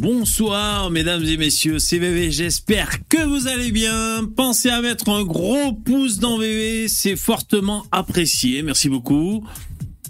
[0.00, 4.24] Bonsoir mesdames et messieurs, c'est VV, j'espère que vous allez bien.
[4.34, 9.44] Pensez à mettre un gros pouce dans VV, c'est fortement apprécié, merci beaucoup.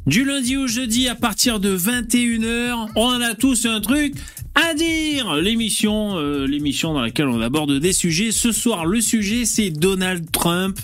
[0.06, 4.14] Du lundi au jeudi à partir de 21h, on a tous un truc
[4.54, 5.34] à dire.
[5.34, 8.30] L'émission, euh, l'émission dans laquelle on aborde des sujets.
[8.30, 10.78] Ce soir, le sujet c'est Donald Trump.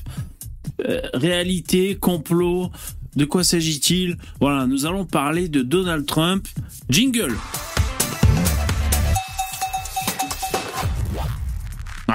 [0.85, 2.73] Euh, réalité, complot,
[3.15, 4.17] de quoi s'agit-il?
[4.41, 6.49] Voilà, nous allons parler de Donald Trump.
[6.91, 7.37] Jingle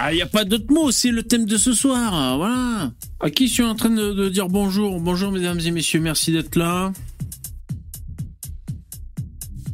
[0.03, 2.35] Ah, il n'y a pas d'autre mot, c'est le thème de ce soir.
[2.35, 2.91] Voilà.
[3.19, 4.99] À qui je suis en train de, dire bonjour?
[4.99, 6.91] Bonjour, mesdames et messieurs, merci d'être là.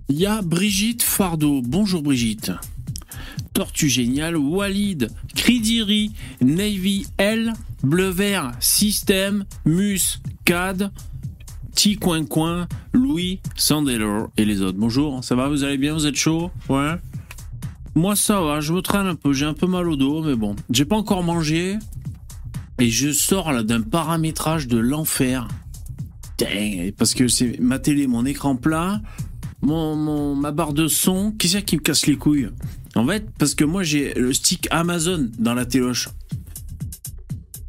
[0.10, 1.62] Il y a Brigitte Fardeau.
[1.64, 2.52] Bonjour, Brigitte.
[3.54, 10.92] Tortue Génial, Walid, Kridiri, Navy L, Bleu Vert, Système, Mus, CAD,
[11.72, 14.78] Petit Coin Coin, Louis, Sandelor et les autres.
[14.78, 15.48] Bonjour, ça va?
[15.48, 15.94] Vous allez bien?
[15.94, 16.52] Vous êtes chaud?
[16.68, 16.96] Ouais?
[17.98, 19.34] Moi, ça va, je me traîne un peu.
[19.34, 20.56] J'ai un peu mal au dos, mais bon.
[20.70, 21.78] J'ai pas encore mangé.
[22.80, 25.48] Et je sors là d'un paramétrage de l'enfer.
[26.98, 29.02] Parce que c'est ma télé, mon écran plat,
[29.62, 31.32] mon, ma barre de son.
[31.32, 32.50] Qui c'est qui me casse les couilles?
[32.96, 36.10] En fait, parce que moi, j'ai le stick Amazon dans la téloche.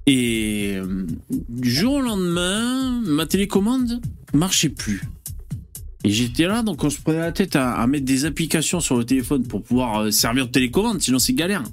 [0.07, 4.01] Et euh, du jour au lendemain, ma télécommande
[4.35, 5.03] marchait plus.
[6.05, 9.05] Et j'étais là, donc on se prenait la tête à, mettre des applications sur le
[9.05, 11.65] téléphone pour pouvoir euh, servir de télécommande, sinon c'est galère.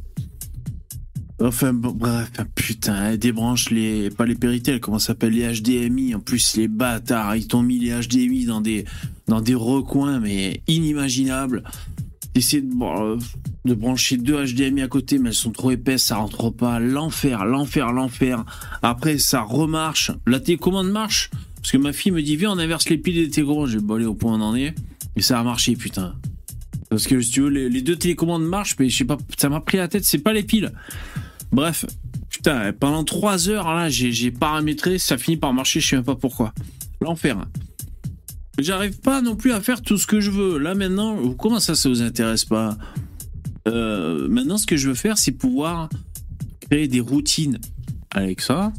[1.42, 6.16] Enfin, bref, putain, débranche les, pas les péritels, comment ça s'appelle, les HDMI.
[6.16, 8.86] En plus, les bâtards, ils t'ont mis les HDMI dans des,
[9.28, 11.64] dans des recoins, mais inimaginables.
[12.36, 13.18] Essayer euh,
[13.66, 16.80] de brancher deux HDMI à côté, mais elles sont trop épaisses, ça rentre pas.
[16.80, 18.46] L'enfer, l'enfer, l'enfer.
[18.82, 20.12] Après, ça remarche.
[20.26, 21.30] La télécommande marche.
[21.66, 23.70] Parce que ma fille me dit, viens, on inverse les piles des télécommandes.
[23.70, 24.76] J'ai bolé au point on en est.
[25.16, 26.14] Et ça a marché, putain.
[26.92, 29.62] Parce que si tu veux, les, deux télécommandes marchent, mais je sais pas, ça m'a
[29.62, 30.72] pris la tête, c'est pas les piles.
[31.52, 31.88] Bref,
[32.30, 36.14] putain, pendant trois heures, là, j'ai paramétré, ça finit par marcher, je sais même pas
[36.14, 36.54] pourquoi.
[37.02, 37.44] L'enfer.
[38.60, 40.60] J'arrive pas non plus à faire tout ce que je veux.
[40.60, 42.78] Là, maintenant, comment ça, ça vous intéresse pas?
[43.68, 45.90] Euh, Maintenant, ce que je veux faire, c'est pouvoir
[46.70, 47.58] créer des routines
[48.12, 48.72] avec ça.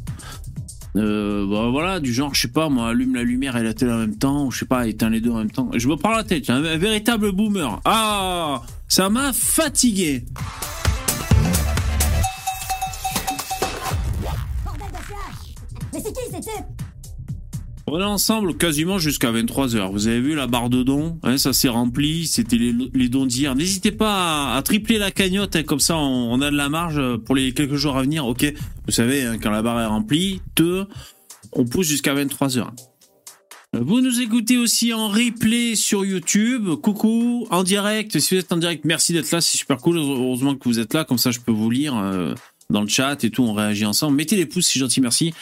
[0.97, 3.93] Euh, bah, voilà, du genre, je sais pas, moi, allume la lumière et la télé
[3.93, 5.69] en même temps, ou je sais pas, éteins les deux en même temps.
[5.75, 7.81] Je me prends la tête, un, un véritable boomer.
[7.85, 10.25] Ah, ça m'a fatigué.
[17.87, 19.93] On est ensemble quasiment jusqu'à 23h.
[19.93, 22.27] Vous avez vu la barre de dons hein, Ça s'est rempli.
[22.27, 23.55] C'était les, dons d'hier.
[23.55, 25.57] N'hésitez pas à, tripler la cagnotte.
[25.57, 28.27] Hein, comme ça, on, a de la marge pour les quelques jours à venir.
[28.27, 28.53] Ok?
[28.87, 30.43] Vous savez, hein, quand la barre est remplie,
[31.53, 32.67] on pousse jusqu'à 23h.
[33.73, 36.69] Vous nous écoutez aussi en replay sur YouTube.
[36.83, 38.19] Coucou, en direct.
[38.19, 39.41] Si vous êtes en direct, merci d'être là.
[39.41, 39.99] C'est super cool.
[39.99, 41.05] Heureusement que vous êtes là.
[41.05, 42.35] Comme ça, je peux vous lire euh,
[42.71, 43.43] dans le chat et tout.
[43.43, 44.17] On réagit ensemble.
[44.17, 45.01] Mettez les pouces, c'est gentil.
[45.01, 45.35] Merci.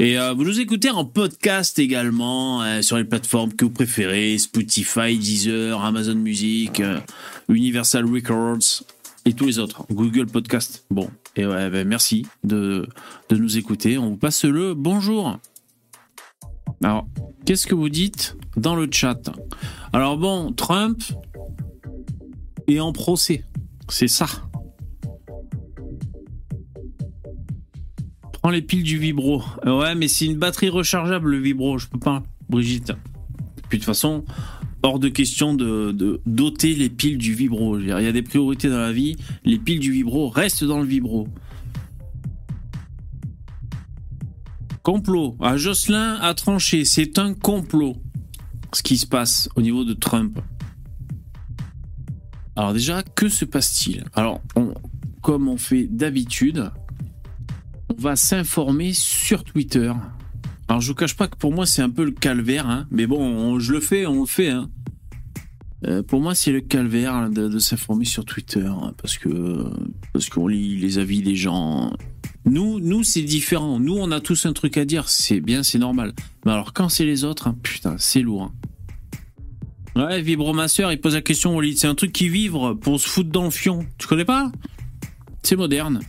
[0.00, 4.38] Et euh, vous nous écoutez en podcast également euh, sur les plateformes que vous préférez
[4.38, 6.98] Spotify, Deezer, Amazon Music, euh,
[7.50, 8.82] Universal Records
[9.26, 9.84] et tous les autres.
[9.90, 10.86] Google Podcast.
[10.90, 12.88] Bon, et ouais, ben merci de,
[13.28, 13.98] de nous écouter.
[13.98, 15.38] On vous passe le bonjour.
[16.82, 17.06] Alors,
[17.44, 19.30] qu'est-ce que vous dites dans le chat?
[19.92, 21.02] Alors bon, Trump
[22.68, 23.44] est en procès.
[23.90, 24.28] C'est ça.
[28.42, 29.42] Prends les piles du vibro.
[29.66, 31.78] Ouais, mais c'est une batterie rechargeable, le vibro.
[31.78, 32.92] Je peux pas, Brigitte.
[33.68, 34.24] Puis de toute façon,
[34.82, 37.78] hors de question de, doter les piles du vibro.
[37.78, 39.16] Il y a des priorités dans la vie.
[39.44, 41.28] Les piles du vibro restent dans le vibro.
[44.82, 45.36] Complot.
[45.40, 46.84] Ah, Jocelyn a tranché.
[46.84, 47.96] C'est un complot.
[48.72, 50.40] Ce qui se passe au niveau de Trump.
[52.56, 54.04] Alors déjà, que se passe-t-il?
[54.14, 54.40] Alors,
[55.22, 56.70] comme on fait d'habitude,
[58.00, 59.92] va s'informer sur Twitter.
[60.68, 62.86] Alors je vous cache pas que pour moi c'est un peu le calvaire, hein.
[62.90, 64.48] mais bon, je le fais, on le fait.
[64.48, 64.70] Hein.
[65.86, 69.70] Euh, pour moi c'est le calvaire de, s'informer sur Twitter hein, parce que
[70.12, 71.92] parce qu'on lit les avis des gens.
[72.46, 73.78] Nous, nous c'est différent.
[73.78, 76.14] Nous on a tous un truc à dire, c'est bien, c'est normal.
[76.46, 78.50] Mais alors quand c'est les autres, putain, c'est lourd.
[79.94, 81.76] Ouais, Vibromasseur, il pose la question au lit.
[81.76, 83.84] C'est un truc qui vivre pour se foutre dans le fion.
[83.98, 84.50] Tu connais pas?
[85.42, 86.00] C'est moderne.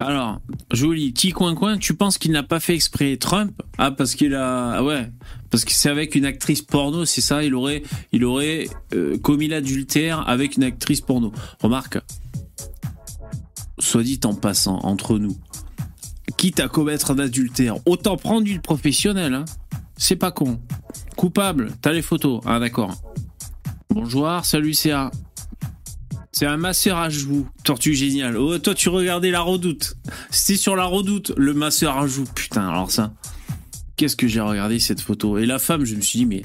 [0.00, 0.40] Alors,
[0.70, 3.50] joli, petit coin-coin, tu penses qu'il n'a pas fait exprès Trump?
[3.78, 4.74] Ah, parce qu'il a...
[4.76, 5.10] Ah ouais,
[5.50, 9.48] parce que c'est avec une actrice porno, c'est ça Il aurait, il aurait euh, commis
[9.48, 11.32] l'adultère avec une actrice porno.
[11.60, 11.98] Remarque,
[13.78, 15.36] soit dit en passant, entre nous,
[16.36, 19.44] quitte à commettre un adultère, autant prendre une professionnelle, hein.
[20.00, 20.60] C'est pas con.
[21.16, 22.94] Coupable, t'as les photos, ah d'accord.
[23.90, 25.10] Bonjour, salut CA.
[26.38, 28.36] C'est un masseur à joues, tortue géniale.
[28.36, 29.96] Oh, toi, tu regardais la redoute.
[30.30, 32.28] C'était sur la redoute, le masseur à joues.
[32.32, 33.12] Putain, alors ça.
[33.96, 35.38] Qu'est-ce que j'ai regardé cette photo?
[35.38, 36.42] Et la femme, je me suis dit, mais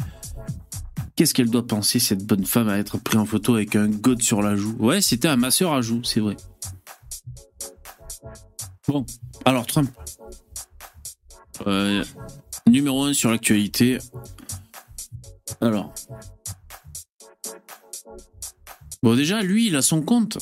[1.15, 4.19] qu'est-ce qu'elle doit penser, cette bonne femme, à être prise en photo avec un god
[4.23, 4.75] sur la joue?
[4.79, 6.37] Ouais, c'était un masseur à joues, c'est vrai.
[8.87, 9.05] Bon,
[9.45, 9.91] alors Trump.
[11.67, 12.03] Euh,
[12.65, 13.99] numéro 1 sur l'actualité.
[15.61, 15.93] Alors.
[19.03, 20.37] Bon, déjà, lui, il a son compte.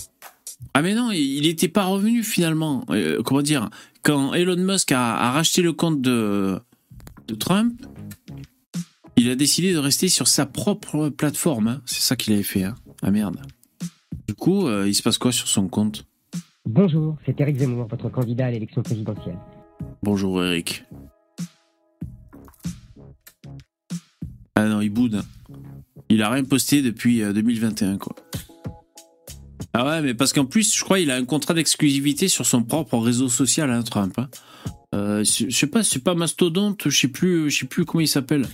[0.76, 2.86] Ah, mais non, il n'était pas revenu finalement.
[2.92, 3.72] Euh, comment dire
[4.04, 6.60] Quand Elon Musk a, racheté le compte de,
[7.28, 7.74] de, Trump,
[9.18, 11.68] il a décidé de rester sur sa propre plateforme.
[11.68, 11.82] Hein.
[11.88, 12.64] C'est ça qu'il avait fait.
[12.64, 12.76] Hein.
[13.02, 13.42] Ah merde.
[14.28, 16.06] Du coup, euh, il se passe quoi sur son compte?
[16.64, 19.40] Bonjour, c'est Eric Zemmour, votre candidat à l'élection présidentielle.
[20.04, 20.86] Bonjour Eric.
[24.56, 25.24] Ah non, il boude.
[26.10, 28.16] Il a rien posté depuis 2021, euh, quoi.
[29.74, 32.64] Ah ouais, mais parce qu'en plus, je crois qu'il a un contrat d'exclusivité sur son
[32.64, 34.14] propre réseau social, hein, Trump.
[34.18, 34.30] Hein.
[34.94, 38.08] Euh, je sais pas, c'est pas Mastodonte, je sais plus, je sais plus comment il
[38.08, 38.46] s'appelle.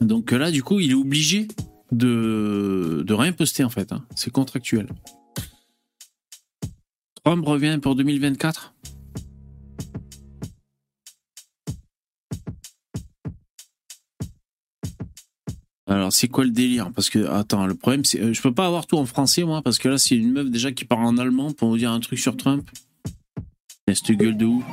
[0.00, 1.48] Donc là, du coup, il est obligé
[1.92, 3.92] de, de rien poster en fait.
[3.92, 4.04] Hein.
[4.14, 4.88] C'est contractuel.
[7.24, 8.74] Trump revient pour 2024
[15.88, 16.90] Alors, c'est quoi le délire?
[16.92, 18.20] Parce que, attends, le problème, c'est.
[18.20, 20.50] Euh, je peux pas avoir tout en français, moi, parce que là, c'est une meuf
[20.50, 22.68] déjà qui parle en allemand pour vous dire un truc sur Trump.
[23.88, 24.64] Cette gueule de où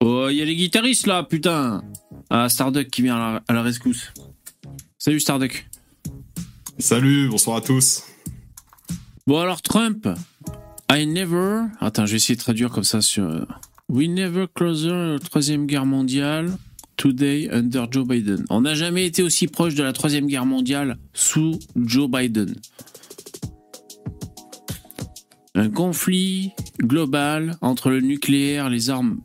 [0.00, 1.82] Oh, il y a les guitaristes là, putain
[2.30, 4.12] Ah, Starduck qui vient à la, à la rescousse.
[4.96, 5.68] Salut Starduck.
[6.78, 8.04] Salut, bonsoir à tous.
[9.26, 10.08] Bon, alors, Trump.
[10.90, 11.62] I never.
[11.80, 13.24] Attends, je vais essayer de traduire comme ça sur.
[13.24, 13.44] Euh,
[13.90, 16.56] We never closer la troisième guerre mondiale.
[16.98, 18.44] Today under Joe Biden.
[18.50, 22.56] On n'a jamais été aussi proche de la Troisième Guerre mondiale sous Joe Biden.
[25.54, 26.50] Un conflit
[26.80, 29.20] global entre le nucléaire, les armes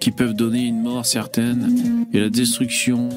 [0.00, 3.08] qui peuvent donner une mort certaine et la destruction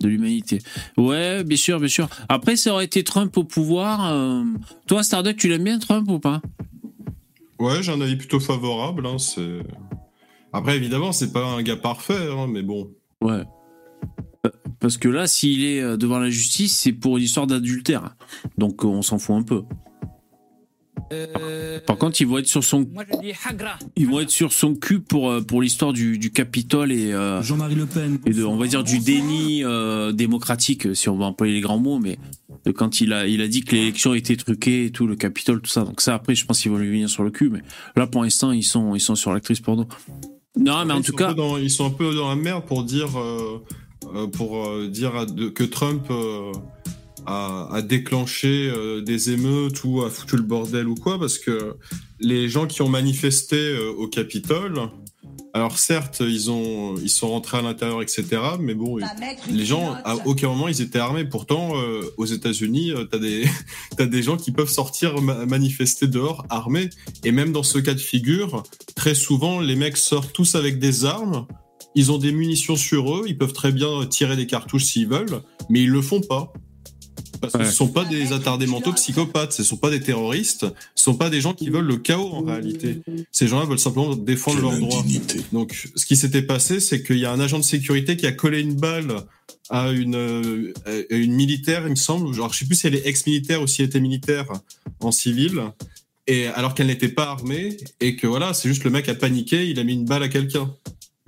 [0.00, 0.60] de l'humanité.
[0.96, 2.08] Ouais, bien sûr, bien sûr.
[2.30, 4.10] Après, ça aurait été Trump au pouvoir.
[4.10, 4.42] Euh,
[4.86, 6.40] toi, Starduck, tu l'aimes bien Trump ou pas?
[7.58, 9.04] Ouais, j'ai un avis plutôt favorable.
[9.06, 9.60] Hein, c'est
[10.52, 12.90] après, évidemment, c'est pas un gars parfait, hein, mais bon.
[13.20, 13.42] Ouais.
[14.80, 18.14] Parce que là, s'il est euh, devant la justice, c'est pour une histoire d'adultère.
[18.56, 19.62] Donc on s'en fout un peu.
[21.12, 22.86] Euh, Par contre, ils vont être sur son,
[23.96, 27.12] ils vont être sur son cul pour euh, pour l'histoire du, du Capitole et
[27.42, 28.18] Jean-Marie Le Pen.
[28.26, 29.64] Et de, on va dire du déni
[30.14, 32.18] démocratique, si on va employer les grands mots, mais
[32.74, 35.70] quand il a il a dit que l'élection était truquée et tout, le Capitole, tout
[35.70, 35.82] ça.
[35.82, 37.62] Donc ça, après, je pense qu'ils vont lui venir sur le cul, mais
[37.96, 39.88] là, pour l'instant, ils sont ils sont sur l'actrice porno.
[40.58, 41.34] Non, mais en tout cas.
[41.60, 43.62] ils sont un peu dans la merde pour dire, euh,
[44.14, 46.10] euh, pour euh, dire que Trump
[47.26, 48.72] a, a, déclenché
[49.04, 51.76] des émeutes ou a foutu le bordel ou quoi, parce que
[52.20, 54.88] les gens qui ont manifesté au Capitole,
[55.54, 58.26] alors certes, ils ont, ils sont rentrés à l'intérieur, etc.
[58.60, 58.98] Mais bon,
[59.50, 61.24] les gens, à aucun moment, ils étaient armés.
[61.24, 63.44] Pourtant, euh, aux États-Unis, euh, t'as des,
[63.96, 66.90] t'as des gens qui peuvent sortir manifester dehors armés.
[67.24, 68.62] Et même dans ce cas de figure,
[68.94, 71.46] très souvent, les mecs sortent tous avec des armes.
[71.94, 73.24] Ils ont des munitions sur eux.
[73.26, 76.52] Ils peuvent très bien tirer des cartouches s'ils veulent, mais ils le font pas.
[77.40, 80.00] Parce que ce ne sont pas des attardés mentaux psychopathes, ce ne sont pas des
[80.00, 83.00] terroristes, ce ne sont pas des gens qui veulent le chaos en réalité.
[83.30, 85.04] Ces gens-là veulent simplement défendre leurs droits.
[85.52, 88.32] Donc, ce qui s'était passé, c'est qu'il y a un agent de sécurité qui a
[88.32, 89.24] collé une balle
[89.70, 90.72] à une,
[91.10, 92.34] militaire, il me semble.
[92.34, 94.46] Je sais plus si elle est ex-militaire ou si elle était militaire
[95.00, 95.62] en civil.
[96.26, 99.66] Et alors qu'elle n'était pas armée, et que voilà, c'est juste le mec a paniqué,
[99.66, 100.74] il a mis une balle à quelqu'un.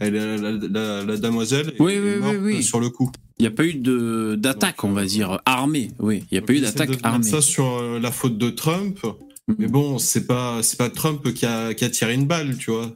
[0.00, 3.12] Elle, la, la, la, damoiselle est morte sur le coup.
[3.38, 5.90] Il n'y a pas eu de d'attaque, on va dire armée.
[5.98, 7.22] Oui, il n'y a pas eu d'attaque armée.
[7.22, 9.54] Ça sur euh, la faute de Trump, mm-hmm.
[9.58, 12.70] mais bon, c'est pas c'est pas Trump qui a, qui a tiré une balle, tu
[12.70, 12.90] vois.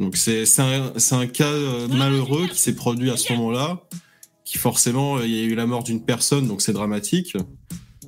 [0.00, 3.80] Donc c'est c'est un, un cas euh, malheureux qui s'est produit à ce moment-là,
[4.44, 7.36] qui forcément il y a eu la mort d'une personne, donc c'est dramatique.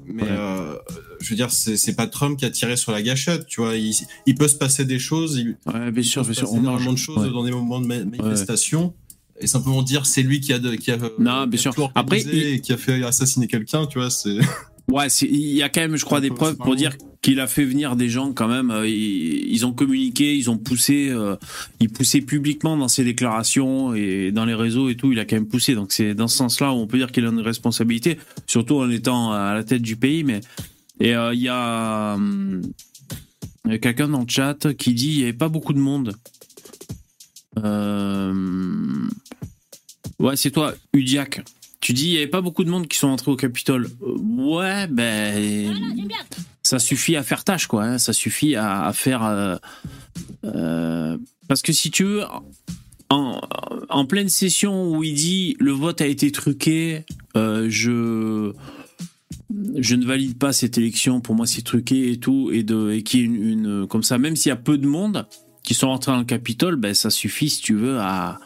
[0.05, 0.75] Mais euh,
[1.21, 3.75] je veux dire, c'est pas Trump qui a tiré sur la gâchette, tu vois.
[3.77, 5.37] Il, peut se passer des choses.
[5.37, 6.49] Il, ouais, bien sûr, bien sûr.
[6.55, 8.95] Énormément de choses dans des moments de manifestation.
[9.39, 11.93] Et simplement dire c'est lui qui a, de, qui a, non, bien sûr.
[11.95, 12.61] Après, il...
[12.63, 14.39] qui a fait assassiner quelqu'un, tu vois, c'est.
[14.89, 17.65] Ouais, il y a quand même, je crois, des preuves pour dire qu'il a fait
[17.65, 18.71] venir des gens quand même.
[18.71, 21.35] Euh, ils, ont communiqué, ils ont poussé, euh,
[21.81, 25.11] il poussait publiquement dans ses déclarations et dans les réseaux et tout.
[25.11, 25.75] Il a quand même poussé.
[25.75, 28.89] Donc c'est dans ce sens-là où on peut dire qu'il a une responsabilité, surtout en
[28.89, 30.23] étant à la tête du pays.
[30.23, 30.41] Mais
[31.01, 32.17] et euh, il y a,
[33.81, 36.17] quelqu'un dans le chat qui dit il n'y avait pas beaucoup de monde.
[40.19, 41.43] Ouais, c'est toi, Udiac.
[41.81, 43.89] Tu dis, il n'y avait pas beaucoup de monde qui sont entrés au Capitole.
[44.03, 45.73] Euh, ouais, ben.
[46.63, 47.85] Ça suffit à faire tâche, quoi.
[47.85, 47.99] hein.
[47.99, 49.23] Ça suffit à, faire.
[49.23, 49.57] euh,
[50.45, 52.25] euh, parce que si tu veux,
[53.09, 57.05] en, pleine session où il dit le vote a été truqué,
[57.37, 58.53] euh, je.
[59.77, 63.21] Je ne valide pas cette élection, pour moi c'est truqué et tout, et, et qu'il
[63.21, 65.27] y ait une, Comme ça, même s'il y a peu de monde
[65.63, 68.39] qui sont rentrés dans le Capitole, ben ça suffit, si tu veux, à,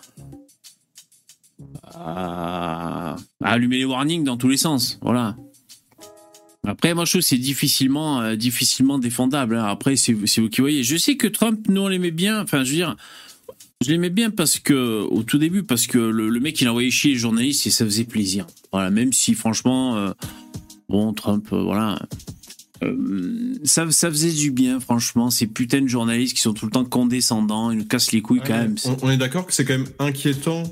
[1.95, 4.99] à, allumer les warnings dans tous les sens.
[5.03, 5.37] Voilà.
[6.67, 9.57] Après, moi, je trouve que c'est difficilement, euh, difficilement défendable.
[9.57, 9.65] hein.
[9.65, 10.83] Après, c'est vous qui voyez.
[10.85, 12.43] Je sais que Trump, nous, on l'aimait bien.
[12.43, 12.97] Enfin, je veux dire,
[13.83, 16.91] je l'aimais bien parce que, au tout début, parce que le, le mec, il envoyait
[16.91, 18.47] chier les journalistes et ça faisait plaisir.
[18.73, 20.13] Voilà, même si, franchement, euh,
[20.91, 21.99] bon, Trump, voilà.
[22.83, 25.31] Euh, ça, ça faisait du bien, franchement.
[25.31, 28.41] Ces putains de journalistes qui sont tout le temps condescendants, ils nous cassent les couilles
[28.45, 28.75] quand même.
[28.87, 30.63] On, on est d'accord que c'est quand même inquiétant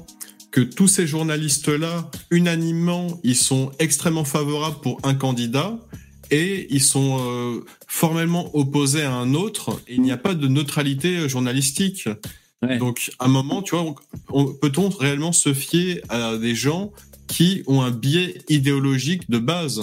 [0.50, 5.78] que tous ces journalistes-là, unanimement, ils sont extrêmement favorables pour un candidat
[6.30, 9.78] et ils sont euh, formellement opposés à un autre.
[9.86, 12.08] Et il n'y a pas de neutralité euh, journalistique.
[12.62, 12.78] Ouais.
[12.78, 13.94] Donc, à un moment, tu vois, on-
[14.30, 16.90] on- peut-on réellement se fier à des gens
[17.28, 19.82] qui ont un biais idéologique de base?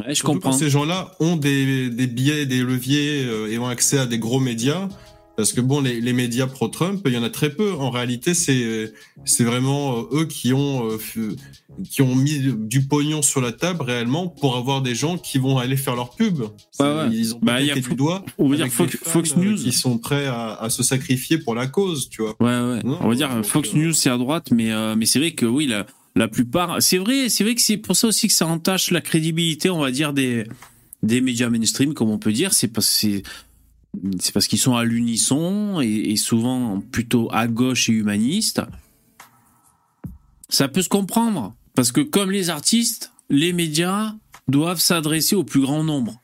[0.00, 0.50] Ouais, je Surtout comprends.
[0.50, 4.18] Quand ces gens-là ont des, des biais, des leviers euh, et ont accès à des
[4.18, 4.88] gros médias.
[5.36, 7.72] Parce que bon, les, les médias pro-Trump, il y en a très peu.
[7.74, 8.90] En réalité, c'est
[9.26, 10.98] c'est vraiment euh, eux qui ont euh,
[11.84, 15.58] qui ont mis du pognon sur la table réellement pour avoir des gens qui vont
[15.58, 16.40] aller faire leur pub.
[16.80, 17.08] Ouais.
[17.12, 18.24] Ils ont Bah, y a du doigt.
[18.38, 19.56] on va dire Fox, News.
[19.56, 22.34] qui sont prêts à, à se sacrifier pour la cause, tu vois.
[22.40, 22.82] Ouais, ouais.
[22.82, 25.32] Non, on va dire Fox euh, News, c'est à droite, mais, euh, mais c'est vrai
[25.32, 25.84] que oui, la,
[26.16, 26.82] la plupart.
[26.82, 29.80] C'est vrai, c'est vrai que c'est pour ça aussi que ça entache la crédibilité, on
[29.80, 30.44] va dire, des,
[31.02, 32.54] des médias mainstream, comme on peut dire.
[32.54, 33.22] C'est parce, c'est,
[34.32, 38.62] parce qu'ils sont à l'unisson et, souvent plutôt à gauche et humanistes.
[40.48, 41.54] Ça peut se comprendre.
[41.74, 44.14] Parce que comme les artistes, les médias
[44.48, 46.18] doivent s'adresser au plus grand nombre.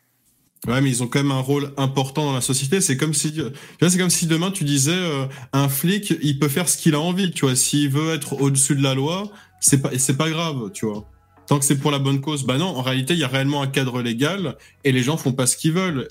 [0.67, 2.81] Ouais, mais ils ont quand même un rôle important dans la société.
[2.81, 3.35] C'est comme si,
[3.81, 7.01] c'est comme si demain tu disais, euh, un flic, il peut faire ce qu'il a
[7.01, 7.57] envie, tu vois.
[7.57, 9.33] S'il veut être au-dessus de la loi,
[9.63, 11.09] c'est pas, c'est pas grave, tu vois.
[11.47, 12.45] Tant que c'est pour la bonne cause.
[12.45, 15.33] Bah non, en réalité, il y a réellement un cadre légal et les gens font
[15.33, 16.07] pas ce qu'ils veulent.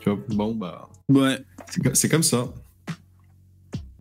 [0.00, 1.38] Tu vois, bon, bah, Ouais.
[1.70, 2.46] c'est co- c'est comme ça.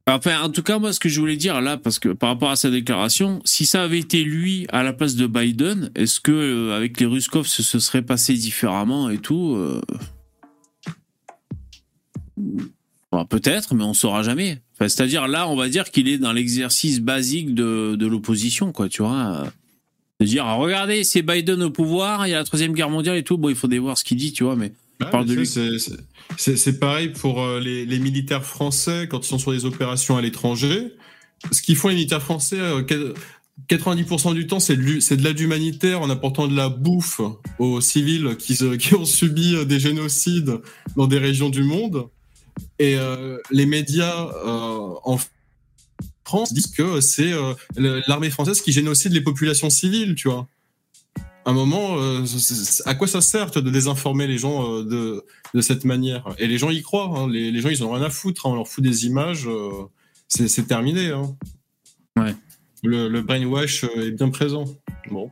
[0.08, 2.50] Enfin, en tout cas, moi, ce que je voulais dire là, parce que par rapport
[2.50, 6.32] à sa déclaration, si ça avait été lui à la place de Biden, est-ce que
[6.32, 9.80] euh, avec les Ruskov, ce se serait passé différemment et tout euh,
[13.12, 14.62] bon, Peut-être, mais on saura jamais.
[14.82, 18.90] Enfin, C'est-à-dire là, on va dire qu'il est dans l'exercice basique de, de l'opposition, quoi,
[18.90, 19.44] tu vois.
[19.46, 19.50] euh,
[20.20, 23.16] De dire, ah, regardez, c'est Biden au pouvoir, il y a la troisième guerre mondiale
[23.18, 23.38] et tout.
[23.38, 24.72] Bon, il faudrait voir ce qu'il dit, tu vois, mais
[26.58, 30.22] c'est- pareil pour euh, les, les militaires français quand ils sont sur des opérations à
[30.22, 30.94] l'étranger.
[31.52, 33.14] Ce qu'ils font les militaires français, euh, quel-
[33.70, 37.22] 90% du temps, c'est de, l'aide humanitaire en apportant de la bouffe
[37.60, 40.54] aux civils qui, qui ont subi euh, des génocides
[40.96, 42.08] dans des régions du monde.
[42.80, 45.18] Et euh, les médias euh, en
[46.26, 47.54] France disent que c'est euh,
[48.08, 50.48] l'armée française qui génocide les populations civiles, tu vois.
[51.46, 51.98] À un moment,
[52.86, 55.26] à quoi ça sert de désinformer les gens de,
[55.56, 56.24] de cette manière?
[56.38, 57.12] Et les gens y croient.
[57.18, 57.28] hein.
[57.28, 58.46] Les, les gens, ils ont rien à foutre.
[58.46, 58.52] hein.
[58.52, 59.48] On leur fout des images.
[60.28, 61.08] c'est terminé.
[61.10, 61.36] hein.
[62.16, 62.36] Ouais.
[62.84, 64.66] Le, le brainwash est bien présent.
[65.10, 65.32] Bon.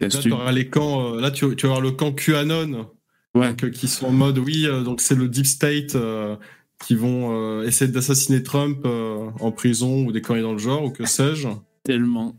[0.00, 1.14] Là, tu auras les camps.
[1.14, 2.90] là, tu, tu vas avoir le camp QAnon
[3.34, 3.50] Ouais.
[3.50, 4.66] donc, euh, qui sont en mode oui.
[4.66, 6.36] euh, donc c'est le deep state euh,
[6.84, 11.04] qui vont essayer d'assassiner Trump en prison ou des conneries dans le genre ou que
[11.04, 11.48] sais-je.
[11.84, 12.34] tellement.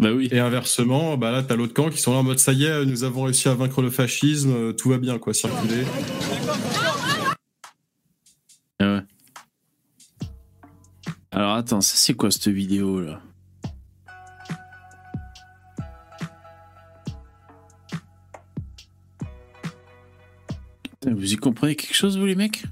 [0.00, 0.28] Bah oui.
[0.32, 2.84] Et inversement, bah là, t'as l'autre camp qui sont là en mode ça y est,
[2.86, 5.84] nous avons réussi à vaincre le fascisme, tout va bien, quoi, circuler.
[8.80, 9.00] Ah ouais.
[11.30, 13.20] Alors attends, ça c'est quoi cette vidéo là?
[21.06, 22.64] Vous y comprenez quelque chose vous les mecs?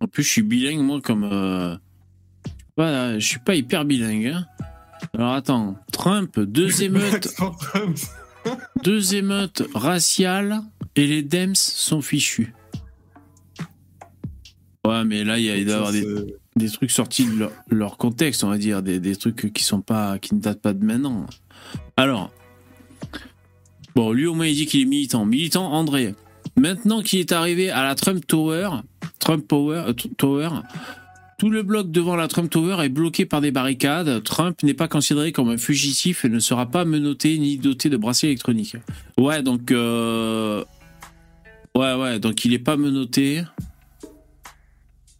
[0.00, 1.24] En plus je suis bilingue moi comme...
[1.24, 1.74] euh,
[2.44, 4.26] Je suis pas- je suis pas hyper bilingue.
[4.26, 4.46] hein.
[5.14, 7.28] Alors attends, Trump, deux émeutes,
[8.84, 10.60] deux émeutes raciales
[10.96, 12.54] et les Dems sont fichus.
[14.86, 16.04] Ouais, mais là, il y a- il doit y avoir des,
[16.56, 19.80] des trucs sortis de leur, leur contexte, on va dire, des, des trucs qui sont
[19.80, 21.26] pas, qui ne datent pas de maintenant.
[21.96, 22.32] Alors,
[23.94, 25.24] bon, lui au moins il dit qu'il est militant.
[25.24, 26.14] Militant, André.
[26.56, 28.68] Maintenant qu'il est arrivé à la Trump Tower,
[29.18, 30.50] Trump Power, euh, Tower,
[31.38, 34.22] tout le bloc devant la Trump Tower est bloqué par des barricades.
[34.22, 37.96] Trump n'est pas considéré comme un fugitif et ne sera pas menotté ni doté de
[37.96, 38.76] bracelet électronique.
[39.18, 40.62] Ouais, donc, euh,
[41.74, 43.42] ouais, ouais, donc il est pas menotté.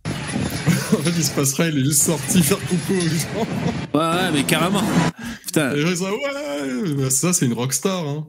[0.07, 3.47] en fait, il se passerait, il est juste sorti faire coucou aux gens.
[3.95, 4.83] Ouais, ouais, mais carrément.
[5.47, 5.75] Putain.
[5.75, 8.07] Les gens, ils ouais, ça, c'est une rockstar.
[8.07, 8.27] Hein.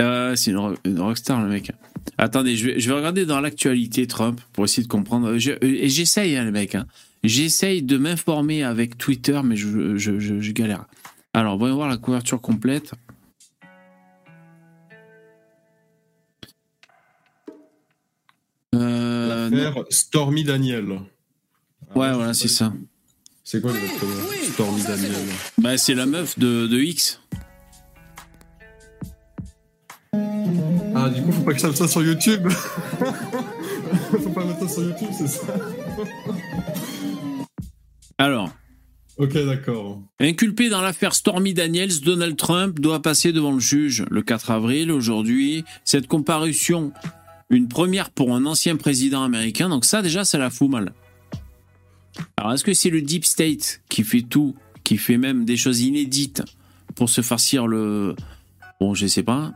[0.00, 1.72] Euh, c'est une, ro- une rockstar, le mec.
[2.18, 5.38] Attendez, je vais, je vais regarder dans l'actualité Trump pour essayer de comprendre.
[5.38, 6.74] Je- et j'essaye, hein, le mec.
[6.74, 6.86] hein.
[7.22, 10.84] J'essaye de m'informer avec Twitter, mais je, je, je- je galère.
[11.32, 12.92] Alors, voyons voir la couverture complète.
[18.74, 19.50] Euh.
[19.50, 20.84] L'affaire Stormy Daniel.
[21.94, 22.72] Ouais, voilà, c'est ça.
[23.44, 24.12] C'est quoi exactement
[24.52, 25.12] Stormy Daniel?
[25.58, 27.20] Bah, c'est la meuf de, de X.
[30.94, 32.48] Ah, du coup, faut pas que je tape ça sur YouTube.
[34.22, 35.54] faut pas mettre ça sur YouTube, c'est ça
[38.18, 38.50] Alors,
[39.16, 40.02] Ok, d'accord.
[40.18, 44.90] Inculpé dans l'affaire Stormy Daniels, Donald Trump doit passer devant le juge le 4 avril.
[44.90, 46.92] Aujourd'hui, cette comparution,
[47.48, 50.92] une première pour un ancien président américain, donc ça déjà, ça la fout mal.
[52.36, 55.80] Alors, est-ce que c'est le Deep State qui fait tout, qui fait même des choses
[55.82, 56.42] inédites
[56.96, 58.16] pour se farcir le...
[58.80, 59.52] Bon, je sais pas.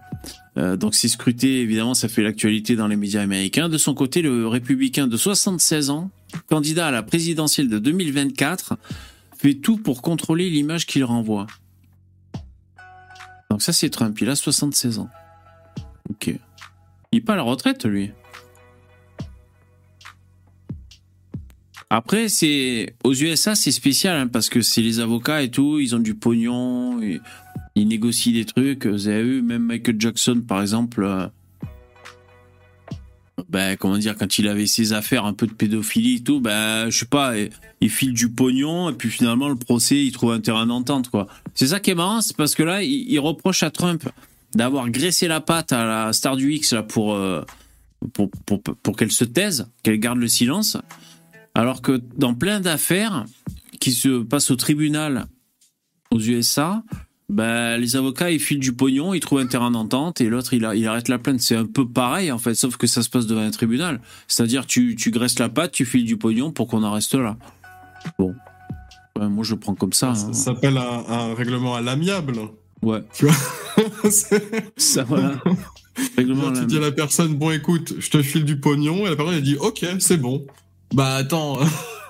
[0.56, 3.68] Euh, donc c'est scruté, évidemment, ça fait l'actualité dans les médias américains.
[3.68, 6.10] De son côté, le républicain de 76 ans,
[6.48, 8.76] candidat à la présidentielle de 2024,
[9.36, 11.46] fait tout pour contrôler l'image qu'il renvoie.
[13.50, 15.08] Donc ça c'est Trump, il a 76 ans.
[16.10, 16.34] Ok.
[17.12, 18.10] Il est pas à la retraite lui.
[21.90, 25.94] Après c'est aux USA c'est spécial hein, parce que c'est les avocats et tout, ils
[25.96, 27.00] ont du pognon,
[27.74, 28.86] ils négocient des trucs.
[28.86, 31.02] Vous avez vu même Michael Jackson par exemple.
[31.02, 31.26] euh,
[33.48, 36.90] ben, comment dire, quand il avait ses affaires un peu de pédophilie et tout, ben,
[36.90, 40.32] je sais pas, il, il file du pognon, et puis finalement, le procès, il trouve
[40.32, 41.28] un terrain d'entente, quoi.
[41.54, 44.08] C'est ça qui est marrant, c'est parce que là, il, il reproche à Trump
[44.54, 47.42] d'avoir graissé la patte à la star du X, là, pour, euh,
[48.12, 50.76] pour, pour, pour qu'elle se taise, qu'elle garde le silence,
[51.58, 53.24] alors que dans plein d'affaires
[53.80, 55.26] qui se passent au tribunal
[56.12, 56.84] aux USA,
[57.28, 60.64] bah, les avocats, ils filent du pognon, ils trouvent un terrain d'entente et l'autre, il,
[60.64, 61.40] arrête la plainte.
[61.40, 64.00] C'est un peu pareil, en fait, sauf que ça se passe devant un tribunal.
[64.28, 67.36] C'est-à-dire, tu, tu graisses la patte, tu files du pognon pour qu'on en reste là.
[68.20, 68.36] Bon.
[69.18, 70.14] Ouais, moi, je le prends comme ça.
[70.14, 70.32] Ça hein.
[70.34, 72.38] s'appelle un, un règlement à l'amiable.
[72.82, 73.02] Ouais.
[73.12, 73.34] Tu vois
[74.10, 75.42] C'est- Ça, voilà.
[76.16, 76.60] Règlement, là.
[76.60, 79.34] Tu dis à la personne, bon écoute, je te file du pognon, et la personne
[79.34, 80.46] elle dit, ok, c'est bon.
[80.94, 81.58] Bah attends,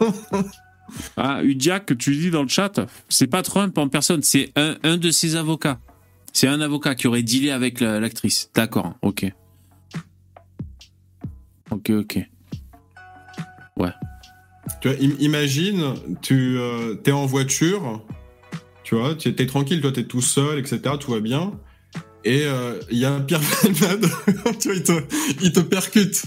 [1.16, 4.76] Ah, Udia, que tu dis dans le chat, c'est pas Trump en personne, c'est un,
[4.82, 5.80] un de ses avocats.
[6.32, 8.50] C'est un avocat qui aurait dealé avec la- l'actrice.
[8.54, 9.26] D'accord, ok.
[11.70, 12.18] Ok, ok.
[14.80, 18.04] tu vois, im- imagine, tu euh, t'es en voiture,
[18.84, 21.52] tu vois, tu es tranquille, toi t'es tout seul, etc., tout va bien,
[22.24, 24.06] et euh, il y a Pierre Palmade,
[24.60, 24.92] tu vois, il te,
[25.42, 26.22] il te percute,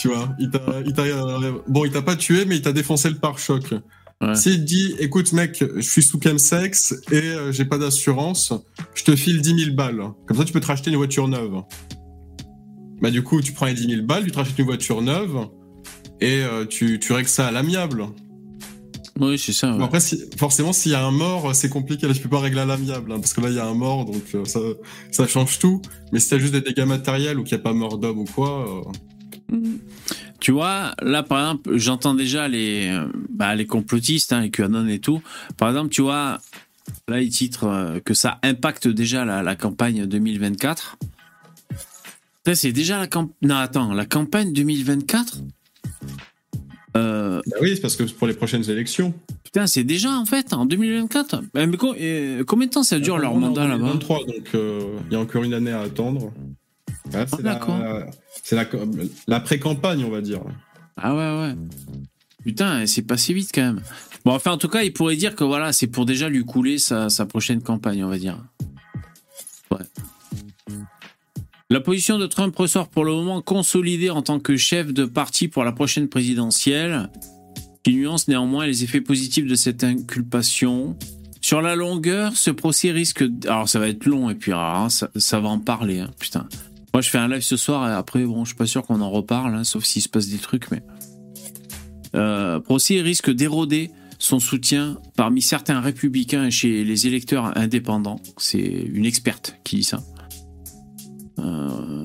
[0.00, 2.72] tu vois, il t'a, il t'a, euh, bon, il t'a pas tué, mais il t'a
[2.72, 3.74] défoncé le pare-choc.
[4.22, 4.34] Ouais.
[4.34, 8.52] S'il te dit, écoute mec, je suis sous chemsex et euh, j'ai pas d'assurance,
[8.94, 10.02] je te file 10 000 balles.
[10.26, 11.62] Comme ça, tu peux te racheter une voiture neuve.
[13.00, 15.48] Bah du coup, tu prends les 10 000 balles, tu te rachètes une voiture neuve
[16.20, 18.06] et euh, tu, tu règles ça à l'amiable.
[19.18, 19.72] Oui, c'est ça.
[19.72, 22.06] Bon, après, si- forcément, s'il y a un mort, c'est compliqué.
[22.06, 23.74] Là, tu peux pas régler à l'amiable, hein, parce que là, il y a un
[23.74, 24.60] mort, donc euh, ça,
[25.10, 25.80] ça change tout.
[26.12, 28.24] Mais si t'as juste des dégâts matériels ou qu'il n'y a pas mort d'homme ou
[28.24, 28.92] quoi, euh,
[30.40, 34.98] Tu vois, là, par exemple, j'entends déjà les, bah, les complotistes, hein, les QAnon et
[34.98, 35.20] tout.
[35.58, 36.38] Par exemple, tu vois,
[37.08, 40.96] là, ils titrent euh, que ça impacte déjà la, la campagne 2024.
[42.42, 43.34] Putain, C'est déjà la campagne.
[43.42, 45.42] Non, attends, la campagne 2024
[46.96, 49.14] euh, bah oui, c'est parce que c'est pour les prochaines élections.
[49.44, 51.42] Putain, c'est déjà en fait en 2024.
[51.54, 51.94] Mais, mais co-
[52.48, 53.94] combien de temps ça dure leur mandat là-bas?
[53.94, 56.32] 2023, donc euh, il y a encore une année à attendre.
[57.12, 58.06] Ouais, c'est Ah, la,
[58.42, 58.66] c'est la,
[59.26, 60.40] la pré-campagne, on va dire.
[60.96, 61.54] Ah ouais, ouais.
[62.44, 63.80] Putain, c'est passé vite quand même.
[64.24, 66.78] Bon, enfin, en tout cas, il pourrait dire que voilà, c'est pour déjà lui couler
[66.78, 68.38] sa, sa prochaine campagne, on va dire.
[69.70, 69.84] Ouais.
[71.70, 75.48] La position de Trump ressort pour le moment consolidée en tant que chef de parti
[75.48, 77.10] pour la prochaine présidentielle,
[77.84, 80.96] qui nuance néanmoins les effets positifs de cette inculpation.
[81.40, 83.24] Sur la longueur, ce procès risque.
[83.44, 84.52] Alors, ça va être long, et puis
[84.88, 86.48] ça, ça va en parler, hein, putain.
[86.92, 89.00] Moi, je fais un live ce soir, et après, bon, je suis pas sûr qu'on
[89.00, 90.82] en reparle, hein, sauf s'il se passe des trucs, mais.
[92.16, 98.20] Euh, procès risque d'éroder son soutien parmi certains républicains et chez les électeurs indépendants.
[98.36, 100.02] C'est une experte qui dit ça.
[101.38, 102.04] Euh,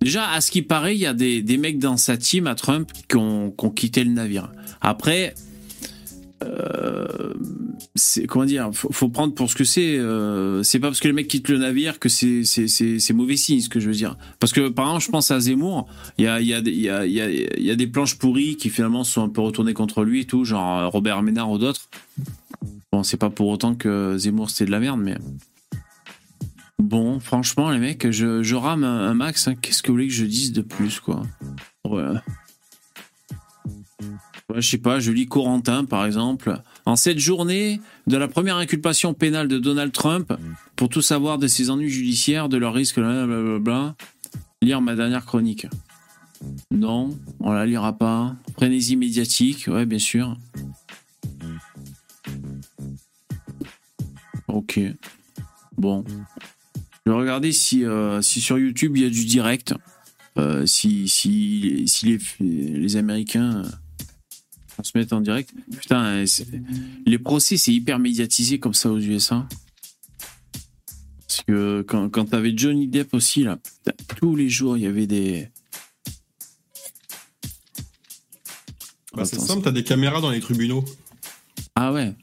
[0.00, 2.90] Déjà, à ce qui paraît, il y a des, mecs dans sa team à Trump
[3.08, 4.50] qui ont quitté le navire.
[4.80, 5.34] Après,
[6.44, 7.34] euh,
[8.28, 11.14] comment dire faut, faut prendre pour ce que c'est euh, c'est pas parce que les
[11.14, 14.16] mecs quittent le navire que c'est c'est mauvais signe ce que je veux dire.
[14.38, 16.80] Parce que par exemple je pense à Zemmour il y a il y a il
[17.12, 20.20] y a il y des planches pourries qui finalement sont un peu retournées contre lui
[20.20, 21.88] et tout genre Robert Ménard ou d'autres.
[22.92, 25.16] Bon c'est pas pour autant que Zemmour c'était de la merde mais
[26.78, 29.54] bon franchement les mecs je rame un, max hein.
[29.54, 31.22] qu'est-ce que vous voulez que je dise de plus quoi?
[34.54, 36.60] Je sais pas, je lis Corentin par exemple.
[36.84, 40.32] En cette journée de la première inculpation pénale de Donald Trump,
[40.76, 43.94] pour tout savoir de ses ennuis judiciaires, de leurs risques, blablabla,
[44.62, 45.66] lire ma dernière chronique.
[46.70, 48.34] Non, on la lira pas.
[48.54, 50.36] Frénésie médiatique, ouais, bien sûr.
[54.48, 54.80] Ok.
[55.76, 56.04] Bon.
[57.04, 59.74] Je vais regarder si, euh, si sur YouTube il y a du direct.
[60.38, 63.62] Euh, si, si, si les, les Américains.
[64.78, 65.50] On se met en direct.
[65.78, 66.24] Putain,
[67.06, 69.46] les procès, c'est hyper médiatisé comme ça aux USA.
[71.26, 74.86] Parce que quand, quand t'avais Johnny Depp aussi, là, putain, tous les jours, il y
[74.86, 75.48] avait des.
[79.14, 80.84] Bah, c'est simple, t'as des caméras dans les tribunaux.
[81.74, 82.14] Ah ouais.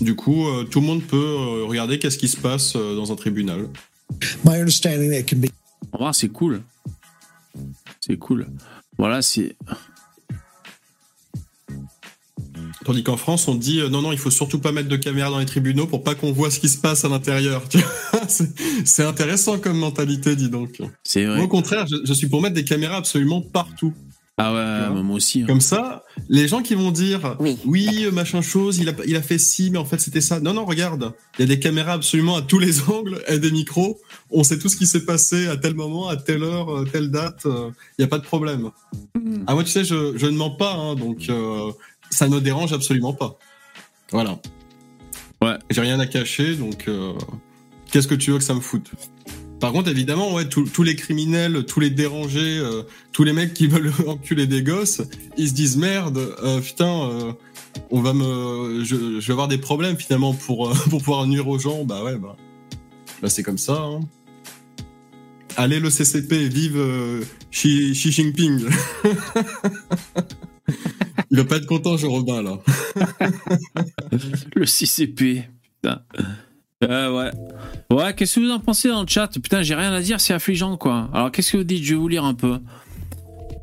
[0.00, 3.12] Du coup, euh, tout le monde peut euh, regarder qu'est-ce qui se passe euh, dans
[3.12, 3.68] un tribunal.
[4.44, 5.48] My understanding that it can be
[5.92, 6.62] On va voir, c'est cool.
[8.00, 8.46] C'est cool.
[8.98, 9.56] Voilà, c'est.
[12.84, 15.30] Tandis qu'en France, on dit euh, non, non, il faut surtout pas mettre de caméras
[15.30, 17.62] dans les tribunaux pour pas qu'on voit ce qui se passe à l'intérieur.
[18.84, 20.80] C'est intéressant comme mentalité, dis donc.
[21.04, 21.44] C'est Moi, vrai.
[21.44, 23.92] au contraire, je, je suis pour mettre des caméras absolument partout.
[24.38, 24.54] Ah
[24.94, 25.42] ouais, moi aussi.
[25.42, 25.46] hein.
[25.46, 27.86] Comme ça, les gens qui vont dire Oui.
[28.06, 30.40] euh, machin chose, il a, il a fait ci, mais en fait c'était ça.
[30.40, 33.50] Non, non, regarde, il y a des caméras absolument à tous les angles et des
[33.52, 34.00] micros.
[34.30, 37.10] On sait tout ce qui s'est passé à tel moment, à telle heure, euh, telle
[37.10, 37.44] date.
[37.44, 38.70] euh, Il n'y a pas de problème.
[39.14, 39.44] Hmm.
[39.46, 41.70] Ah, moi, tu sais, je, je ne mens pas, hein, donc euh,
[42.12, 43.38] ça ne dérange absolument pas.
[44.10, 44.38] Voilà.
[45.40, 45.56] Ouais.
[45.70, 47.14] J'ai rien à cacher, donc euh,
[47.90, 48.90] qu'est-ce que tu veux que ça me foute?
[49.58, 53.54] Par contre, évidemment, ouais, tous tous les criminels, tous les dérangés, euh, tous les mecs
[53.54, 55.02] qui veulent enculer des gosses,
[55.36, 57.34] ils se disent merde, euh, putain,
[57.90, 61.58] on va me, je, je vais avoir des problèmes finalement pour pour pouvoir nuire aux
[61.58, 61.84] gens.
[61.84, 62.36] Bah ouais, bah,
[63.22, 63.82] bah c'est comme ça.
[63.82, 64.00] Hein.
[65.56, 66.80] Allez le CCP, vive
[67.50, 68.66] Xi, Xi Jinping.
[71.32, 72.58] Il va pas être content, Jean Robin là.
[74.54, 75.44] Le CCP.
[75.80, 76.02] Putain.
[76.84, 77.30] Euh, ouais.
[77.90, 80.34] Ouais, qu'est-ce que vous en pensez dans le chat Putain, j'ai rien à dire, c'est
[80.34, 81.08] affligeant, quoi.
[81.14, 82.58] Alors, qu'est-ce que vous dites Je vais vous lire un peu.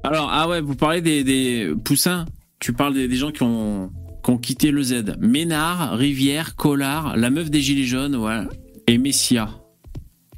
[0.03, 2.25] Alors, ah ouais, vous parlez des, poussins.
[2.59, 3.91] Tu parles des, des gens qui ont,
[4.23, 5.17] qui ont quitté le Z.
[5.19, 8.41] Ménard, Rivière, Collard, la meuf des Gilets jaunes, ouais.
[8.87, 9.49] Et Messia.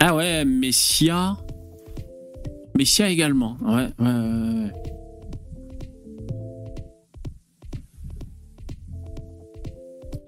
[0.02, 1.38] Ah ouais, Messia.
[2.78, 3.56] Messia également.
[3.62, 4.72] Ouais, ouais, ouais.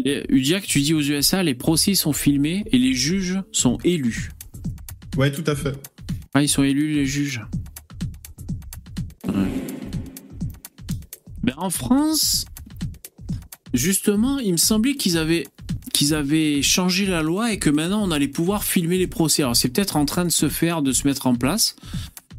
[0.06, 4.32] Udiac, tu dis aux USA, les procès sont filmés et les juges sont élus.
[5.18, 5.76] Ouais, tout à fait.
[6.34, 7.42] Ah, ils sont élus, les juges.
[9.28, 9.50] Ouais.
[11.44, 12.46] Ben, en France,
[13.74, 15.46] justement, il me semblait qu'ils avaient,
[15.94, 19.44] qu'ils avaient changé la loi et que maintenant on allait pouvoir filmer les procès.
[19.44, 21.76] Alors, c'est peut-être en train de se faire, de se mettre en place,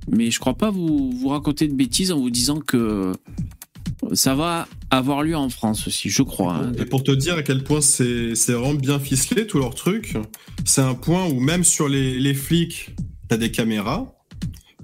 [0.08, 3.12] mais je crois pas vous, vous raconter de bêtises en vous disant que
[4.12, 6.54] ça va avoir lieu en France aussi, je crois.
[6.56, 6.72] hein.
[6.78, 10.14] Et pour te dire à quel point c'est c'est vraiment bien ficelé tout leur truc,
[10.64, 12.94] c'est un point où même sur les, les flics,
[13.28, 14.10] t'as des caméras.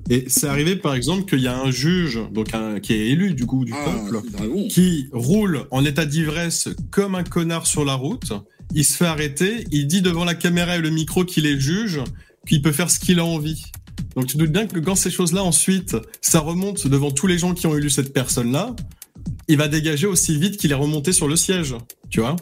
[0.09, 3.35] Et c'est arrivé par exemple qu'il y a un juge, donc un, qui est élu
[3.35, 4.27] du coup du Ah, peuple,
[4.69, 8.33] qui roule en état d'ivresse comme un connard sur la route.
[8.75, 12.01] Il se fait arrêter, il dit devant la caméra et le micro qu'il est juge,
[12.49, 13.65] qu'il peut faire ce qu'il a envie.
[14.17, 17.39] Donc tu te doutes bien que quand ces choses-là ensuite, ça remonte devant tous les
[17.39, 18.75] gens qui ont élu cette personne-là,
[19.51, 21.75] il va dégager aussi vite qu'il est remonté sur le siège.
[22.09, 22.37] Tu vois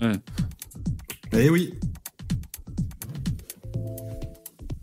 [0.00, 0.12] Ouais.
[1.32, 1.74] Eh oui.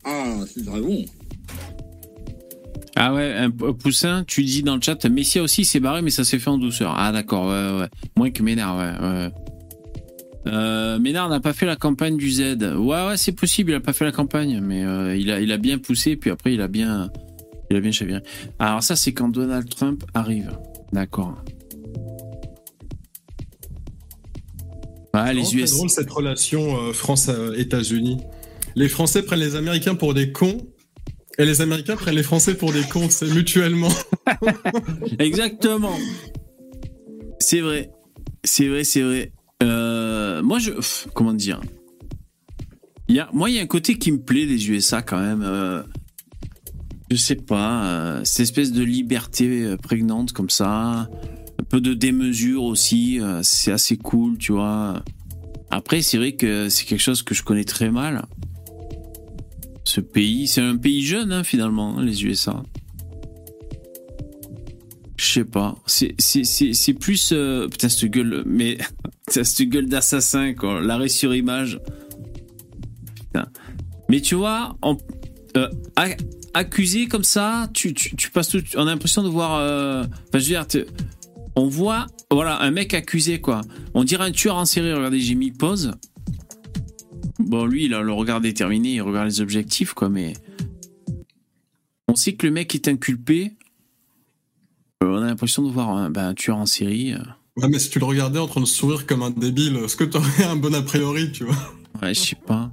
[0.05, 1.05] Ah, c'est dragon.
[2.95, 6.09] Ah ouais, un p- Poussin, tu dis dans le chat, Messia aussi s'est barré, mais
[6.11, 6.93] ça s'est fait en douceur.
[6.97, 7.87] Ah d'accord, ouais, ouais.
[8.17, 9.07] Moins que Ménard, ouais.
[9.07, 9.31] ouais.
[10.47, 12.57] Euh, Ménard n'a pas fait la campagne du Z.
[12.77, 15.51] Ouais, ouais, c'est possible, il a pas fait la campagne, mais euh, il, a, il
[15.51, 17.09] a bien poussé, puis après il a bien,
[17.71, 18.19] il a bien chaviré.
[18.59, 20.51] Alors ça, c'est quand Donald Trump arrive.
[20.93, 21.37] D'accord.
[25.13, 25.71] Ouais, les C'est US.
[25.71, 28.17] drôle cette relation euh, France-États-Unis.
[28.75, 30.57] Les Français prennent les Américains pour des cons.
[31.37, 33.89] Et les Américains prennent les Français pour des cons, c'est mutuellement.
[35.19, 35.95] Exactement.
[37.39, 37.89] C'est vrai.
[38.43, 39.31] C'est vrai, c'est vrai.
[39.63, 40.71] Euh, moi, je.
[40.71, 41.61] pff, Comment dire?
[43.07, 45.19] Il y a, Moi, il y a un côté qui me plaît des USA quand
[45.19, 45.41] même.
[45.43, 45.83] euh,
[47.11, 47.83] je sais pas.
[47.83, 51.09] euh, cette espèce de liberté euh, prégnante comme ça.
[51.67, 55.03] peu de démesure aussi, euh, c'est assez cool, tu vois.
[55.69, 58.23] Après, c'est vrai que c'est quelque chose que je connais très mal.
[59.83, 62.63] Ce pays, c'est un pays jeune hein, finalement, hein, les USA.
[65.17, 65.75] Je sais pas.
[65.87, 66.13] C'est,
[66.93, 67.31] plus.
[67.33, 68.43] euh, putain, cette gueule.
[68.45, 68.77] Mais.
[69.27, 70.79] putain, cette gueule d'assassin, quoi.
[70.79, 71.77] L'arrêt sur image.
[73.15, 73.47] Putain.
[74.07, 74.95] Mais tu vois, en,
[75.57, 75.67] euh,
[76.53, 78.61] accusé comme ça, tu, tu, tu passes tout.
[78.75, 79.55] On a l'impression de voir.
[79.59, 80.65] euh, Enfin, je veux dire,
[81.55, 82.07] on voit.
[82.31, 83.61] Voilà, un mec accusé, quoi.
[83.93, 84.93] On dirait un tueur en série.
[84.93, 85.93] Regardez, j'ai mis pause.
[87.39, 90.33] Bon, lui, il a le regard déterminé, il regarde les objectifs, quoi, mais.
[92.07, 93.53] On sait que le mec est inculpé.
[95.03, 97.13] Euh, on a l'impression de voir un, ben, un tueur en série.
[97.13, 97.19] euh.
[97.57, 100.03] Ouais, mais si tu le regardais en train de sourire comme un débile, est-ce que
[100.05, 101.55] t'aurais un bon a priori, tu vois?
[102.01, 102.71] Ouais, je sais pas.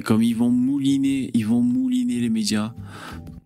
[0.00, 2.72] Comme ils vont mouliner, ils vont mouliner les médias.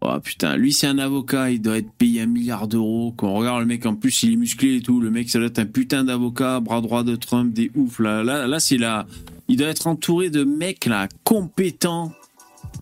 [0.00, 3.12] Oh putain, lui c'est un avocat, il doit être payé un milliard d'euros.
[3.16, 5.40] Quand on regarde le mec, en plus il est musclé et tout, le mec ça
[5.40, 8.22] doit être un putain d'avocat, bras droit de Trump, des ouf là.
[8.22, 9.06] Là, là c'est là,
[9.48, 12.12] il doit être entouré de mecs là compétents,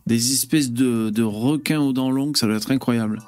[0.06, 3.22] des espèces de, de requins aux dents longues, ça doit être incroyable.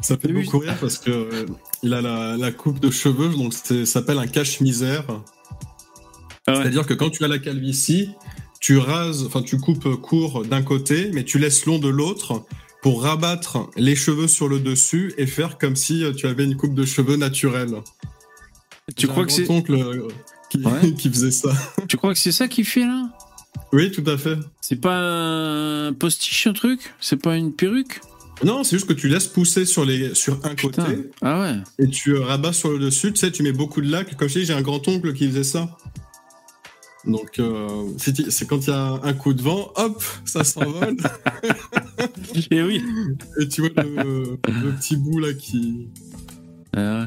[0.00, 1.46] Ça fait beaucoup rire parce que euh,
[1.82, 5.04] il a la, la coupe de cheveux, donc ça s'appelle un cache-misère.
[6.46, 6.58] Ah ouais.
[6.58, 8.10] C'est-à-dire que quand tu as la calvitie,
[8.62, 12.44] tu rases, enfin tu coupes court d'un côté, mais tu laisses long de l'autre
[12.80, 16.56] pour rabattre les cheveux sur le dessus et faire comme si euh, tu avais une
[16.56, 17.74] coupe de cheveux naturelle.
[18.96, 20.08] Tu crois que c'est, oncle euh,
[20.48, 20.92] qui, Ouais.
[20.98, 21.52] qui faisait ça.
[21.88, 23.10] tu crois que c'est ça qu'il fait là?
[23.72, 24.38] Oui, tout à fait.
[24.60, 26.94] C'est pas un postiche un truc?
[27.00, 28.00] C'est pas une perruque?
[28.44, 30.84] Non, c'est juste que tu laisses pousser sur, les, sur un Putain.
[30.84, 31.54] côté Ah ouais.
[31.84, 33.12] et tu rabats sur le dessus.
[33.12, 34.16] Tu sais, tu mets beaucoup de lac.
[34.16, 35.76] Comme je dis, j'ai un grand oncle qui faisait ça.
[37.04, 40.96] Donc, euh, c'est quand il y a un coup de vent, hop, ça s'envole.
[42.50, 42.82] Et oui.
[43.40, 45.88] et tu vois le, le petit bout là qui.
[46.76, 47.06] Euh,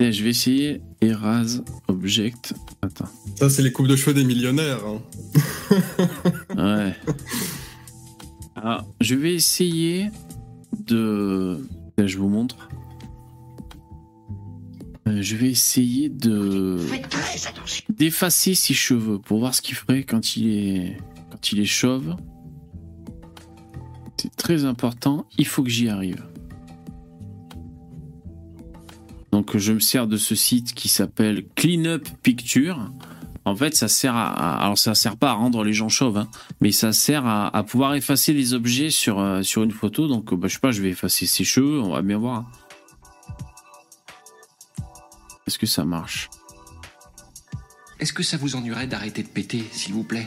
[0.00, 2.54] je vais essayer Erase Object.
[2.82, 3.08] Attends.
[3.36, 4.80] Ça, c'est les coupes de cheveux des millionnaires.
[4.86, 5.00] hein.
[6.56, 6.94] Ouais.
[8.56, 10.10] Alors, je vais essayer
[10.86, 11.58] de.
[11.96, 12.67] Là, je vous montre.
[15.08, 16.78] Euh, Je vais essayer de
[17.88, 20.96] d'effacer ses cheveux pour voir ce qu'il ferait quand il est
[21.30, 22.14] quand il est chauve.
[24.20, 25.26] C'est très important.
[25.38, 26.24] Il faut que j'y arrive.
[29.32, 32.90] Donc je me sers de ce site qui s'appelle Cleanup Picture.
[33.44, 36.28] En fait, ça sert à, alors ça sert pas à rendre les gens chauves, hein,
[36.60, 40.06] mais ça sert à, à pouvoir effacer les objets sur euh, sur une photo.
[40.06, 42.50] Donc bah, je sais pas, je vais effacer ses cheveux, on va bien voir.
[45.48, 46.28] Est-ce que ça marche?
[48.00, 50.26] Est-ce que ça vous ennuierait d'arrêter de péter, s'il vous plaît?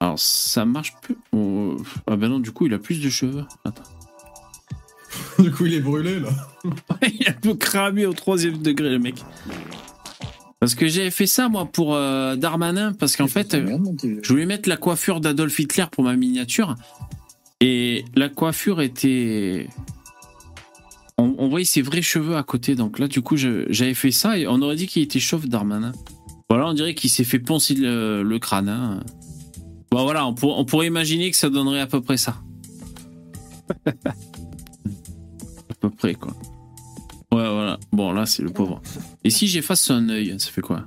[0.00, 1.16] Alors ça marche plus.
[1.30, 1.76] Oh,
[2.08, 3.44] Ah ben non, du coup il a plus de cheveux.
[3.64, 3.84] Attends.
[5.38, 6.30] Du coup, il est brûlé là.
[7.02, 9.22] il est un peu cramé au troisième degré le mec.
[10.58, 14.46] Parce que j'avais fait ça moi pour euh, Darmanin parce qu'en fait euh, je voulais
[14.46, 16.74] mettre la coiffure d'Adolf Hitler pour ma miniature
[17.60, 19.68] et la coiffure était
[21.22, 24.38] on, on voyait ses vrais cheveux à côté donc là du coup j'avais fait ça
[24.38, 25.92] et on aurait dit qu'il était chauve Darmanin.
[26.48, 28.68] Voilà on dirait qu'il s'est fait poncer le, crâne.
[28.68, 29.00] hein.
[29.90, 32.36] Bon voilà on, pour- on pourrait imaginer que ça donnerait à peu près ça.
[33.86, 33.92] à
[35.80, 36.32] peu près quoi.
[37.32, 38.80] Ouais voilà bon là c'est le pauvre.
[39.24, 40.84] Et si j'efface son œil ça fait quoi?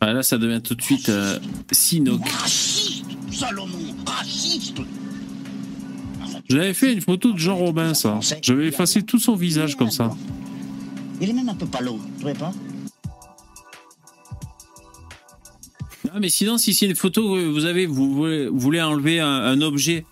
[0.00, 1.38] Ah, là, ça devient tout de suite euh,
[1.72, 2.20] Sinoc.
[2.28, 4.76] Raciste Salomon Raciste
[6.48, 8.20] J'avais fait une photo de Jean Robin, ça.
[8.42, 10.10] J'avais effacé tout son visage comme ça.
[11.20, 12.52] Il est même un peu palo, tu trouvez pas
[16.12, 19.20] Ah, mais sinon, si c'est une photo que vous avez, vous voulez, vous voulez enlever
[19.20, 20.04] un, un objet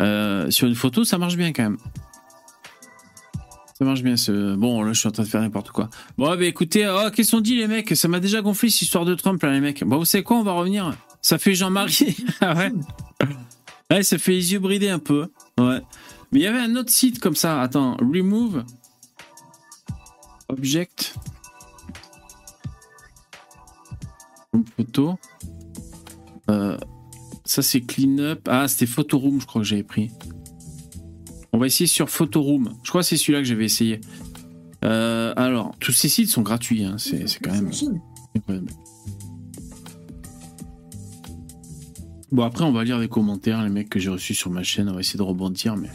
[0.00, 1.78] euh, sur une photo, ça marche bien quand même.
[3.78, 4.16] Ça marche bien.
[4.16, 5.88] ce- Bon, là, je suis en train de faire n'importe quoi.
[6.18, 7.96] Bon, bah écoutez, oh, qu'est-ce qu'on dit, les mecs?
[7.96, 9.82] Ça m'a déjà gonflé cette histoire de Trump, là, les mecs.
[9.84, 10.92] Bon, vous savez quoi On va revenir.
[11.22, 12.16] Ça fait Jean-Marie.
[12.40, 12.72] ah ouais
[13.90, 15.28] Ouais, ça fait les yeux bridés un peu.
[15.60, 15.80] Ouais.
[16.32, 17.60] Mais il y avait un autre site comme ça.
[17.60, 18.64] Attends, remove.
[20.48, 21.14] Object.
[24.76, 25.18] Photo.
[26.50, 26.76] Euh,
[27.44, 28.48] ça, c'est clean-up.
[28.48, 30.10] Ah, c'était Photoroom, je crois que j'avais pris.
[31.52, 32.70] On va essayer sur Photoroom.
[32.82, 34.00] Je crois que c'est celui-là que j'avais essayé.
[34.84, 36.84] Euh, alors, tous ces sites sont gratuits.
[36.84, 36.96] hein.
[36.98, 37.70] C'est c'est quand même
[38.36, 38.70] incroyable.
[42.32, 44.88] Bon, après, on va lire les commentaires, les mecs que j'ai reçus sur ma chaîne.
[44.88, 45.90] On va essayer de rebondir, mais.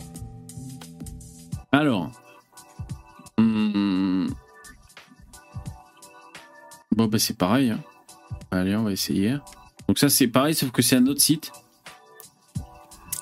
[1.72, 2.12] Alors.
[3.38, 4.28] Hum.
[6.92, 7.72] Bon, bah, c'est pareil.
[7.72, 7.80] hein.
[8.52, 9.38] Allez, on va essayer.
[9.88, 11.52] Donc, ça, c'est pareil, sauf que c'est un autre site.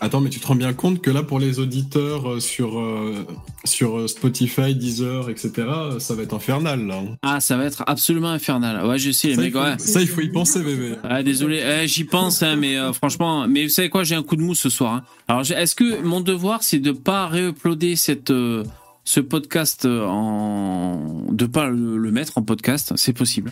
[0.03, 3.25] Attends, mais tu te rends bien compte que là, pour les auditeurs euh, sur, euh,
[3.63, 5.51] sur euh, Spotify, Deezer, etc.,
[5.99, 6.95] ça va être infernal, là.
[6.99, 7.15] hein.
[7.21, 8.85] Ah, ça va être absolument infernal.
[8.85, 9.77] Ouais, je sais, les Ça, mecs, faut, ouais.
[9.77, 10.95] ça, il faut y penser, bébé.
[11.03, 14.23] Ah, désolé, Eh, j'y pense, hein, mais euh, franchement, mais vous savez quoi, j'ai un
[14.23, 14.93] coup de mou ce soir.
[14.95, 15.03] hein.
[15.29, 18.63] Alors, est-ce que mon devoir, c'est de pas réuploader cette euh,
[19.05, 22.93] ce podcast en, de pas le, le mettre en podcast?
[22.97, 23.51] C'est possible.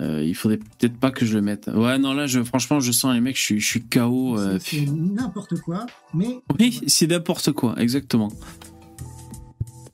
[0.00, 1.68] Euh, il faudrait peut-être pas que je le mette.
[1.72, 4.36] Ouais, non, là, je, franchement, je sens les mecs, je suis, je suis KO.
[4.38, 8.28] euh, C'est n'importe quoi, mais oui, c'est n'importe quoi, exactement.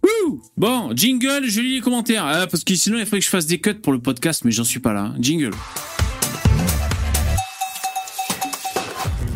[0.02, 2.24] Wouh bon, jingle, je lis les commentaires.
[2.24, 4.52] Ah, parce que sinon, il faudrait que je fasse des cuts pour le podcast, mais
[4.52, 5.02] j'en suis pas là.
[5.02, 5.16] hein.
[5.20, 5.50] Jingle.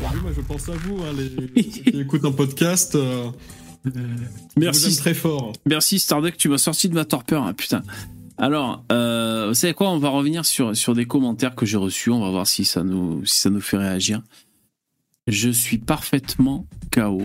[0.00, 1.12] Oui, moi, je pense à vous, hein,
[1.55, 2.94] les, qui écoutent un podcast.
[2.94, 3.29] euh,
[3.85, 5.53] je vous aime Merci, très fort.
[5.66, 7.83] merci Starduck, tu m'as sorti de ma torpeur, hein, putain.
[8.37, 12.11] Alors, euh, vous savez quoi On va revenir sur, sur des commentaires que j'ai reçus.
[12.11, 14.23] On va voir si ça nous, si ça nous fait réagir.
[15.27, 17.23] Je suis parfaitement KO.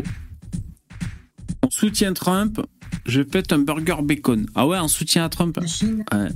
[1.64, 2.62] On soutient Trump.
[3.06, 4.46] Je pète un burger bacon.
[4.56, 6.30] Ah ouais, en soutien à Trump Ouais.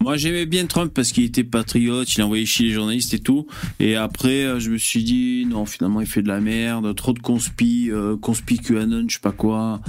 [0.00, 3.46] Moi, j'aimais bien Trump parce qu'il était patriote, il envoyait chier les journalistes et tout.
[3.78, 7.12] Et après, euh, je me suis dit, non, finalement, il fait de la merde, trop
[7.12, 9.80] de conspi, euh, conspi QAnon, je sais pas quoi.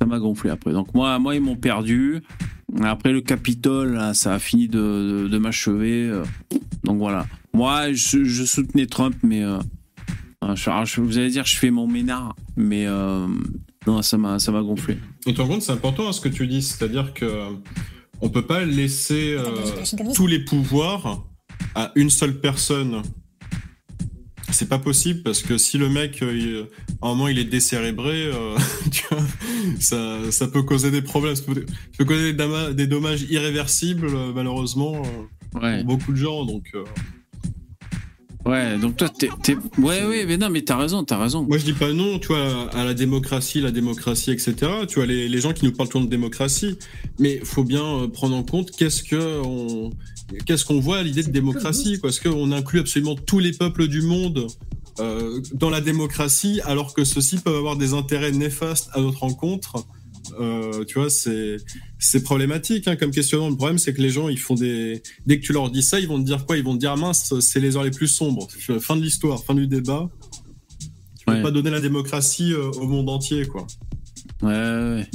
[0.00, 0.72] Ça m'a gonflé après.
[0.72, 2.22] Donc, moi, moi ils m'ont perdu.
[2.82, 6.04] Après, le Capitole, là, ça a fini de, de, de m'achever.
[6.08, 6.24] euh.
[6.84, 7.26] Donc, voilà.
[7.54, 9.42] Moi, je, je soutenais Trump, mais.
[9.42, 9.58] euh,
[10.44, 12.86] euh, je- vous allez dire, je fais mon ménard, mais.
[12.86, 13.26] euh,
[13.86, 14.98] non, ça m'a ça m'a gonflé.
[15.26, 17.26] Et rends compte, c'est important hein, ce que tu dis, c'est-à-dire que
[18.20, 19.44] on peut pas laisser euh,
[20.14, 21.24] tous les pouvoirs
[21.74, 23.00] à une seule personne.
[24.50, 26.66] C'est pas possible parce que si le mec, euh, il-
[27.02, 28.56] à un moment, il est décérébré, euh,
[28.90, 29.20] tu vois,
[29.78, 32.32] ça, ça peut causer des problèmes, ça peut, ça peut causer
[32.74, 35.02] des, dommages irréversibles, euh, malheureusement,
[35.60, 35.78] Ouais.
[35.84, 36.44] pour beaucoup de gens.
[36.44, 36.84] Donc, euh,
[38.46, 39.28] Ouais, donc toi, t'es.
[39.78, 41.44] Ouais, ouais, mais non, mais t'as raison, t'as raison.
[41.46, 44.54] Moi, je dis pas non, tu vois, à la démocratie, la démocratie, etc.
[44.88, 46.78] Tu vois, les, les gens qui nous parlent toujours de démocratie,
[47.18, 49.90] mais faut bien prendre en compte qu'est-ce que on,
[50.46, 52.10] qu'est-ce qu'on voit à l'idée de démocratie, quoi?
[52.10, 54.46] Est-ce qu'on inclut absolument tous les peuples du monde
[55.00, 59.86] euh, dans la démocratie, alors que ceux-ci peuvent avoir des intérêts néfastes à notre rencontre?
[60.38, 61.56] Euh, tu vois, c'est
[61.98, 63.48] c'est problématique hein, comme questionnement.
[63.48, 65.98] Le problème, c'est que les gens, ils font des dès que tu leur dis ça,
[66.00, 66.58] ils vont te dire quoi?
[66.58, 68.46] Ils vont te dire ah, mince, c'est les heures les plus sombres.
[68.80, 70.08] Fin de l'histoire, fin du débat.
[71.18, 71.42] Tu peux Ouais.
[71.42, 73.66] pas donner la démocratie euh, au monde entier, quoi.
[74.42, 74.94] Ouais, ouais.
[74.96, 75.10] ouais.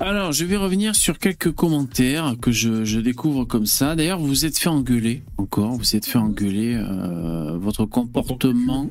[0.00, 3.94] Alors, je vais revenir sur quelques commentaires que je, je découvre comme ça.
[3.94, 5.72] D'ailleurs, vous vous êtes fait engueuler encore.
[5.72, 6.74] Vous vous êtes fait engueuler.
[6.74, 8.88] euh, votre comportement,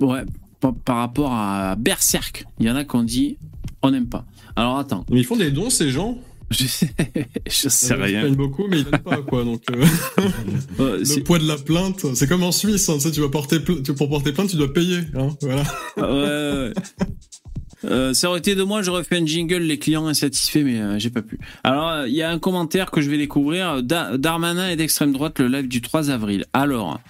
[0.00, 0.22] ouais,
[0.60, 2.44] par, par rapport à Berserk.
[2.58, 3.36] Il y en a qui ont dit,
[3.82, 4.24] on n'aime pas.
[4.56, 6.18] Alors attends, Mais ils font des dons, ces gens?
[6.50, 6.90] je sais,
[7.46, 8.20] je sais Ils rien.
[8.22, 9.44] plaignent beaucoup, mais ils donnent pas, quoi.
[9.44, 9.84] Donc, euh,
[10.78, 12.88] le poids de la plainte, c'est comme en Suisse.
[12.88, 15.00] Hein, tu sais, tu vas porter pla- pour porter plainte, tu dois payer.
[15.14, 15.62] Hein, voilà.
[15.98, 16.72] Ouais, ouais, ouais.
[17.84, 20.98] Euh, ça aurait été de moi, j'aurais fait un jingle, les clients insatisfaits, mais euh,
[20.98, 21.38] j'ai pas pu.
[21.62, 23.82] Alors, euh, il y a un commentaire que je vais découvrir.
[23.82, 26.44] Da- Darmanin est d'extrême droite, le live du 3 avril.
[26.52, 27.00] Alors,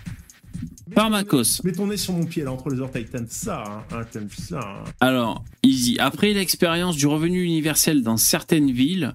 [0.95, 1.63] Pharmacos.
[1.65, 4.29] Mets ton nez sur mon pied là entre les orteils, t'aimes ça, hein, hein, t'aimes
[4.31, 4.61] ça.
[4.61, 4.85] hein.
[5.01, 5.97] Alors, Easy.
[5.99, 9.15] Après l'expérience du revenu universel dans certaines villes,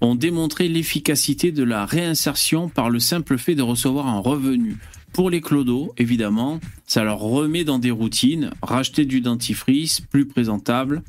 [0.00, 4.76] ont démontré l'efficacité de la réinsertion par le simple fait de recevoir un revenu.
[5.12, 11.02] Pour les clodos, évidemment, ça leur remet dans des routines, racheter du dentifrice, plus présentable.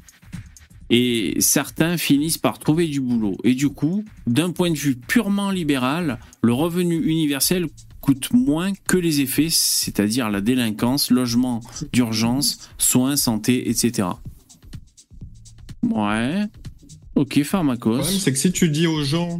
[0.89, 3.38] Et certains finissent par trouver du boulot.
[3.44, 7.68] Et du coup, d'un point de vue purement libéral, le revenu universel
[8.02, 11.62] coûte moins que les effets, c'est-à-dire la délinquance, logement
[11.94, 14.10] d'urgence, soins, santé, etc.
[15.82, 16.44] Ouais.
[17.16, 18.00] Ok, Le Pharmacos.
[18.00, 19.39] problème, c'est que si tu dis aux gens,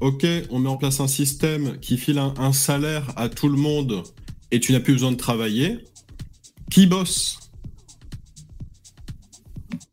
[0.00, 3.56] OK, on met en place un système qui file un, un salaire à tout le
[3.56, 4.02] monde
[4.50, 5.78] et tu n'as plus besoin de travailler,
[6.70, 7.38] qui bosse?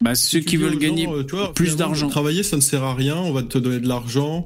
[0.01, 2.07] Bah, ceux Tu qui veulent gens, gagner euh, plus d'argent.
[2.07, 4.45] Travailler, ça ne sert à rien, on va te donner de l'argent.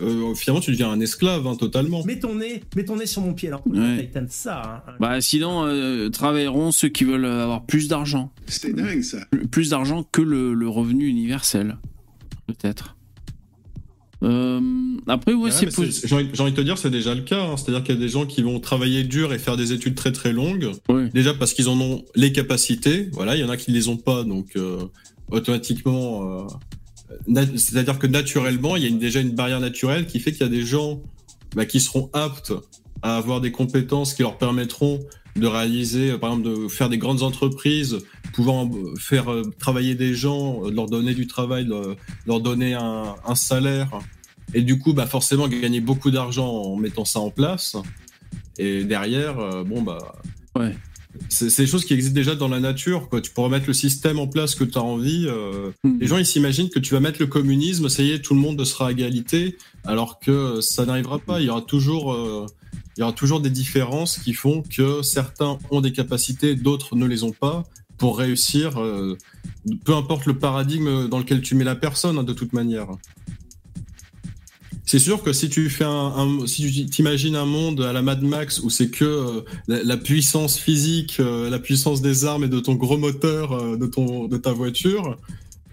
[0.00, 2.04] Euh, finalement, tu deviens un esclave, hein, totalement.
[2.04, 3.54] Mets ton nez, mets ton nez sur mon pied Ouais.
[3.54, 4.82] orteils, t'aimes ça.
[4.88, 4.92] hein.
[5.00, 8.30] Bah, sinon, euh, travailleront ceux qui veulent avoir plus d'argent.
[8.46, 9.18] C'est dingue ça.
[9.30, 11.78] Plus- Plus d'argent que le, le revenu universel.
[12.46, 12.96] Peut-être.
[14.24, 14.60] Euh,
[15.06, 17.40] après, ouais, Ouais, c'est J'ai envie, de te dire, c'est déjà le cas.
[17.42, 17.56] hein.
[17.56, 20.12] C'est-à-dire qu'il y a des gens qui vont travailler dur et faire des études très
[20.12, 20.70] très longues.
[20.88, 21.08] Ouais.
[21.14, 23.08] Déjà parce qu'ils en ont les capacités.
[23.12, 24.78] Voilà, il y en a qui ne les ont pas, donc euh,
[25.30, 26.46] automatiquement.
[27.28, 30.42] euh, C'est-à-dire que naturellement, il y a une- déjà une barrière naturelle qui fait qu'il
[30.42, 31.00] y a des gens
[31.56, 32.52] bah, qui seront aptes
[33.02, 34.98] à avoir des compétences qui leur permettront
[35.36, 37.98] de réaliser, euh, par exemple, de faire des grandes entreprises,
[38.38, 41.66] pouvant euh, faire euh, travailler des gens, euh, leur donner du travail,
[42.26, 43.90] leur, donner un, un salaire,
[44.54, 47.76] et du coup, bah, forcément, gagner beaucoup d'argent en mettant ça en place.
[48.56, 50.14] Et derrière, euh, bon, bah.
[50.56, 50.76] Ouais.
[51.28, 53.08] c'est des choses qui existent déjà dans la nature.
[53.08, 53.20] Quoi.
[53.20, 55.26] Tu pourrais mettre le système en place que tu as envie.
[55.26, 55.98] euh, Mhm.
[56.00, 58.40] Les gens, ils s'imaginent que tu vas mettre le communisme, ça y est, tout le
[58.40, 61.40] monde sera à égalité, alors que ça n'arrivera pas.
[61.40, 62.46] Il y aura toujours, euh,
[62.96, 67.06] il y aura toujours des différences qui font que certains ont des capacités, d'autres ne
[67.06, 67.64] les ont pas,
[67.98, 68.80] pour réussir.
[68.80, 69.16] euh,
[69.84, 72.86] peu importe le paradigme dans lequel tu mets la personne, hein, de toute manière.
[74.86, 78.00] C'est sûr que si tu fais un, un- si tu t'imagines un monde à la
[78.00, 82.44] Mad Max où c'est que euh, la, la puissance physique, euh, la puissance des armes
[82.44, 85.18] et de ton gros moteur euh, de ton de ta voiture,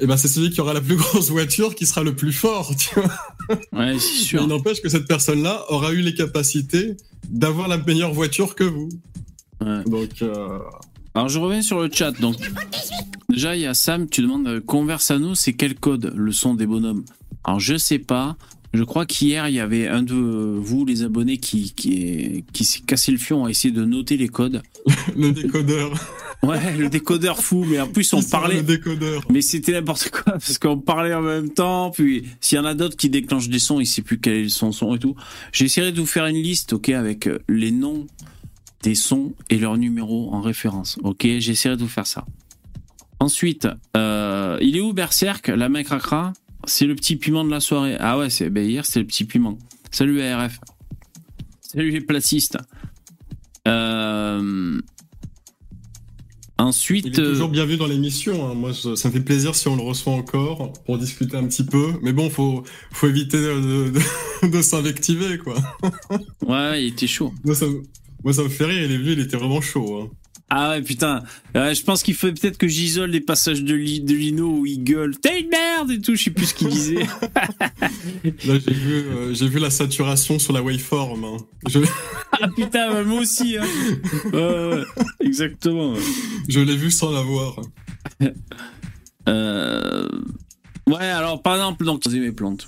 [0.02, 2.76] eh ben c'est celui qui aura la plus grosse voiture qui sera le plus fort.
[2.76, 3.06] Tu vois
[3.50, 4.42] Ouais, c'est Mais sûr.
[4.42, 6.98] il n'empêche que cette personne-là aura eu les capacités
[7.30, 8.90] d'avoir la meilleure voiture que vous.
[9.62, 9.82] Ouais.
[9.86, 10.22] Donc
[11.16, 12.12] Alors je reviens sur le chat.
[12.12, 12.36] Donc
[13.30, 16.32] déjà il y a Sam, tu demandes euh, converse à nous, c'est quel code le
[16.34, 17.06] son des bonhommes?
[17.46, 18.36] Alors je sais pas.
[18.74, 22.82] Je crois qu'hier il y avait un de vous les abonnés qui qui, qui s'est
[22.82, 24.62] cassé le fion à essayer de noter les codes.
[25.16, 25.94] le décodeur.
[26.44, 28.58] Ouais, le décodeur fou, mais en plus on parlait.
[28.58, 29.24] Le décodeur.
[29.32, 31.92] Mais c'était n'importe quoi parce qu'on parlait en même temps.
[31.92, 34.50] Puis s'il y en a d'autres qui déclenchent des sons, il sait plus quel est
[34.50, 35.16] son son et tout.
[35.54, 38.06] J'essaierai de vous faire une liste, ok, avec euh, les noms
[38.86, 40.98] des sons et leurs numéros en référence.
[41.04, 42.24] Ok, j'essaierai de vous faire ça.
[43.20, 43.68] Ensuite,
[43.98, 46.34] euh, il est où Berserk La main cracra
[46.66, 47.98] C'est le petit piment de la soirée.
[48.00, 49.58] Ah ouais, c'est ben hier c'est le petit piment.
[49.90, 50.60] Salut ARF.
[51.62, 52.58] Salut les placistes.
[53.68, 54.80] Euh...
[56.58, 58.50] Il Ensuite, est euh, toujours bienvenu dans l'émission.
[58.50, 58.54] hein.
[58.54, 61.66] Moi, je- ça me fait plaisir si on le reçoit encore pour discuter un petit
[61.66, 61.94] peu.
[62.02, 63.92] Mais bon, faut, faut éviter de,
[64.44, 65.56] de, de s'invectiver, quoi.
[66.48, 67.34] ouais, il était chaud.
[67.44, 67.84] Moi ça, me-
[68.26, 68.82] moi, ça me fait rire.
[68.84, 70.02] Il est venu, il était vraiment chaud.
[70.02, 70.10] hein.
[70.50, 71.24] Ah ouais, putain.
[71.56, 74.84] Je pense qu'il faut peut-être que j'isole les passages de, Li- de Lino où il
[74.84, 75.18] gueule.
[75.18, 77.04] T'es une merde et tout, je sais plus ce qu'il disait.
[78.46, 81.24] Là, j'ai vu, euh, j'ai vu la saturation sur la waveform.
[81.24, 81.38] hein.
[81.68, 81.80] Je,
[82.32, 83.58] ah putain, bah, moi aussi.
[83.58, 83.66] Hein.
[84.34, 84.84] Ouais, ouais,
[85.22, 85.96] exactement.
[86.48, 87.56] je l'ai vu sans la voir.
[89.28, 90.08] Euh...
[90.88, 92.68] Ouais, alors par exemple, donc, mes plantes.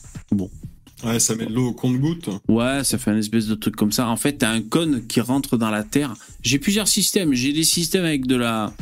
[1.04, 2.30] Ouais, ça met de l'eau au compte-goutte.
[2.48, 4.08] Ouais, ça fait un espèce de truc comme ça.
[4.10, 6.16] En fait, t'as un cône qui rentre dans la terre.
[6.42, 7.34] J'ai plusieurs systèmes.
[7.34, 8.74] J'ai des systèmes avec de la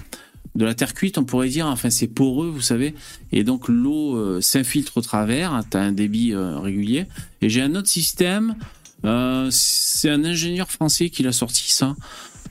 [0.56, 1.68] de la terre cuite, on pourrait dire.
[1.68, 2.96] Enfin, c'est poreux, vous savez.
[3.34, 5.62] Et donc l'eau euh, s'infiltre au travers.
[5.70, 7.06] T'as un débit euh, régulier.
[7.42, 8.56] Et j'ai un autre système.
[9.04, 11.98] euh, c'est un ingénieur français qui l'a sorti ça.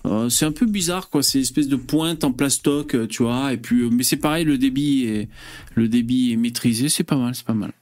[0.04, 1.22] Euh, c'est un peu bizarre, quoi.
[1.22, 3.54] C'est une espèce de pointe en plastoc, tu vois.
[3.54, 5.28] Et puis, mais c'est pareil, le débit est
[5.74, 6.90] le débit est maîtrisé.
[6.90, 7.72] C'est pas mal, c'est pas mal.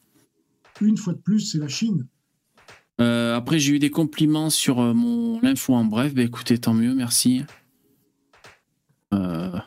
[0.81, 2.07] Une fois de plus, c'est la Chine.
[3.01, 6.15] Euh, après, j'ai eu des compliments sur euh, mon info en bref.
[6.15, 7.43] Bah écoutez, tant mieux, merci.
[9.13, 9.59] Euh,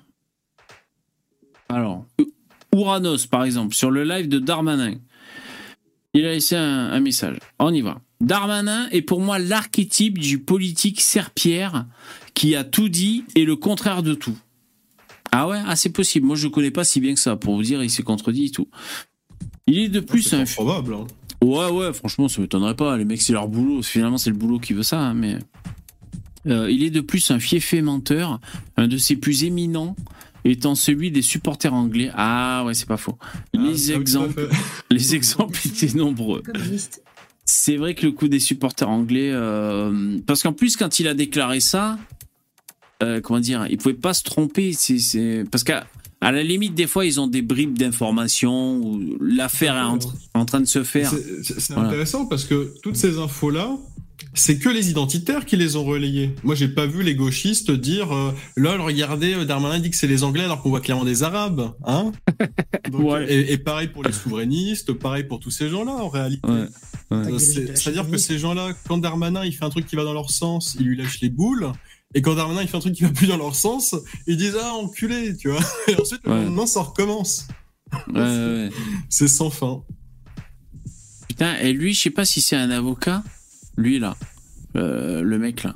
[1.70, 2.06] Alors,
[2.74, 4.95] Ouranos, par exemple, sur le live de Darmanin,
[6.14, 7.38] il a laissé un, message.
[7.60, 7.99] On y va.
[8.22, 11.86] Darmanin est pour moi l'archétype du politique serpillère
[12.34, 14.38] qui a tout dit et le contraire de tout.
[15.32, 16.26] Ah ouais, ah, c'est possible.
[16.26, 17.36] Moi, je connais pas si bien que ça.
[17.36, 18.70] Pour vous dire, il s'est contredit et tout.
[19.68, 20.93] Il est de plus C'est un probable.
[20.93, 21.07] hein.
[21.43, 22.97] Ouais, ouais, franchement, ça m'étonnerait pas.
[22.97, 23.82] Les mecs, c'est leur boulot.
[23.82, 24.99] Finalement, c'est le boulot qui veut ça.
[24.99, 25.38] hein, mais
[26.47, 28.39] Euh, il est de plus un fiefé menteur,
[28.78, 29.95] un de ses plus éminents
[30.43, 32.11] étant celui des supporters anglais.
[32.13, 33.18] Ah ouais, c'est pas faux.
[33.24, 34.47] Ah, Les ah exemples,
[34.91, 36.43] les exemples étaient nombreux.
[37.45, 41.16] C'est vrai que le coup des supporters anglais, euh, parce qu'en plus quand il a
[41.16, 41.97] déclaré ça,
[43.01, 44.72] euh, comment dire, il pouvait pas se tromper.
[44.74, 45.88] C'est, c'est- parce qu'à
[46.28, 50.13] à la limite des fois ils ont des bribes d'informations ou l'affaire est en, tr-
[50.34, 51.11] en train de se faire.
[51.43, 51.89] C'est- Voilà.
[51.89, 53.78] intéressant parce que toutes ces infos-là,
[54.34, 56.36] c'est que les identitaires qui les ont relayées.
[56.43, 60.07] Moi, j'ai pas vu les gauchistes dire euh, lol, regardez, euh, Darmanin dit que c'est
[60.07, 62.11] les Anglais alors qu'on voit clairement des Arabes, hein
[62.91, 63.32] Donc, Ouais.
[63.34, 66.47] et, et pareil pour les souverainistes, pareil pour tous ces gens-là en réalité.
[66.47, 66.65] Ouais.
[67.11, 67.34] Ouais.
[67.34, 70.13] Euh, c'est- C'est-à-dire que ces gens-là, quand Darmanin il fait un truc qui va dans
[70.13, 71.71] leur sens, ils lui lâchent les boules.
[72.16, 73.93] Et quand Darmanin il fait un truc qui va plus dans leur sens,
[74.26, 75.59] ils disent ah enculé, tu vois.
[75.88, 76.43] Et ensuite le Ouais.
[76.45, 77.47] lendemain ça recommence.
[78.13, 78.70] Ouais.
[79.09, 79.84] C'est sans fin.
[81.28, 83.22] Putain, et lui, je sais pas si c'est un avocat.
[83.76, 84.16] Lui, là.
[84.78, 85.76] Euh, le mec, là.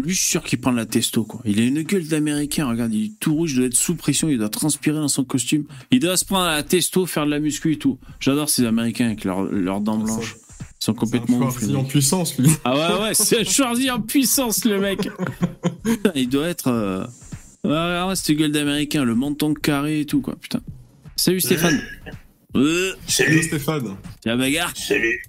[0.00, 1.40] Lui, je suis sûr qu'il prend de la testo, quoi.
[1.44, 4.28] Il a une gueule d'américain, regarde, il est tout rouge, il doit être sous pression,
[4.28, 5.64] il doit transpirer dans son costume.
[5.90, 7.98] Il doit se prendre à la testo, faire de la muscu et tout.
[8.20, 10.36] J'adore ces américains avec leurs dents blanches.
[10.84, 12.50] Ils sont C'est un complètement Schwarzy en puissance lui.
[12.64, 15.08] Ah ouais, ouais, c'est un Schwarzy en puissance, le mec.
[15.82, 16.68] Putain, il doit être.
[16.68, 17.06] euh...
[17.64, 20.60] Ouais, ouais, cette gueule d'américain, le menton carré et tout, quoi, putain.
[21.16, 21.80] Salut Stéphane.
[22.56, 23.96] Euh, Salut Stéphane.
[24.26, 24.72] la bagarre.
[24.76, 25.22] Salut.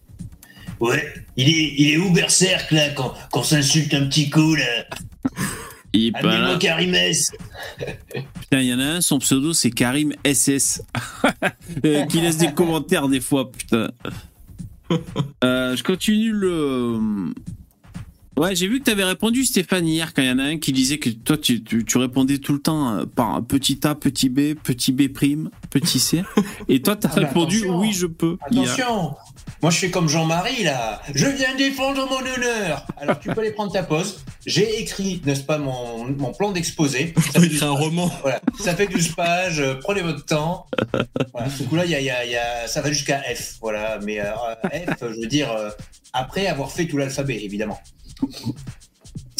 [0.82, 4.66] Ouais, il est, il est où Berserk là quand, quand s'insulte un petit coup là
[5.93, 6.34] Il est pas là.
[6.34, 7.32] Amenez-moi Karimès.
[8.41, 10.82] Putain, il y en a un, son pseudo c'est Karim SS.
[11.86, 13.89] Euh, qui laisse des commentaires des fois, putain.
[15.43, 16.99] Euh, je continue le.
[18.38, 20.57] Ouais, j'ai vu que tu avais répondu, Stéphane, hier, quand il y en a un
[20.57, 23.95] qui disait que toi, tu, tu, tu répondais tout le temps euh, par petit A,
[23.95, 26.21] petit B, petit B prime, petit C.
[26.67, 27.79] Et toi, tu as Ah, répondu attention.
[27.79, 28.38] oui, je peux.
[28.51, 28.63] hier.
[28.63, 29.15] Attention
[29.61, 31.01] Moi, je fais comme Jean-Marie, là.
[31.13, 32.86] Je viens défendre mon honneur.
[32.97, 34.19] Alors, tu peux aller prendre ta pause.
[34.45, 37.13] J'ai écrit, n'est-ce pas, mon, mon plan d'exposé.
[37.31, 38.11] Ça fait écrit 12 un roman.
[38.21, 40.65] Voilà, ça fait 12 pages, prenez votre temps.
[41.31, 43.55] Voilà, du coup là, il y a, y a- y a- ça va jusqu'à F,
[43.61, 43.97] voilà.
[44.03, 44.25] Mais euh,
[44.73, 45.69] F, je veux dire, euh,
[46.11, 47.79] après avoir fait tout l'alphabet, évidemment.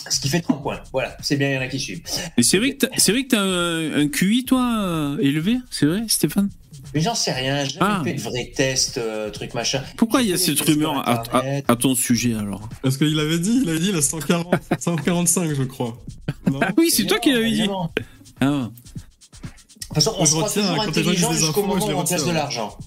[0.08, 0.80] Ce qui fait 30 points.
[0.92, 2.02] Voilà, c'est bien, il y en a qui suivent.
[2.38, 5.88] Et c'est vrai que t'as- c'est vrai que t'as un, QI, toi, euh, élevé, c'est
[5.88, 6.50] vrai, Stéphane?
[6.94, 8.02] Mais j'en sais rien, j'ai jamais Ah.
[8.04, 9.82] fait de vrais tests, euh, trucs machin.
[9.98, 11.66] Pourquoi il y a cette rumeur à, à- Internet.
[11.68, 12.70] à ton sujet, alors?
[12.84, 15.98] Parce qu'il avait dit, il avait dit, il a 140, 145, je crois.
[16.52, 16.60] Non?
[16.62, 17.68] Ah oui, c'est toi qui l'avais dit.
[18.40, 18.58] Ah ouais.
[18.60, 21.86] De toute façon, on Je se croit retiens, toujours quand les gens intelligent jusqu'au moment
[21.86, 22.34] où on place de ouais.
[22.34, 22.78] l'argent.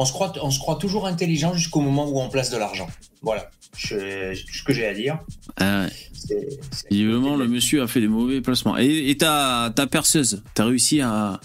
[0.00, 2.86] On se, croit, on se croit toujours intelligent jusqu'au moment où on place de l'argent.
[3.20, 5.18] Voilà, Je- ce que j'ai à dire.
[5.56, 5.88] Ah ouais.
[6.90, 8.76] Le monsieur a fait des mauvais placements.
[8.78, 11.40] Et, ta, ta perceuse, t'as réussi à,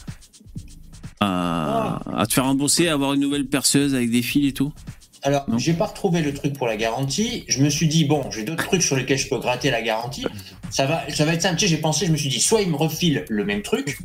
[1.20, 4.72] à, à te faire rembourser, à avoir une nouvelle perceuse avec des fils et tout?
[5.24, 7.46] Alors, j'ai pas retrouvé le truc pour la garantie.
[7.48, 10.26] Je me suis dit, bon, j'ai d'autres trucs sur lesquels je peux gratter la garantie.
[10.74, 11.58] Ça va, ça va être simple.
[11.58, 14.00] Tu sais, j'ai pensé, je me suis dit, soit il me refile le même truc,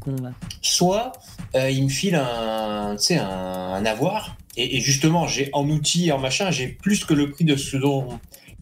[0.60, 1.12] soit
[1.54, 4.36] euh, il me file un, tu sais, un, un avoir.
[4.58, 7.76] Et, et justement, j'ai en outils, en machin, j'ai plus que le prix de ce
[7.78, 8.18] dont.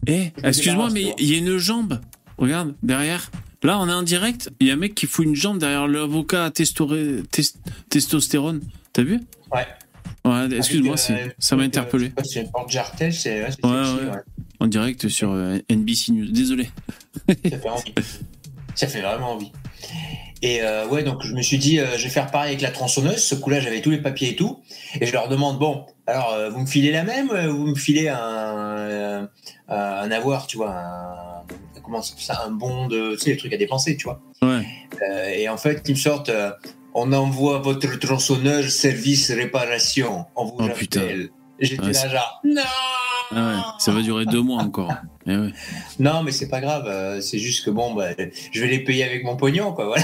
[0.07, 1.99] Eh, excuse-moi, mais il y a une jambe.
[2.37, 3.29] Regarde, derrière.
[3.63, 4.51] Là, on est en direct.
[4.61, 7.41] Il y a un mec qui fout une jambe derrière l'avocat à testoré- tes-
[7.89, 8.61] testostérone.
[8.93, 9.19] T'as vu?
[9.51, 9.65] Ouais.
[10.27, 12.11] Ouais, excuse-moi, euh, ça m'a interpellé.
[12.19, 14.19] euh, si C'est jartel, c'est ouais, Ouais.
[14.59, 16.31] En direct sur euh, NBC News.
[16.31, 16.69] Désolé.
[17.27, 17.93] Ça fait envie.
[18.75, 19.51] Ça fait vraiment envie.
[20.41, 23.23] Et euh, ouais, donc je me suis dit, je vais faire pareil avec la tronçonneuse.
[23.23, 24.59] Ce coup-là, j'avais tous les papiers et tout.
[24.99, 28.09] Et je leur demande, bon, alors vous me filez la même ou vous me filez
[28.09, 29.27] un,
[29.67, 31.43] un avoir, tu vois, un,
[31.87, 34.21] comment ça, un bon de, tu sais, les trucs à dépenser, tu vois.
[34.41, 34.65] Ouais.
[35.09, 36.51] Euh, et en fait, ils me sortent, euh,
[36.99, 40.25] on envoie votre tronçonneuse service réparation.
[40.35, 41.01] On vous Oh, putain.
[41.01, 41.29] appelle.
[41.59, 42.61] J'étais Ouais, là, genre, non
[43.31, 44.93] Ah ouais, ça va durer deux mois encore.
[45.27, 45.51] Eh ouais.
[45.99, 46.85] Non, mais c'est pas grave.
[46.87, 48.09] euh, C'est juste que bon, bah,
[48.51, 49.85] je vais les payer avec mon pognon, quoi.
[49.87, 50.03] Voilà.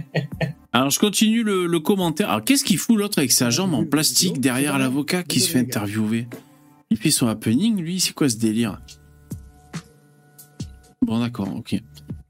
[0.72, 2.28] Alors je continue le, le commentaire.
[2.30, 5.58] Alors qu'est-ce qu'il fout l'autre avec sa jambe en plastique derrière l'avocat qui se fait
[5.60, 6.26] interviewer?
[6.90, 8.80] Il fait son happening, lui, c'est quoi ce délire?
[11.02, 11.76] Bon d'accord, ok.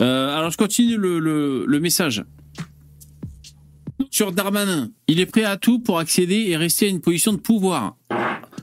[0.01, 2.25] Euh, alors je continue le, le- le message.
[4.11, 7.39] Sur Darmanin, il est prêt à tout pour accéder et rester à une position de
[7.39, 7.97] pouvoir.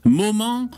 [0.03, 0.69] Moment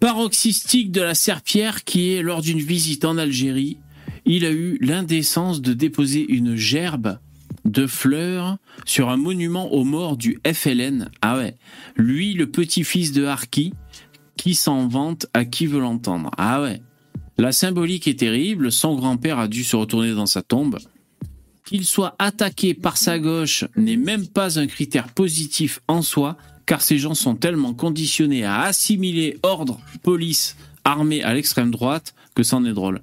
[0.00, 3.78] paroxystique de la serpillère qui est lors d'une visite en Algérie,
[4.24, 7.18] il a eu l'indécence de déposer une gerbe
[7.64, 11.10] de fleurs sur un monument aux morts du FLN.
[11.20, 11.56] Ah ouais,
[11.96, 13.74] lui, le petit-fils de Harki,
[14.36, 16.30] qui s'en vante à qui veut l'entendre.
[16.38, 16.80] Ah ouais,
[17.36, 20.78] la symbolique est terrible, son grand-père a dû se retourner dans sa tombe.
[21.70, 26.82] Qu'il soit attaqué par sa gauche n'est même pas un critère positif en soi, car
[26.82, 32.64] ces gens sont tellement conditionnés à assimiler ordre, police, armée à l'extrême droite que c'en
[32.64, 33.02] est drôle.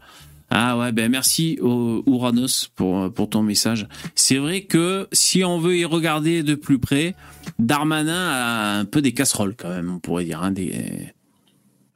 [0.50, 3.88] Ah ouais, ben merci au- Ouranos pour, pour ton message.
[4.16, 7.16] C'est vrai que si on veut y regarder de plus près,
[7.60, 10.52] Darmanin a un peu des casseroles quand même, on pourrait dire, hein,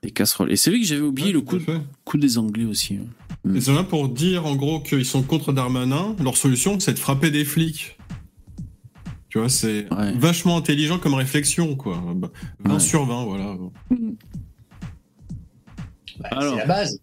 [0.04, 0.52] des casseroles.
[0.52, 1.58] Et c'est vrai que j'avais oublié Ouais, le coup,
[2.06, 3.00] coup des Anglais aussi.
[3.46, 6.16] Ils sont là pour dire en gros qu'ils sont contre Darmanin.
[6.24, 7.98] Leur solution, c'est de frapper des flics.
[9.30, 10.12] Tu vois, c'est Ouais.
[10.18, 12.04] vachement intelligent comme réflexion, quoi.
[12.16, 12.30] Bah,
[12.66, 12.80] 20 Ouais.
[12.80, 13.56] sur 20, voilà.
[16.20, 16.54] Bah, Alors.
[16.54, 17.00] c'est la base.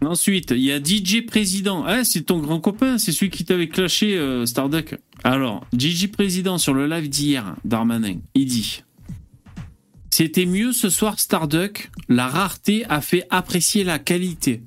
[0.00, 1.82] Ensuite, il y a DJ Président.
[1.84, 4.96] Ah, c'est ton grand copain, c'est celui qui t'avait clashé euh, Starduck.
[5.24, 8.84] Alors, DJ Président sur le live d'hier, Darmanin, il dit
[10.18, 11.92] C'était mieux ce soir, Starduck.
[12.08, 14.64] La rareté a fait apprécier la qualité.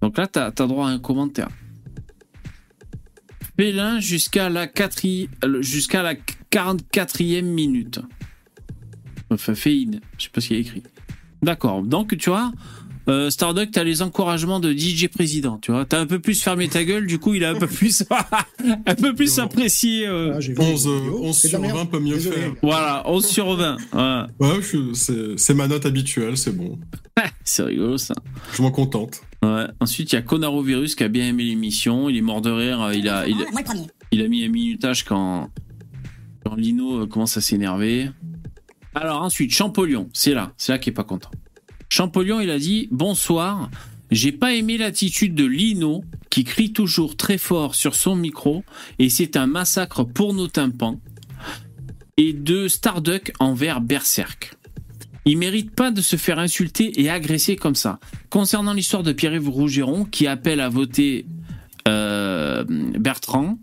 [0.00, 1.46] Donc là, t'as as droit à un commentaire.
[3.56, 8.00] Félin jusqu'à la, la 44e minute.
[9.30, 10.82] Enfin, Féine, je sais pas ce qu'il y a écrit.
[11.40, 12.50] D'accord, donc tu vois,
[13.08, 15.84] euh, Starduck, t'as les encouragements de DJ Président, tu vois.
[15.84, 18.04] T'as un peu plus fermé ta gueule, du coup, il a un peu plus,
[18.86, 20.06] un peu plus apprécié.
[20.06, 21.78] euh, Ah, j'ai vu 11, les euh, vidéos, 11 c'est de sur la merde.
[21.78, 22.36] 20 peut mieux Désolé.
[22.36, 22.52] faire.
[22.62, 23.76] Voilà, 11 sur 20.
[23.92, 24.26] Voilà.
[24.40, 24.60] Ouais,
[25.36, 26.78] c'est- ma note habituelle, c'est bon.
[27.44, 28.14] C'est rigolo ça.
[28.54, 29.20] Je m'en contente.
[29.42, 29.64] Ouais.
[29.80, 32.08] Ensuite, il y a Conarovirus qui a bien aimé l'émission.
[32.08, 32.90] Il est mort de rire.
[32.94, 33.86] Il a, il, Moi le premier.
[34.12, 35.50] il a mis un minutage quand,
[36.46, 38.08] quand Lino euh, commence à s'énerver.
[38.94, 41.30] Alors ensuite, Champollion, c'est là, c'est là qui est pas content.
[41.92, 43.68] Champollion, il a dit bonsoir.
[44.10, 48.64] J'ai pas aimé l'attitude de Lino qui crie toujours très fort sur son micro
[48.98, 50.98] et c'est un massacre pour nos tympans.
[52.16, 54.54] Et de Starduck envers Berserk.
[55.26, 58.00] Il mérite pas de se faire insulter et agresser comme ça.
[58.30, 61.26] Concernant l'histoire de Pierre-Yves Rougeron, qui appelle à voter
[61.88, 63.58] euh, Bertrand,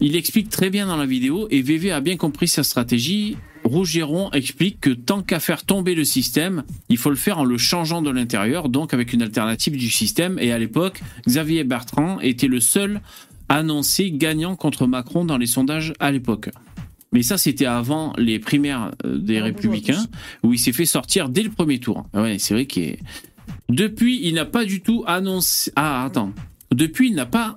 [0.00, 3.36] il explique très bien dans la vidéo et VV a bien compris sa stratégie.
[3.64, 7.58] Rougeron explique que tant qu'à faire tomber le système, il faut le faire en le
[7.58, 10.38] changeant de l'intérieur, donc avec une alternative du système.
[10.40, 13.00] Et à l'époque, Xavier Bertrand était le seul
[13.48, 16.50] annoncé gagnant contre Macron dans les sondages à l'époque.
[17.12, 20.06] Mais ça, c'était avant les primaires euh, des Républicains,
[20.42, 22.06] où il s'est fait sortir dès le premier tour.
[22.14, 22.98] Ouais, c'est vrai qu'il est...
[23.68, 25.70] Depuis, il n'a pas du tout annoncé...
[25.76, 26.32] Ah, attends.
[26.72, 27.54] Depuis, il n'a pas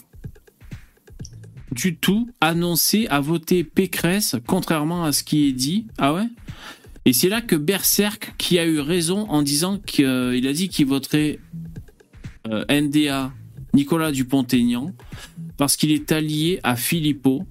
[1.76, 5.86] du tout annoncé à voter Pécresse, contrairement à ce qui est dit.
[5.98, 6.26] Ah ouais?
[7.06, 10.06] Et c'est là que Berserk, qui a eu raison en disant qu'il
[10.48, 11.40] a dit qu'il voterait
[12.48, 13.32] euh, NDA,
[13.74, 14.92] Nicolas Dupont-Aignan,
[15.58, 17.44] parce qu'il est allié à Philippot,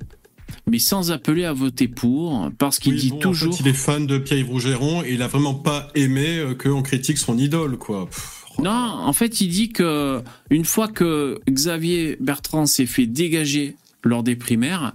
[0.68, 3.54] mais sans appeler à voter pour, parce qu'il Oui, dit bon, en toujours...
[3.56, 6.82] fait, il est fan de Pierre-Yves Rougeron et il a vraiment pas aimé euh, qu'on
[6.82, 8.06] critique son idole, quoi.
[8.06, 13.76] Pff, Non, en fait, il dit que une fois que Xavier Bertrand s'est fait dégager
[14.04, 14.94] lors des primaires,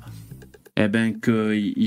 [0.78, 1.20] eh ben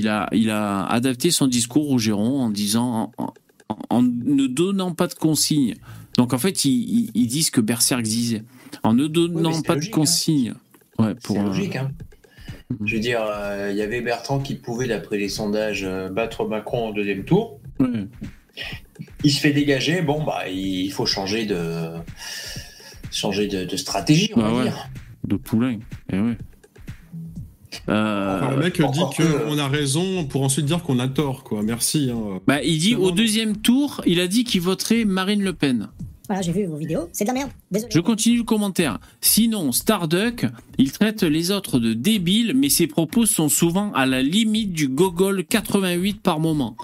[0.07, 3.25] a il a adapté son discours au Géron en disant en,
[3.69, 5.75] en- en ne donnant pas de consignes.
[6.17, 8.43] Donc en fait, ils, ils- disent que Berserk disait
[8.83, 10.53] en ne donnant pas logique, de consignes.
[10.99, 11.91] Ouais, pour C'est logique, hein.
[12.85, 16.45] Je veux dire, euh, il y avait Bertrand qui pouvait, d'après les sondages, euh, battre
[16.47, 17.59] Macron au deuxième tour.
[19.23, 21.89] Il se fait dégager, bon, bah, il faut changer de,
[23.11, 24.63] changer de, de stratégie, on Bah va ouais.
[24.63, 24.87] dire.
[25.27, 25.79] de Poulain.
[26.11, 26.37] Eh ouais.
[27.89, 31.61] Euh, le mec dit qu'on a raison pour ensuite dire qu'on a tort, quoi.
[31.63, 32.09] Merci.
[32.11, 32.39] hein.
[32.47, 35.89] bah, il dit au deuxième tour, il a dit qu'il voterait Marine Le Pen.
[36.29, 37.49] Voilà, j'ai vu vos vidéos, c'est de la merde.
[37.69, 37.91] Désolé.
[37.93, 38.97] Je continue le commentaire.
[39.19, 40.45] Sinon, Starduck,
[40.77, 44.87] il traite les autres de débiles, mais ses propos sont souvent à la limite du
[44.87, 46.77] gogol 88 par moment.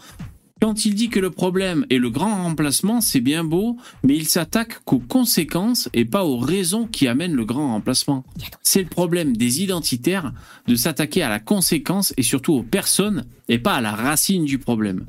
[0.61, 4.27] Quand il dit que le problème est le grand remplacement, c'est bien beau, mais il
[4.27, 8.25] s'attaque qu'aux conséquences et pas aux raisons qui amènent le grand remplacement.
[8.61, 10.33] C'est le problème des identitaires
[10.67, 14.57] de s'attaquer à la conséquence et surtout aux personnes et pas à la racine du
[14.57, 15.05] problème.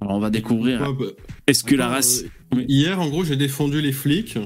[0.00, 0.80] Alors on va découvrir.
[0.80, 1.12] Ouais, bah,
[1.46, 2.24] Est-ce que la race...
[2.54, 4.38] euh, Hier, en gros, j'ai défendu les flics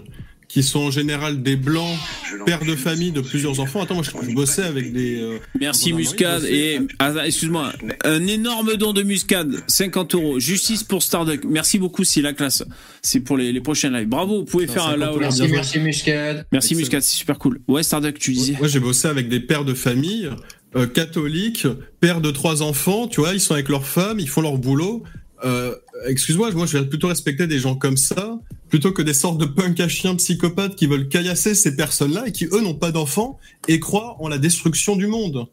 [0.54, 1.98] qui sont en général des blancs,
[2.46, 3.82] pères de famille de plusieurs enfants.
[3.82, 5.20] Attends, moi, je, je bossais avec des.
[5.20, 7.72] euh, Merci Muscade et ah, excuse-moi
[8.04, 12.62] un énorme don de Muscade 50 euros justice pour Starduck merci beaucoup c'est la classe
[13.02, 15.26] c'est pour les, les prochains lives bravo vous pouvez faire un 50 là ou là.
[15.26, 15.48] Merci, joué.
[15.56, 16.46] merci, Muscade.
[16.52, 16.74] merci.
[16.76, 19.74] Muscade c'est super cool ouais Starduck tu disais Moi, j'ai bossé avec des pères de
[19.74, 20.30] famille
[20.76, 21.66] euh, catholiques,
[22.00, 23.06] pères de trois enfants.
[23.08, 25.02] Tu vois, ils sont avec leurs femmes, ils font leur boulot.
[25.44, 25.74] Euh,
[26.06, 29.44] Excuse-moi, moi, je vais plutôt respecter des gens comme ça plutôt que des sortes de
[29.44, 33.38] punk à chiens psychopathes qui veulent caillasser ces personnes-là et qui eux n'ont pas d'enfants
[33.68, 35.46] et croient en la destruction du monde.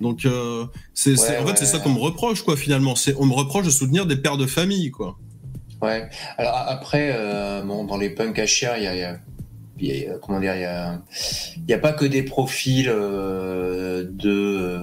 [0.00, 2.56] Donc, euh, c'est Ouais, en fait c'est ça qu'on me reproche quoi.
[2.56, 5.16] Finalement, c'est on me reproche de soutenir des pères de famille quoi.
[5.80, 6.08] Ouais.
[6.38, 9.20] Alors après, euh, bon, dans les punks à chiens, il y a, y
[9.80, 14.78] y a- comment dire, il y a, pas que des profils euh, de, euh,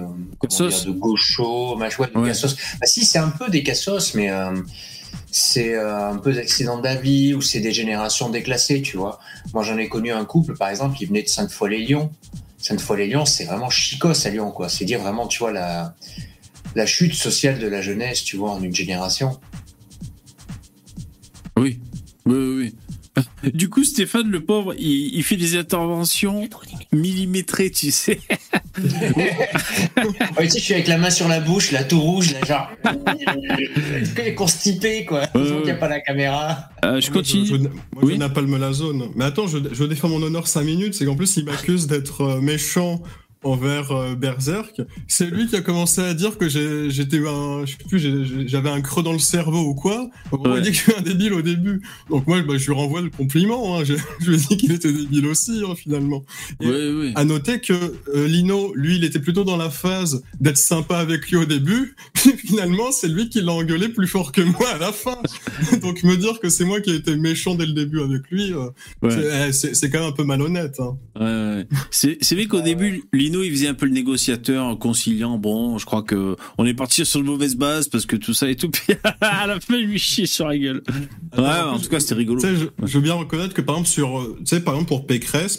[0.48, 2.28] dire, de gauchos, machin, de Ouais.
[2.28, 2.56] cassos.
[2.80, 4.54] Bah si, c'est un peu des cassos, mais euh,
[5.30, 9.18] c'est euh, un peu d'accident de la vie ou c'est des générations déclassées, tu vois.
[9.54, 12.10] Moi, j'en ai connu un couple, par exemple, qui venait de Sainte-Foy-les-Lyons.
[12.58, 14.68] Sainte-Foy-les-Lyons, c'est vraiment chicos à Lyon, quoi.
[14.68, 15.94] C'est dire vraiment, tu vois, la,
[16.74, 19.40] la chute sociale de la jeunesse, tu vois, en une génération.
[21.56, 21.80] oui
[22.26, 22.74] oui, oui.
[23.54, 26.48] du coup Stéphane le pauvre il, il fait des interventions
[26.92, 28.20] millimétrées tu sais
[30.38, 32.40] Ouais, tu sais, je suis avec la main sur la bouche, là, tout rouge, là,
[32.46, 32.70] genre.
[34.36, 35.26] constipé, quoi.
[35.34, 36.70] Heureusement qu'il n'y a pas la caméra.
[36.84, 37.70] Euh, je continue Je, je, moi,
[38.02, 38.14] Oui.
[38.14, 39.10] je napalme la zone.
[39.14, 40.94] Mais attends, je, je défends mon honneur 5 minutes.
[40.94, 43.02] C'est qu'en plus, il m'accuse d'être euh, méchant
[43.44, 44.80] envers euh, Berserk.
[45.08, 48.80] C'est lui qui a commencé à dire que j'étais un, je sais plus, j'avais un
[48.80, 50.08] creux dans le cerveau ou quoi.
[50.32, 50.60] On Ouais.
[50.60, 51.80] dit que je suis un débile au début.
[52.10, 53.78] Donc moi, bah, je lui renvoie le compliment.
[53.78, 53.84] Hein.
[53.84, 56.24] Je, je lui ai dit qu'il était débile aussi, hein, finalement.
[56.60, 57.72] Et oui oui À noter que
[58.14, 61.94] euh, Lino, lui, il était plutôt dans la phase d'être sympa avec lui au début.
[62.14, 65.18] Puis finalement, c'est lui qui l'a engueulé plus fort que moi à la fin.
[65.82, 68.52] Donc me dire que c'est moi qui ai été méchant dès le début avec lui,
[68.52, 68.68] euh,
[69.02, 69.10] Ouais.
[69.52, 70.78] c'est- eh, c'est quand même un peu malhonnête.
[70.80, 70.96] Hein.
[71.16, 71.66] Ouais, ouais.
[71.90, 75.38] C'est c'est vrai qu'au début, Lino, il faisait un peu le négociateur, conciliant.
[75.38, 78.48] Bon, je crois que on est parti sur de mauvaises bases parce que tout ça
[78.50, 78.70] et tout.
[78.70, 80.82] Puis à la fin, il lui chier sur la gueule.
[81.36, 82.40] Ouais, en tout cas, c'était rigolo.
[82.40, 85.06] Je, je veux bien reconnaître que par exemple sur, euh, tu sais, par exemple pour
[85.06, 85.58] Pécresse,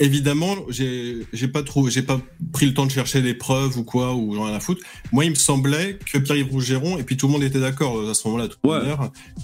[0.00, 2.20] évidemment, j'ai pas trop, j'ai pas
[2.52, 4.82] pris le temps de chercher des preuves ou quoi ou rien à foutre.
[5.12, 8.10] Moi, il me semblait que Pierre-Yves Rougeron et puis tout le monde était d'accord euh,
[8.10, 8.80] à ce moment-là, de toute Ouais.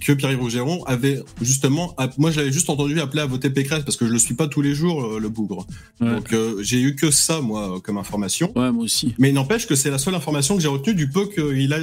[0.01, 3.97] que Pierre-Yves Rougeron avait justement, moi, je l'avais juste entendu appeler à voter Pécresse parce
[3.97, 5.67] que je le suis pas tous les jours euh, le bougre.
[6.01, 6.11] Ouais.
[6.11, 8.53] Donc euh, j'ai eu que ça moi comme information.
[8.57, 9.15] Ouais, moi aussi.
[9.19, 11.73] Mais il n'empêche que c'est la seule information que j'ai retenue du peu que il
[11.73, 11.79] a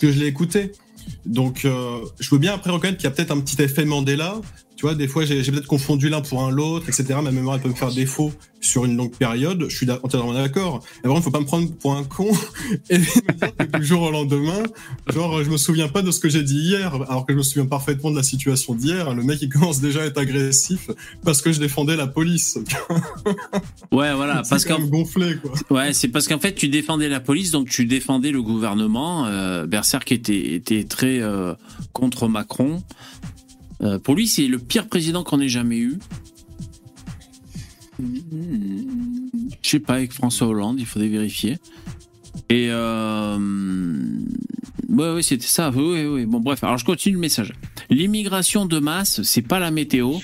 [0.00, 0.72] que je l'ai écouté.
[1.26, 4.40] Donc, euh, je veux bien après reconnaître qu'il y a peut-être un petit effet Mandela.
[4.80, 7.18] Tu vois, des fois, j'ai peut-être confondu l'un pour un l'autre, etc.
[7.22, 9.66] Ma mémoire, elle peut me faire défaut sur une longue période.
[9.68, 10.82] Je suis entièrement d'accord.
[11.04, 12.30] Et vraiment, faut pas me prendre pour un con
[12.88, 14.62] et me dire que du jour au lendemain,
[15.12, 17.42] genre, je me souviens pas de ce que j'ai dit hier, alors que je me
[17.42, 19.12] souviens parfaitement de la situation d'hier.
[19.12, 20.88] Le mec, il commence déjà à être agressif
[21.24, 22.58] parce que je défendais la police.
[23.92, 25.52] Ouais, voilà, C'est parce qu'en gonflé, quoi.
[25.68, 29.26] Ouais, c'est parce qu'en fait, tu défendais la police, donc tu défendais le gouvernement.
[29.26, 31.54] Euh, Berserk était, était très euh,
[31.92, 32.82] contre Macron.
[33.82, 35.98] Euh, pour lui, c'est le pire président qu'on ait jamais eu.
[39.62, 41.58] Je sais pas, avec François Hollande, il faudrait vérifier.
[42.48, 43.38] Et euh,
[44.88, 45.70] ouais, ouais, c'était ça.
[45.70, 46.26] Oui, oui.
[46.26, 46.62] Bon, bref.
[46.64, 47.52] Alors, je continue le message.
[47.90, 50.14] L'immigration de masse, c'est pas la météo.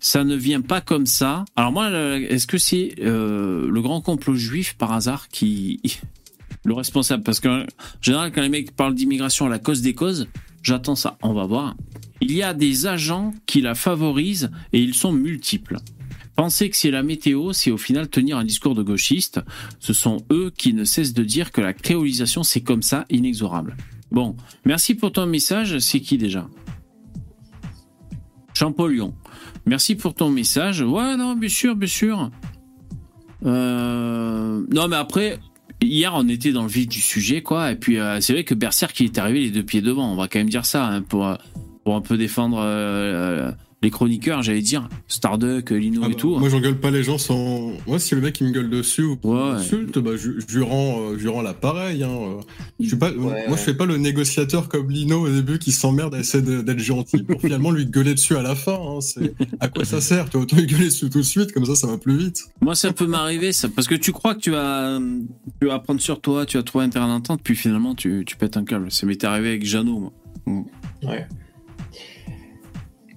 [0.00, 1.44] Ça ne vient pas comme ça.
[1.56, 5.80] Alors moi, est-ce que c'est euh, le grand complot juif par hasard qui
[6.64, 7.24] le responsable?
[7.24, 7.66] Parce que en
[8.00, 10.28] général, quand les mecs parlent d'immigration à la cause des causes,
[10.62, 11.18] j'attends ça.
[11.22, 11.74] On va voir.
[12.20, 15.76] Il y a des agents qui la favorisent et ils sont multiples.
[16.34, 19.40] Penser que c'est la météo, c'est au final tenir un discours de gauchiste.
[19.80, 23.76] Ce sont eux qui ne cessent de dire que la créolisation, c'est comme ça, inexorable.
[24.12, 25.78] Bon, merci pour ton message.
[25.80, 26.48] C'est qui déjà?
[28.54, 29.14] Champollion.
[29.66, 30.80] Merci pour ton message.
[30.80, 32.30] Ouais, non, bien sûr, bien sûr.
[33.44, 35.38] Euh, Non, mais après,
[35.80, 37.72] hier, on était dans le vif du sujet, quoi.
[37.72, 40.12] Et puis, euh, c'est vrai que Berserk, il est arrivé les deux pieds devant.
[40.12, 41.36] On va quand même dire ça, hein, pour, euh,
[41.88, 43.50] pour un peu défendre euh,
[43.82, 44.90] les chroniqueurs, j'allais dire.
[45.06, 46.36] Starduck, Lino Ah et bah, tout.
[46.38, 47.72] Moi, j'engueule pas les gens sans.
[47.86, 49.52] Moi, si le mec il me gueule dessus ou Ouais.
[49.52, 52.02] insulte, bah, je, je lui rends, euh, je rends l'appareil.
[52.02, 52.10] Hein.
[52.10, 52.40] euh.
[52.78, 53.44] Je suis pas, Ouais, moi, ouais.
[53.52, 57.22] je fais pas le négociateur comme Lino au début qui s'emmerde à essayer d'être gentil
[57.22, 58.74] pour finalement lui gueuler dessus à la fin.
[58.74, 59.00] Hein.
[59.00, 61.74] C'est à quoi ça sert Tu autant lui gueuler dessus tout de suite, comme ça,
[61.74, 62.42] ça va plus vite.
[62.60, 65.00] Moi, ça peut m'arriver, ça, parce que tu crois que tu vas,
[65.62, 68.36] tu vas prendre sur toi, tu vas trouver un terrain d'entente, puis finalement, tu, tu
[68.36, 68.92] pètes un câble.
[68.92, 70.12] Ça m'était arrivé avec Jeannot,
[70.46, 70.64] moi.
[71.04, 71.26] Ouais.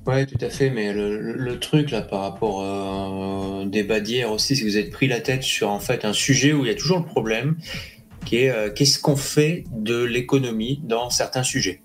[0.08, 4.32] Ouais, tout à fait, mais le, le- truc là par rapport euh, au débat d'hier
[4.32, 6.70] aussi, c'est que vous êtes pris la tête sur en fait un sujet où il
[6.70, 7.56] y a toujours le problème
[8.26, 11.82] qui est euh, qu'est-ce qu'on fait de l'économie dans certains sujets,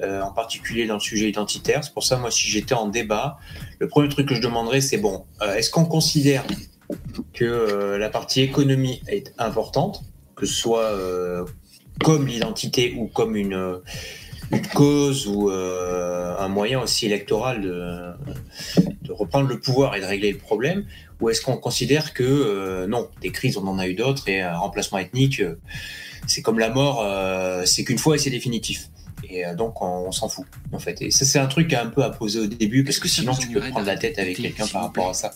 [0.00, 1.82] Euh, en particulier dans le sujet identitaire.
[1.84, 3.36] C'est pour ça, moi, si j'étais en débat,
[3.80, 6.44] le premier truc que je demanderais, c'est bon, est-ce qu'on considère
[7.34, 10.04] que la partie économie est importante,
[10.36, 10.94] que ce soit
[12.04, 13.80] comme l'identité ou comme une
[14.50, 18.12] une cause ou euh, un moyen aussi électoral de,
[19.02, 20.84] de reprendre le pouvoir et de régler le problème
[21.20, 24.40] Ou est-ce qu'on considère que euh, non, des crises, on en a eu d'autres et
[24.40, 25.58] un remplacement ethnique, euh,
[26.26, 28.90] c'est comme la mort, euh, c'est qu'une fois et c'est définitif
[29.30, 31.02] et donc on, on s'en fout en fait.
[31.02, 33.48] Et ça c'est un truc un peu à poser au début parce que, sinon tu
[33.48, 35.32] peux prendre la tête avec quelqu'un par rapport à ça.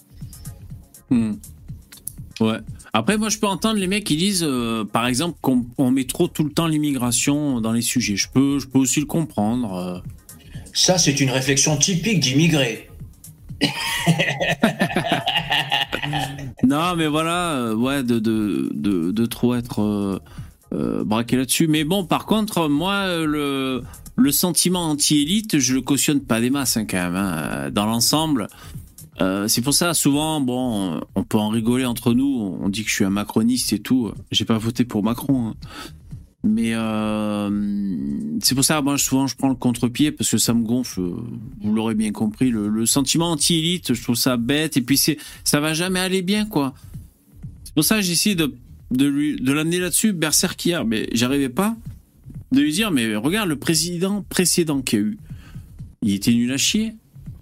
[1.11, 1.35] Hmm.
[2.41, 2.59] Ouais.
[2.93, 6.05] Après, moi, je peux entendre les mecs qui disent, euh, par exemple, qu'on on met
[6.05, 8.17] trop tout le temps l'immigration dans les sujets.
[8.17, 9.75] Je peux, je peux aussi le comprendre.
[9.75, 9.99] euh.
[10.75, 12.89] Ça c'est une réflexion typique d'immigré.
[16.65, 20.21] Non, mais voilà, euh, ouais, de, de, de, de trop être
[20.73, 21.67] euh, braqué là-dessus.
[21.67, 23.83] Mais bon, par contre, moi, le,
[24.17, 27.17] le sentiment anti-élite, je le cautionne pas des masses, hein, quand même.
[27.17, 27.71] hein.
[27.71, 28.49] Dans l'ensemble,
[29.21, 32.57] euh, c'est pour ça, souvent, bon, on peut en rigoler entre nous.
[32.61, 34.11] On dit que je suis un macroniste et tout.
[34.31, 35.49] J'ai pas voté pour Macron.
[35.49, 35.55] hein.
[36.45, 37.51] Mais euh,
[38.41, 41.01] c'est pour ça, souvent, je prends le contre-pied parce que ça me gonfle.
[41.61, 42.51] Vous l'aurez bien compris.
[42.51, 44.77] Le, sentiment anti-élite, je trouve ça bête.
[44.77, 46.75] Et puis, c'est, ça va jamais aller bien, quoi.
[47.63, 48.55] C'est pour ça que j'essaie de,
[48.91, 50.85] de, lui, de l'amener là-dessus, Berserk hier.
[50.85, 51.77] Mais j'arrivais pas
[52.51, 55.19] de lui dire, mais regarde, le président précédent qu'il y a eu,
[56.03, 56.95] il était nul à chier.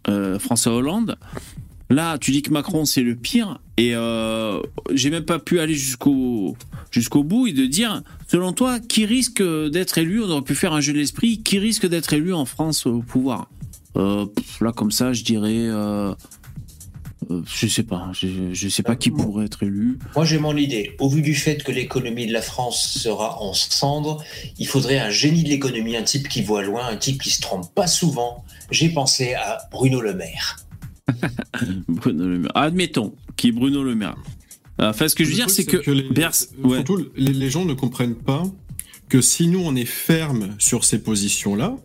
[0.09, 1.17] Euh, François Hollande.
[1.91, 4.61] Là, tu dis que Macron c'est le pire, et euh,
[4.95, 6.55] j'ai même pas pu aller jusqu'au
[7.25, 10.23] bout et de dire, selon toi, qui risque d'être élu?
[10.23, 11.43] On aurait pu faire un jeu de l'esprit.
[11.43, 13.51] Qui risque d'être élu en France au pouvoir?
[13.97, 14.27] Euh,
[14.61, 16.15] Là, comme ça, je dirais, euh,
[17.31, 19.99] euh, je sais pas, je, je sais pas qui pourrait être élu.
[20.15, 20.95] Moi, j'ai mon idée.
[21.01, 24.23] Au vu du fait que l'économie de la France sera en cendres,
[24.59, 27.41] il faudrait un génie de l'économie, un type qui voit loin, un type qui se
[27.41, 28.45] trompe pas souvent.
[28.71, 30.57] J'ai pensé à Bruno Le Maire.
[31.89, 32.53] Bruno Le Maire.
[32.55, 34.17] Admettons, qui est Bruno Le Maire.
[34.79, 36.09] Enfin, ce que je veux dire, c'est que, les,
[36.75, 38.45] surtout, les, les gens ne comprennent pas
[39.11, 41.77] que si nous on est ferme sur ces positions-là,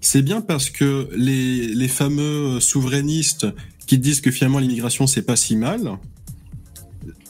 [0.00, 3.46] c'est bien parce que les, les fameux souverainistes
[3.86, 5.98] qui disent que finalement l'immigration c'est pas si mal,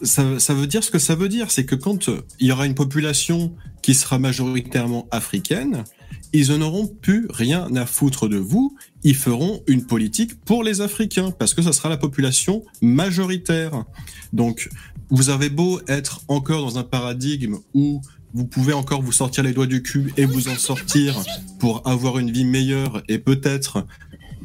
[0.03, 2.67] ça, ça veut dire ce que ça veut dire, c'est que quand il y aura
[2.67, 5.85] une population qui sera majoritairement africaine,
[6.33, 8.77] ils en auront plus rien à foutre de vous.
[9.03, 13.85] Ils feront une politique pour les Africains parce que ça sera la population majoritaire.
[14.33, 14.69] Donc,
[15.11, 18.01] vous avez beau être encore dans un paradigme où
[18.33, 21.21] vous pouvez encore vous sortir les doigts du cul et vous en sortir
[21.59, 23.85] pour avoir une vie meilleure et peut-être,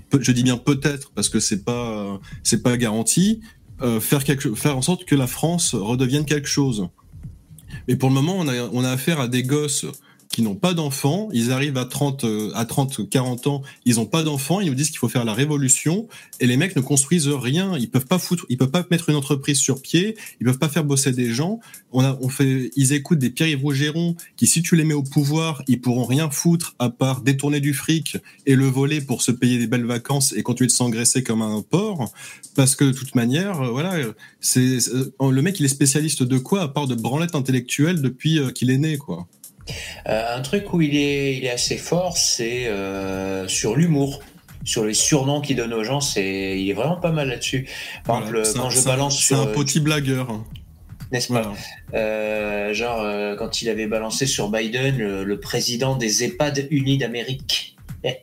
[0.10, 3.42] peut- je dis bien peut-être parce que c'est pas, c'est pas garanti,
[3.84, 6.88] euh, faire quelque, faire en sorte que la France redevienne quelque chose.
[7.88, 9.86] Mais pour le moment, on a, on a affaire à des gosses
[10.30, 14.06] qui n'ont pas d'enfants, ils arrivent à 30, euh, à 30, 40 ans, ils n'ont
[14.06, 16.08] pas d'enfants, ils nous disent qu'il faut faire la révolution,
[16.40, 19.16] et les mecs ne construisent rien, ils peuvent pas foutre, ils peuvent pas mettre une
[19.16, 21.60] entreprise sur pied, ils peuvent pas faire bosser des gens.
[21.92, 25.64] On a, fait, ils écoutent des Pierre-Yves Rougeron qui, si tu les mets au pouvoir,
[25.68, 29.58] ils pourront rien foutre à part détourner du fric et le voler pour se payer
[29.58, 32.12] des belles vacances et continuer de s'engraisser comme un porc,
[32.56, 33.96] parce que de toute manière, euh, voilà,
[34.42, 38.40] c'est euh, le mec, il est spécialiste de quoi à part de branlette intellectuelle depuis
[38.54, 39.28] qu'il est né, quoi.
[40.08, 44.20] Euh, un truc où il est, il est assez fort, c'est euh, sur l'humour.
[44.64, 47.68] Sur les surnoms qu'il donne aux gens, c'est, il est vraiment pas mal là-dessus.
[48.04, 50.28] Par Voilà, exemple, quand un- je balance c'est sur, un petit blagueur.
[51.12, 51.54] n'est-ce pas
[51.94, 56.98] Euh, Genre euh, quand il avait balancé sur Biden le, le président des EHPAD unis
[56.98, 57.76] d'Amérique.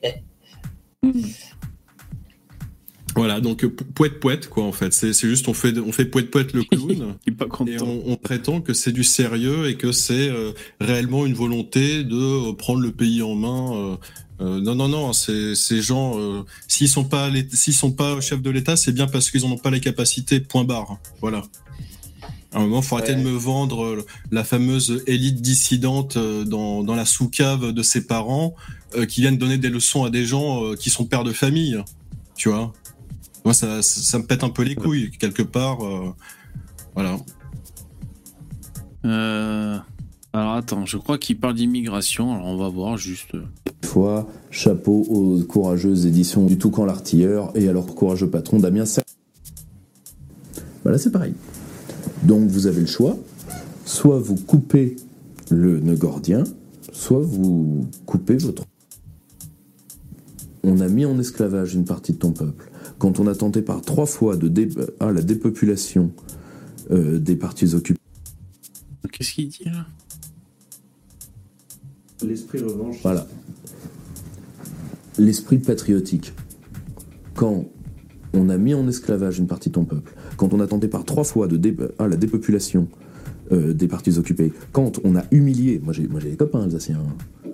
[3.15, 4.93] Voilà, donc euh, poète poète quoi en fait.
[4.95, 7.15] C'est c'est juste on fait on fait poète poète le clown
[7.69, 12.05] et on, on prétend que c'est du sérieux et que c'est euh, réellement une volonté
[12.05, 13.77] de euh, prendre le pays en main.
[13.77, 13.97] euh,
[14.41, 18.51] euh, non non non, ces gens euh, s'ils sont pas s'ils sont pas chefs de
[18.51, 20.41] l'État, c'est bien parce qu'ils en ont pas les capacités.
[20.41, 20.99] Point barre.
[21.21, 21.43] Voilà.
[22.55, 27.07] À un moment, faut arrêter de me vendre la fameuse élite dissidente dans, dans la
[27.07, 28.55] sous-cave de ses parents
[28.95, 31.79] euh, qui viennent donner des leçons à des gens euh, qui sont pères de famille.
[32.37, 32.73] Tu vois
[33.45, 35.85] Moi, ça, ça, ça me pète un peu les couilles, quelque part.
[35.85, 36.11] euh,
[36.95, 37.17] voilà.
[39.05, 39.79] Euh,
[40.33, 43.33] alors attends, je crois qu'il parle d'immigration, alors on va voir juste.
[43.85, 49.03] fois, chapeau aux courageuses éditions du Toucan l'Artilleur et à leur courageux patron Damien Ser-
[50.85, 51.35] Bah là c'est pareil.
[52.23, 53.19] Donc vous avez le choix,
[53.85, 54.97] soit vous coupez
[55.51, 56.45] le nœud gordien,
[56.93, 58.65] soit vous coupez votre...
[60.63, 62.71] On a mis en esclavage une partie de ton peuple.
[63.03, 64.69] Quand on a tenté par trois fois de dé-
[65.01, 66.13] ah, la dépopulation
[66.93, 67.99] euh, des parties occupées...
[69.11, 69.87] Qu'est-ce qu'il dit là?
[72.25, 72.99] L'esprit revanche.
[73.03, 73.27] Voilà.
[75.19, 76.33] L'esprit patriotique.
[77.35, 77.65] Quand
[78.35, 81.05] on a mis en esclavage une partie de ton peuple, quand on a tenté par
[81.05, 82.87] trois fois de dé- ah, la dépopulation
[83.51, 87.01] euh, des parties occupées, quand on a humilié, moi j'ai moi, j'ai des copains alsaciens,
[87.01, 87.51] hein,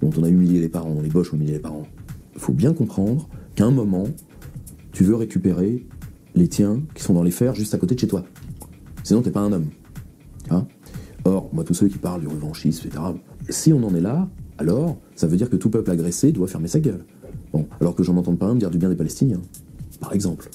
[0.00, 1.86] dont on a humilié les parents, les boches ont humilié les parents.
[2.34, 4.06] Il faut bien comprendre qu'à un moment,
[4.96, 5.84] tu veux récupérer
[6.34, 8.24] les tiens qui sont dans les fers juste à côté de chez toi.
[9.04, 9.66] Sinon, t'es pas un homme.
[10.48, 10.66] Hein?
[11.26, 13.04] Or, moi, tous ceux qui parlent du revanchisme, etc.,
[13.50, 14.26] si on en est là,
[14.56, 17.04] alors, ça veut dire que tout peuple agressé doit fermer sa gueule.
[17.52, 19.42] Bon, alors que j'en entends pas un me dire du bien des Palestiniens,
[20.00, 20.48] par exemple,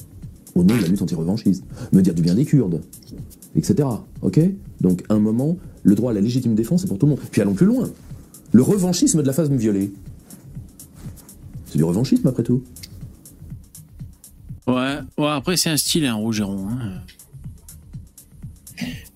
[0.56, 1.64] au nom de la lutte anti-revanchiste,
[1.94, 2.82] me dire du bien des Kurdes,
[3.56, 3.88] etc.
[4.24, 4.40] Ok?
[4.80, 7.22] Donc, à un moment, le droit à la légitime défense est pour tout le monde.
[7.30, 7.88] Puis allons plus loin.
[8.54, 9.94] Le revanchisme de la femme violée.
[11.68, 12.64] C'est du revanchisme, après tout.
[14.68, 16.70] Ouais, ouais après c'est un style, un Rougeron.
[16.70, 17.02] Hein.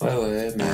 [0.02, 0.66] Ouais, ouais, mais.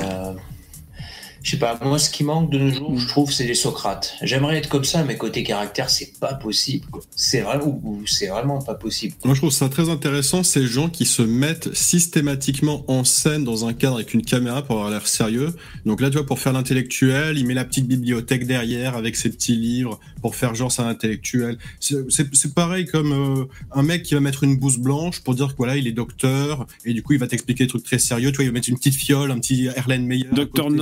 [1.44, 4.14] Je sais pas, moi ce qui manque de nos jours, je trouve, c'est des Socrates.
[4.22, 6.86] J'aimerais être comme ça, mais côté caractère, c'est pas possible.
[7.16, 9.16] C'est vraiment, ou- c'est vraiment pas possible.
[9.26, 13.66] Moi, je trouve ça très intéressant, ces gens qui se mettent systématiquement en scène dans
[13.66, 15.54] un cadre avec une caméra pour avoir l'air sérieux.
[15.86, 19.30] Donc là, tu vois, pour faire l'intellectuel, il met la petite bibliothèque derrière avec ses
[19.30, 21.58] petits livres pour faire genre c'est un intellectuel.
[21.80, 25.58] C'est- pareil comme euh, un mec qui va mettre une blouse blanche pour dire que
[25.58, 28.30] voilà, il est docteur et du coup, il va t'expliquer des trucs très sérieux.
[28.32, 30.26] Tu vois, il va mettre une petite fiole, un petit Erlen Meyer.
[30.32, 30.78] Docteur côté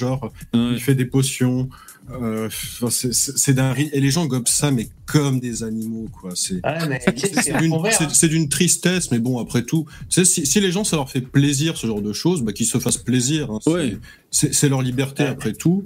[0.00, 1.68] Genre, il fait des potions.
[2.10, 6.58] Euh, enfin, c'est- d'un et les gens gobent ça mais comme des animaux quoi c'est
[6.64, 6.78] Ah,
[7.16, 8.08] c'est d'une- hein.
[8.12, 11.76] c'est d'une tristesse, mais bon, après tout, si, si les gens, ça leur fait plaisir,
[11.76, 13.50] ce genre de choses, bah, qu'ils se fassent plaisir.
[13.52, 13.58] hein,
[14.30, 15.84] c'est- leur liberté, après tout.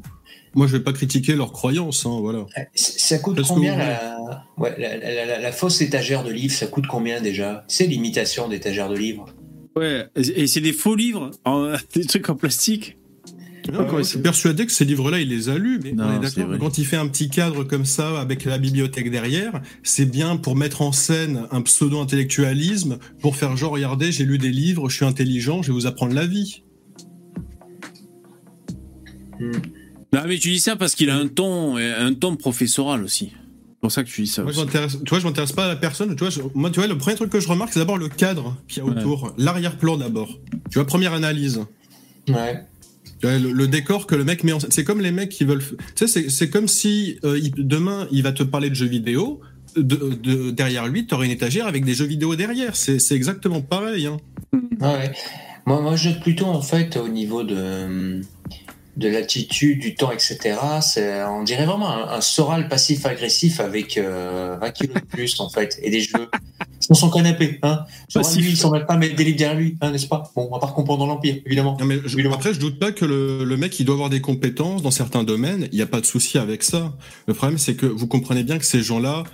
[0.54, 2.46] Moi, je vais pas critiquer leurs croyances, hein, voilà.
[2.74, 4.46] C- Ça coûte Parce combien vous- la...
[4.56, 7.64] Ouais, la, la- la- la fausse étagère de livres Ça coûte combien déjà?
[7.68, 9.26] C'est l'imitation d'étagère de livres.
[9.76, 12.96] Ouais, et et c'est des faux livres, en- des trucs en plastique?
[13.72, 16.22] Non, quand il s'est persuadé que ces livres-là, il les a lus, mais Non, on
[16.22, 16.58] est c'est d'accord.
[16.58, 20.54] Quand il fait un petit cadre comme ça, avec la bibliothèque derrière, c'est bien pour
[20.54, 25.06] mettre en scène un pseudo-intellectualisme, pour faire genre, regardez, j'ai lu des livres, je suis
[25.06, 26.62] intelligent, je vais vous apprendre la vie.
[29.40, 33.32] Non, mais tu dis ça parce qu'il a un ton, un ton professoral aussi.
[33.32, 34.42] C'est pour ça que tu dis ça.
[34.42, 34.66] Moi, je aussi.
[34.66, 36.10] m'intéresse, tu vois, je m'intéresse pas à la personne.
[36.14, 38.08] Tu vois, je- moi, tu vois, le premier truc que je remarque, c'est d'abord le
[38.08, 38.96] cadre qu'il y a Ouais.
[38.98, 40.38] autour, l'arrière-plan d'abord.
[40.70, 41.60] Tu vois, première analyse.
[42.28, 42.62] Ouais.
[43.22, 44.70] Le, décor que le mec met en scène.
[44.70, 45.62] C'est comme les mecs qui veulent.
[45.94, 49.40] Tu sais, c'est- comme si euh, demain il va te parler de jeux vidéo.
[49.76, 52.76] De, de- derrière lui, tu aurais une étagère avec des jeux vidéo derrière.
[52.76, 54.06] C'est exactement pareil.
[54.06, 54.18] Hein.
[55.66, 58.20] Moi, moi, je plutôt en fait au niveau de,
[58.96, 60.56] de l'attitude, du temps, etc.
[60.80, 65.48] C'est, on dirait vraiment un, un Soral passif-agressif avec euh, 20 kilos de plus, en
[65.48, 66.28] fait, et des cheveux.
[66.80, 67.80] Sur son canapé, hein.
[68.08, 70.30] Soral, lui, il s'en va pas mettre des livres derrière lui, hein, n'est-ce pas?
[70.36, 71.76] Bon, à part comprendre dans l'Empire, évidemment.
[71.80, 72.36] Non, mais je- Évidemment.
[72.36, 75.24] après, je doute pas que le, le mec, il doit avoir des compétences dans certains
[75.24, 75.68] domaines.
[75.72, 76.96] Il n'y a pas de souci avec ça.
[77.26, 79.24] Le problème, c'est que vous comprenez bien que ces gens-là,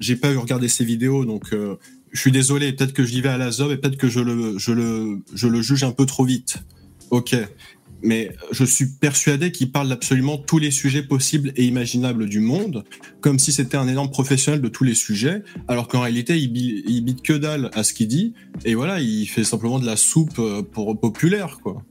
[0.00, 1.76] j'ai, pas eu regardé ces vidéos, donc euh,
[2.12, 2.72] je suis désolé.
[2.72, 5.18] Peut-être que je y vais à la zob et peut-être que je le, je le,
[5.34, 6.58] je le juge un peu trop vite.
[7.10, 7.34] Ok.
[8.02, 12.84] Mais je suis persuadé qu'il parle d'absolument tous les sujets possibles et imaginables du monde,
[13.20, 17.00] comme si c'était un énorme professionnel de tous les sujets, alors qu'en réalité, il, il
[17.02, 18.34] bite que dalle à ce qu'il dit,
[18.64, 21.82] et voilà, il fait simplement de la soupe euh, pour populaire, quoi.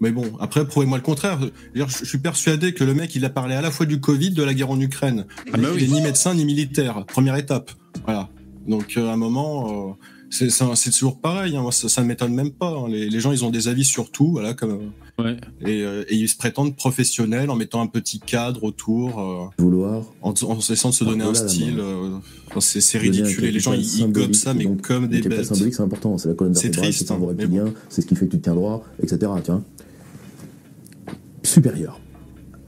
[0.00, 1.38] Mais bon, après, prouvez-moi le contraire.
[1.74, 4.42] Je, suis persuadé que le mec, il a parlé à la fois du Covid, de
[4.42, 5.26] la guerre en Ukraine.
[5.52, 7.06] Ah bah il est ni médecin ni militaire.
[7.06, 7.70] Première étape.
[8.04, 8.28] Voilà.
[8.66, 9.94] Donc, euh, à un moment, euh,
[10.30, 11.56] c'est toujours pareil.
[11.56, 11.62] hein.
[11.62, 12.70] Moi, ça, ça ne m'étonne même pas.
[12.70, 12.88] hein.
[12.88, 14.90] Les, les gens, ils ont des avis sur tout, voilà, comme
[15.22, 15.36] Ouais.
[15.60, 20.04] et, euh, et ils se prétendent professionnels en mettant un petit cadre autour, euh, Vouloir
[20.22, 21.78] en, en essayant de se donner un style.
[21.78, 22.18] euh,
[22.48, 23.44] enfin, c'est ridicule.
[23.44, 25.44] Et les gens, ils, gobent ça, mais donc, comme des bêtes.
[25.44, 26.18] symbolique, c'est important.
[26.18, 28.38] C'est la colonne C'est vertébrale, triste, c'est hein, reptilien, c'est ce qui fait que tu
[28.38, 29.32] te tiens droit, etc.
[29.44, 29.62] Tiens.
[31.42, 32.00] Supérieur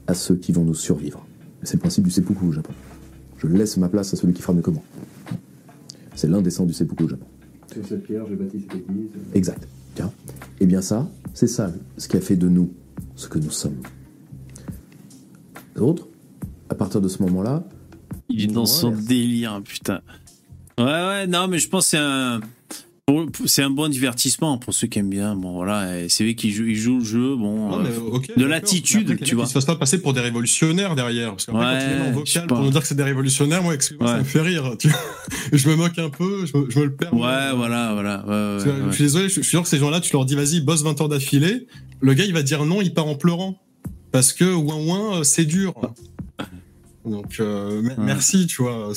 [0.07, 1.25] à ceux qui vont nous survivre.
[1.63, 2.73] C'est le principe du seppuku au Japon.
[3.37, 4.83] Je laisse ma place à celui qui fera mieux que moi.
[6.15, 7.25] C'est sens du seppuku au Japon.
[7.73, 9.09] Sur cette pierre, j'ai bâti cette église.
[9.33, 9.67] Exact.
[9.95, 10.11] Tiens.
[10.59, 12.73] Eh bien ça, c'est ça ce qui a fait de nous
[13.15, 13.81] ce que nous sommes.
[15.75, 16.07] Les autres,
[16.69, 17.63] à partir de ce moment-là,
[18.29, 20.01] Il est dans son délire, putain.
[20.77, 22.41] Ouais, ouais, non, mais je pense que c'est un.
[23.45, 25.35] C'est un bon divertissement pour ceux qui aiment bien.
[25.35, 27.35] Bon, voilà, c'est vrai qu'il joue, il joue le jeu.
[27.35, 29.43] Bon, Non, euh, de l'attitude, tu vois.
[29.43, 31.29] Ils se fassent pas passer pour des révolutionnaires derrière?
[31.29, 33.75] Parce qu'après, Ouais, quand ils en vocal pour nous dire que c'est des révolutionnaires, moi,
[33.79, 34.75] ça me fait rire.
[34.79, 34.89] tu
[35.53, 37.13] je me moque un peu, je me, je me le perds.
[37.13, 38.25] Ouais, voilà, voilà.
[38.25, 38.63] ouais.
[38.89, 40.81] Je suis désolé, je, je suis sûr que ces gens-là, tu leur dis, vas-y, bosse
[40.81, 41.67] 20 heures d'affilée.
[42.01, 43.61] Le gars, il va dire non, il part en pleurant.
[44.11, 45.75] Parce que, ouin ouin, euh, c'est dur.
[47.05, 48.91] Donc, euh, me- merci, tu vois.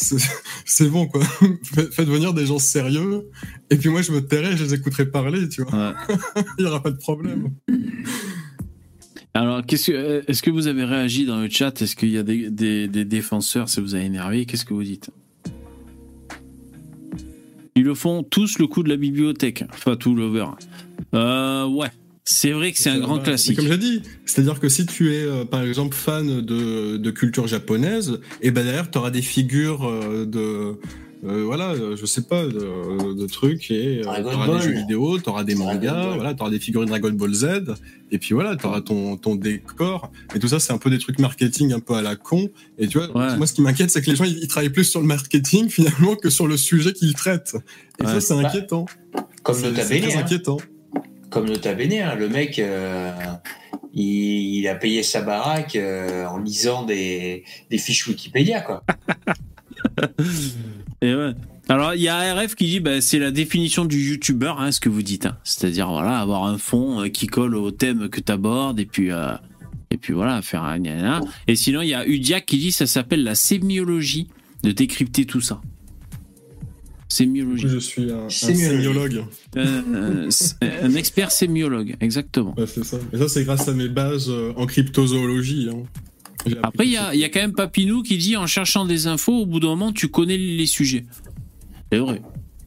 [0.65, 1.21] C'est bon, quoi.
[1.93, 3.29] Faites venir des gens sérieux.
[3.71, 5.95] Et puis moi, je me tairai, je les écouterai parler, tu vois.
[6.59, 7.51] il n'y aura pas de problème.
[9.35, 11.81] Alors, que, euh, est-ce que vous avez réagi dans le chat?
[11.83, 13.69] Est-ce qu'il y a des, des, des défenseurs?
[13.69, 14.47] Ça vous a énervé?
[14.47, 15.11] Qu'est-ce que vous dites?
[17.77, 19.65] Ils le font tous le coup de la bibliothèque.
[19.73, 20.47] Enfin, tout l'over.
[21.15, 21.91] Euh, ouais.
[22.31, 23.57] C'est vrai que c'est un grand classique.
[23.57, 27.47] Comme j'ai dit, c'est-à-dire que si tu es, euh, par exemple, fan de, de culture
[27.47, 30.75] japonaise, et ben derrière, tu auras des figures euh, de.
[31.27, 34.59] euh, voilà, je sais pas, de, de trucs, et euh, Dragon t'auras Ball.
[34.59, 36.15] des jeux vidéo, t'auras des Dragon mangas, Ball.
[36.17, 37.47] voilà, t'auras des figurines Dragon Ball Z,
[38.11, 41.21] et puis voilà, t'auras ton, ton décor, et tout ça, c'est un peu des truques
[41.21, 43.39] marketing un peu à la con, et tu vois, Ouais.
[43.39, 45.69] moi, ce qui m'inquiète, c'est que les gens, ils, ils travaillent plus sur le marketing,
[45.71, 47.57] finalement, que sur le sujet qu'ils traitent.
[48.01, 48.13] Et Ouais.
[48.13, 48.85] ça, c'est Bah, inquiétant.
[49.43, 50.19] Comme C'est- Nota c'est hein.
[50.21, 50.59] inquiétant.
[51.31, 53.13] Comme Nota Bene, hein, le mec, euh,
[53.93, 58.83] il, a payé sa baraque euh, en lisant des, fiches Wikipédia, quoi.
[61.71, 64.81] Alors, il y a RF qui dit bah, c'est la définition du youtubeur, hein, ce
[64.81, 65.27] que vous dites.
[65.27, 65.37] hein.
[65.45, 69.11] C'est-à-dire, voilà, avoir un fond euh, qui colle au thème que tu abordes, et puis,
[69.91, 70.81] et puis voilà, faire un.
[71.47, 74.29] Et sinon, il y a Udiac qui dit ça s'appelle la sémiologie,
[74.63, 75.61] de décrypter tout ça.
[77.09, 77.69] Sémiologie.
[77.69, 79.25] Je suis un, sémiologue.
[79.57, 80.31] Euh, euh,
[80.83, 82.55] un expert sémiologue, exactement.
[82.67, 82.99] C'est ça.
[83.13, 85.71] Et ça, c'est grâce à mes bases euh, en cryptozoologie.
[85.73, 85.85] hein.
[86.63, 89.33] Après, il y a, y a quand même Papinou qui dit en cherchant des infos,
[89.33, 91.07] au bout d'un moment, tu connais les sujets.
[91.91, 92.21] C'est vrai.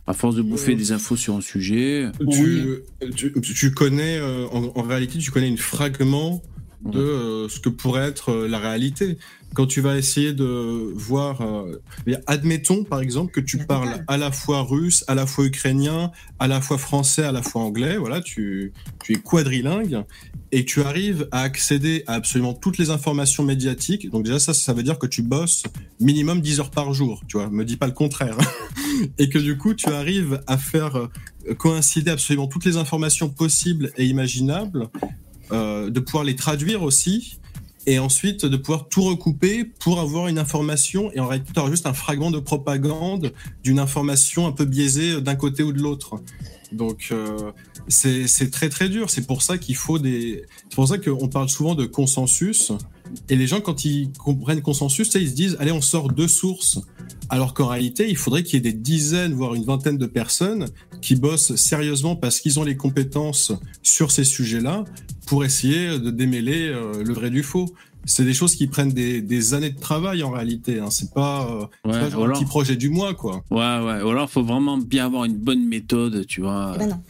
[0.08, 2.08] À force de bouffer des infos sur un sujet.
[2.32, 2.80] Tu,
[3.16, 6.42] tu, tu connais, euh, en, en réalité, tu connais une fragment
[6.84, 9.18] de euh, ce que pourrait être euh, la réalité.
[9.54, 11.82] Quand tu vas essayer de voir, euh,
[12.26, 16.48] admettons par exemple que tu parles à la fois russe, à la fois ukrainien, à
[16.48, 18.72] la fois français, à la fois anglais, voilà, tu,
[19.04, 20.04] tu es quadrilingue
[20.54, 24.10] et tu arrives à accéder à absolument toutes les informations médiatiques.
[24.10, 25.64] Donc déjà ça, ça veut dire que tu bosses
[26.00, 28.38] minimum 10 heures par jour, tu vois, me dis pas le contraire.
[29.18, 31.08] et que du coup tu arrives à faire euh,
[31.56, 34.90] coïncider absolument toutes les informations possibles et imaginables,
[35.52, 37.41] euh, de pouvoir les traduire aussi,
[37.88, 41.88] et ensuite de pouvoir tout recouper pour avoir une information, et en réalité auras juste
[41.88, 46.22] un fragment de propagande d'une information un peu biaisée d'un côté ou de l'autre.
[46.72, 47.52] Donc euh,
[47.88, 50.44] c'est c'est très très dur, c'est pour ça qu'il faut des...
[50.70, 52.72] C'est pour ça qu'on parle souvent de consensus,
[53.30, 56.80] et les gens quand ils comprennent consensus, ils se disent, allez on sort deux sources,
[57.30, 60.66] alors qu'en réalité, il faudrait qu'il y ait des dizaines, voire une vingtaine de personnes
[61.02, 63.54] qui bossent sérieusement parce qu'ils ont les compétences
[63.84, 64.84] sur ces sujets-là
[65.28, 67.74] pour essayer de démêler euh, le vrai du faux.
[68.06, 70.80] C'est des choses qui prennent des, des années de travail en réalité.
[70.80, 70.90] Hein.
[70.90, 73.44] C'est pas, euh, Ouais, c'est pas genre ou un petit projet du mois, quoi.
[73.52, 74.02] Ouais, ouais.
[74.04, 76.76] Ou alors, faut vraiment bien avoir une bonne méthode, tu vois.
[76.78, 77.02] Ben non.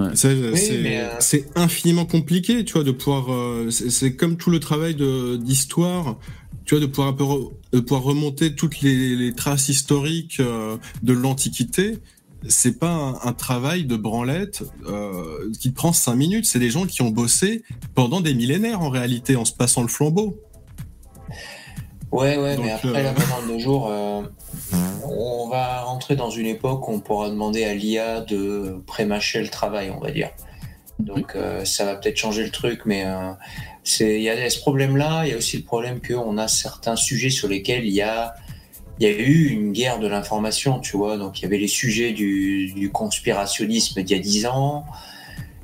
[0.00, 0.10] Non.
[0.14, 3.32] C'est Oui, c'est- mais, euh, c'est infiniment compliqué, tu vois, de pouvoir.
[3.32, 4.96] euh, c'est comme tout le travail
[5.40, 6.16] d'histoire,
[6.64, 10.40] tu vois, de pouvoir, un peu re- de pouvoir remonter toutes les, les traces historiques
[10.40, 11.98] euh, de l'Antiquité.
[12.48, 16.46] C'est pas un, un travail de branlette euh, qui prend cinq minutes.
[16.46, 17.62] C'est des gens qui ont bossé
[17.94, 20.40] pendant des millénaires en réalité, en se passant le flambeau.
[22.12, 24.22] Ouais, ouais, Donc, mais après, euh, là, maintenant, de nos jours, euh,
[25.04, 29.48] on va rentrer dans une époque où on pourra demander à l'IA de prémâcher le
[29.48, 30.30] travail, on va dire.
[30.98, 33.04] Donc, euh, ça va peut-être changer le truc, mais
[33.84, 35.24] c'est il y a ce problème-là.
[35.24, 38.34] Il y a aussi le problème qu'on a certains sujets sur lesquels il y a
[38.98, 41.18] il y a eu une guerre de l'information, tu vois.
[41.18, 44.86] Donc, il y avait les sujets du, du conspirationnisme d'il y a 10 ans.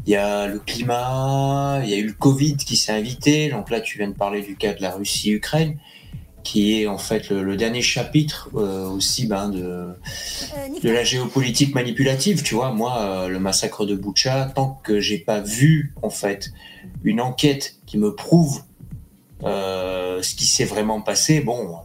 [0.06, 3.48] Il y a le climat, il y a eu le Covid qui s'est invité.
[3.50, 5.78] Donc là, tu viens de parler du cas de la Russie-Ukraine,
[6.42, 9.94] qui est en fait le, le dernier chapitre euh, aussi ben, de,
[10.82, 12.42] de la géopolitique manipulative.
[12.42, 16.52] Tu vois, moi, euh, le massacre de Boucha, tant que j'ai pas vu en fait
[17.04, 18.62] une enquête qui me prouve
[19.44, 21.76] euh, ce qui s'est vraiment passé, bon,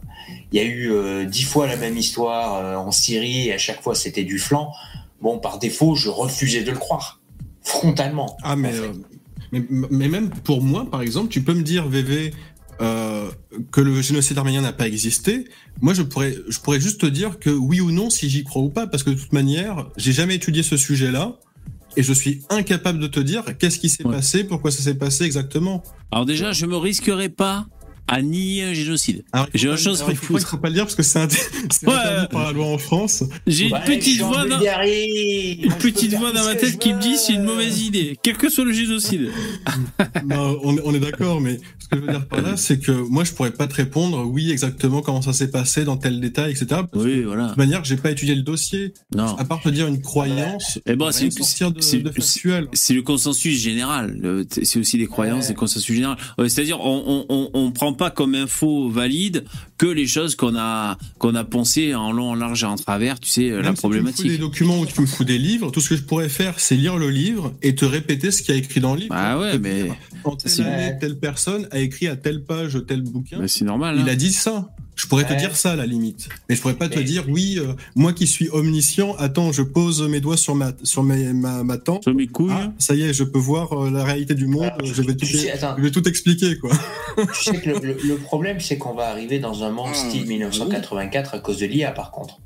[0.52, 3.58] il y a eu euh, dix fois la même histoire euh, en Syrie et à
[3.58, 4.72] chaque fois c'était du flanc.
[5.20, 7.20] Bon, par défaut, je refusais de le croire
[7.62, 8.36] frontalement.
[8.42, 8.92] Ah, mais, euh,
[9.52, 12.32] mais, mais même pour moi, par exemple, tu peux me dire, VV,
[12.80, 13.28] euh,
[13.72, 15.46] que le génocide arménien n'a pas existé.
[15.80, 18.62] Moi, je pourrais, je pourrais juste te dire que oui ou non, si j'y crois
[18.62, 21.38] ou pas, parce que de toute manière, j'ai jamais étudié ce sujet-là.
[21.96, 25.24] Et je suis incapable de te dire qu'est-ce qui s'est passé, pourquoi ça s'est passé
[25.24, 25.82] exactement.
[26.12, 27.66] Alors déjà, je me risquerai pas
[28.08, 29.22] à nier un génocide.
[29.54, 31.84] J'ai une chose faut, pas- il faut pas le dire parce que c'est interdit
[32.30, 33.24] par la loi en France.
[33.46, 34.58] J'ai une petite voix dans...
[34.60, 38.64] Une petite voix ma tête qui me dit c'est une mauvaise idée, quel que soit
[38.64, 39.30] le génocide.
[40.24, 42.78] Non, on, est- on est d'accord, mais ce que je veux dire par là, c'est
[42.78, 46.20] que moi, je pourrais pas te répondre, oui, exactement comment ça s'est passé, dans tel
[46.20, 46.82] détail, etc.
[46.94, 47.48] Oui, de voilà.
[47.48, 48.92] toute manière, j'ai pas étudié le dossier.
[49.14, 49.36] Non.
[49.36, 54.46] À part te dire une croyance, Eh ben, c'est de, de le consensus général.
[54.50, 56.16] C'est aussi des croyances, des consensus général.
[56.46, 59.44] C'est-à-dire, on, on, on, on prend pas comme info valide
[59.76, 63.20] que les choses qu'on a qu'on a pensées en long, en large et en travers.
[63.20, 64.26] Tu sais, euh, la si tu me fous problématique.
[64.28, 66.76] des documents ou tu me fous des livres, tout ce que je pourrais faire, c'est
[66.76, 69.14] lire le livre et te répéter ce qu'il y a écrit dans le livre.
[69.16, 69.90] Ah ouais, mais
[70.24, 73.38] En telle c'est- année, telle personne a écrit à telle page tel bouquin.
[73.40, 73.96] bah, c'est normal.
[74.00, 74.12] Il hein.
[74.12, 74.68] a dit ça.
[74.98, 76.28] Je pourrais te dire ça à la limite.
[76.48, 80.02] Mais je pourrais pas te dire, oui, euh, moi qui suis omniscient, attends, je pose
[80.08, 82.02] mes doigts sur ma, sur mes- ma, ma tempe.
[82.02, 82.50] Sur mes couilles.
[82.52, 84.64] Ah, ça y est, je peux voir euh, la réalité du monde.
[84.64, 85.76] Alors, je, vais tout, sais, attends.
[85.78, 86.72] je vais tout expliquer, quoi.
[87.16, 90.26] Tu sais que le, le- le problème, c'est qu'on va arriver dans un monde style
[90.26, 92.40] 1984 à cause de l'IA, par contre.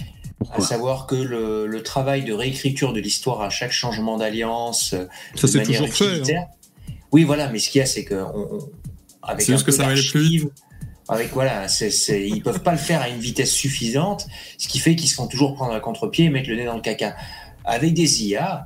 [0.00, 0.04] À
[0.38, 5.04] Pourquoi savoir que le, le travail de réécriture de l'histoire à chaque changement d'alliance, euh,
[5.34, 6.34] Ça, de c'est manière toujours fait.
[6.34, 6.44] hein.
[7.12, 8.68] Oui, voilà, mais ce qu'il y a, c'est que on- on-
[9.22, 10.48] avec C'est un juste que ça plus
[11.10, 11.66] avec voilà,
[12.08, 15.26] ils peuvent pas le faire à une vitesse suffisante, ce qui fait qu'ils se font
[15.26, 17.16] toujours prendre à contre-pied et mettre le nez dans le caca.
[17.64, 18.64] Avec des IA,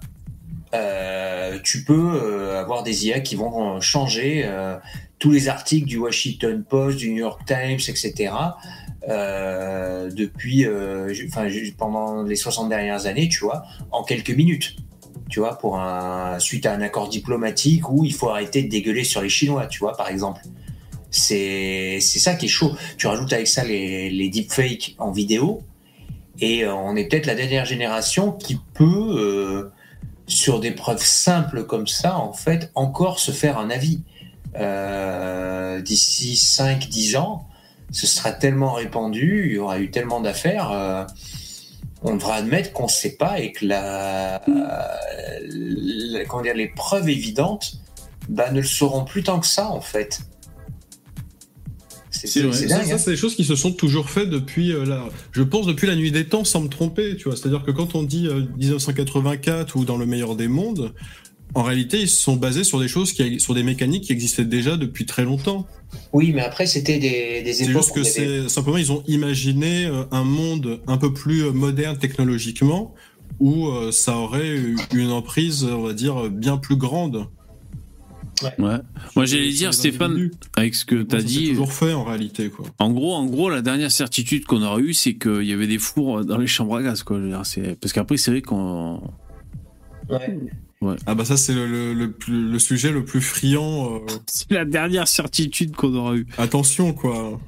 [0.74, 4.46] euh, tu peux euh, avoir des IA qui vont euh, changer
[5.18, 8.34] tous les articles du Washington Post, du New York Times, etc.
[9.08, 10.66] depuis,
[11.78, 14.76] pendant les 60 dernières années, tu vois, en quelques minutes.
[15.30, 19.04] Tu vois, pour un, suite à un accord diplomatique où il faut arrêter de dégueuler
[19.04, 20.42] sur les Chinois, tu vois, par exemple.
[21.16, 22.72] C'est ça qui est chaud.
[22.98, 25.62] Tu rajoutes avec ça les, deepfakes en vidéo,
[26.40, 29.70] et euh, on est peut-être la dernière génération qui peut, euh,
[30.26, 34.02] sur des preuves simples comme ça, en fait, encore se faire un avis.
[34.58, 37.46] Euh, D'ici 5-10 ans,
[37.92, 41.06] ce sera tellement répandu, il y aura eu tellement d'affaires,
[42.02, 47.74] on devra admettre qu'on ne sait pas et que la, la- comment les preuves évidentes
[48.28, 50.20] bah, ne le seront plus tant que ça, en fait.
[52.14, 52.56] C'est C'est vrai.
[52.56, 52.98] c'est Ça, hein.
[52.98, 55.96] c'est des choses qui se sont toujours faites depuis euh, la, je pense depuis la
[55.96, 57.16] nuit des temps, sans me tromper.
[57.16, 60.92] Tu vois, c'est-à-dire que quand on dit euh, 1984 ou dans le meilleur des mondes,
[61.54, 64.44] en réalité, ils se sont basés sur des choses qui, sur des mécaniques qui existaient
[64.44, 65.66] déjà depuis très longtemps.
[66.12, 68.08] Oui, mais après, c'était des, des C'est époques juste où que avait-
[68.42, 72.94] c'est simplement ils ont imaginé euh, un monde un peu plus euh, moderne technologiquement
[73.40, 74.56] où euh, ça aurait
[74.94, 77.26] une emprise, on va dire, bien plus grande.
[78.42, 78.76] Ouais.
[79.16, 81.48] Moi, j'allais dire, Stéphane, avec ce que ça s'est dit.
[81.50, 82.66] toujours fait en réalité, quoi.
[82.78, 85.78] En gros, en gros, la dernière certitude qu'on aura eue, c'est qu'il y avait des
[85.78, 87.18] fours dans les chambres à gaz, quoi.
[87.18, 89.00] Je veux dire, c'est- Parce qu'après, c'est vrai qu'on.
[90.80, 90.96] Ouais.
[91.06, 93.94] Ah bah ça c'est le, le, le plus- le sujet le plus friand.
[93.94, 96.26] euh, C'est la dernière certitude qu'on aura eue.
[96.36, 97.40] Attention quoi.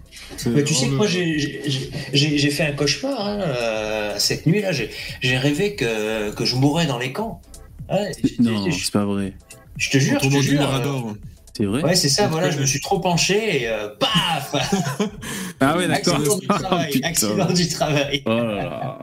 [0.47, 4.73] Mais tu sais que moi, j'ai- fait un cauchemar hein, euh, cette nuit-là.
[4.73, 4.89] J'ai
[5.21, 7.43] j'ai rêvé que, que je mourais dans les camps.
[7.91, 9.35] Ouais, Non, c'est pas vrai.
[9.79, 10.61] Je te jure, je Autrement te dit, jure.
[10.61, 11.15] le euh.
[11.57, 14.55] C'est vrai Ouais, c'est ça, voilà, je me suis trop penché et euh, paf
[15.61, 16.17] Ah ouais, d'accord.
[16.17, 18.23] Accident du Ah, travail, accident du travail.
[18.27, 18.99] Oh là là.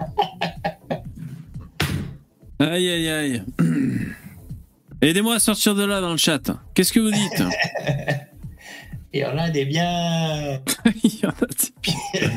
[2.59, 3.43] Aïe, aïe, aïe.
[5.01, 6.41] Aidez-moi à sortir de là dans le chat.
[6.75, 7.43] Qu'est-ce que vous dites?
[9.13, 10.59] Il y en a des biens.
[11.03, 12.29] Il y en a des biens.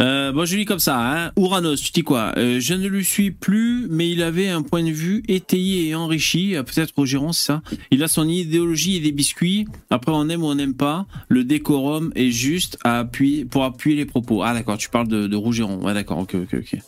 [0.00, 0.98] Euh, bon, je lis comme ça.
[0.98, 1.32] Hein.
[1.36, 2.32] Ouranos, tu dis quoi?
[2.36, 5.94] Euh, Je ne le suis plus, mais il avait un point de vue étayé et
[5.94, 6.56] enrichi.
[6.56, 7.62] Euh, Peut-être au c'est ça?
[7.90, 9.66] Il a son idéologie et des biscuits.
[9.90, 11.06] Après, on aime ou on n'aime pas.
[11.28, 14.42] Le décorum est juste à appuyer, pour appuyer les propos.
[14.42, 15.84] Ah, d'accord, tu parles de, Rougeron.
[15.84, 16.78] Ouais, d'accord, ok, ok, ok.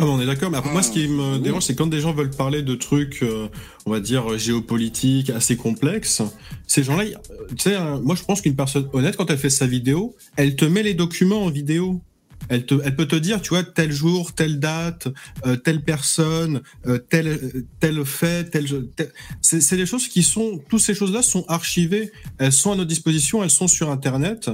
[0.00, 0.50] Ah, on est d'accord.
[0.50, 3.22] Mais après, moi, ce qui me dérange, c'est quand des gens veulent parler de trucs,
[3.22, 3.48] euh,
[3.86, 6.22] on va dire, euh, géopolitiques assez complexes.
[6.66, 9.50] Ces gens-là, euh, tu sais, euh, moi, je pense qu'une personne honnête, quand elle fait
[9.50, 12.00] sa vidéo, elle te met les documents en vidéo.
[12.48, 15.08] Elle, te, elle peut te dire, tu vois, tel jour, telle date,
[15.46, 16.62] euh, telle personne,
[17.10, 18.66] tel, tel fait, tel.
[18.96, 19.12] tel-
[19.42, 20.58] C'est c'est des choses qui sont.
[20.70, 22.10] Toutes ces choses-là sont archivées.
[22.38, 24.50] Elles sont à notre disposition, elles sont sur Internet.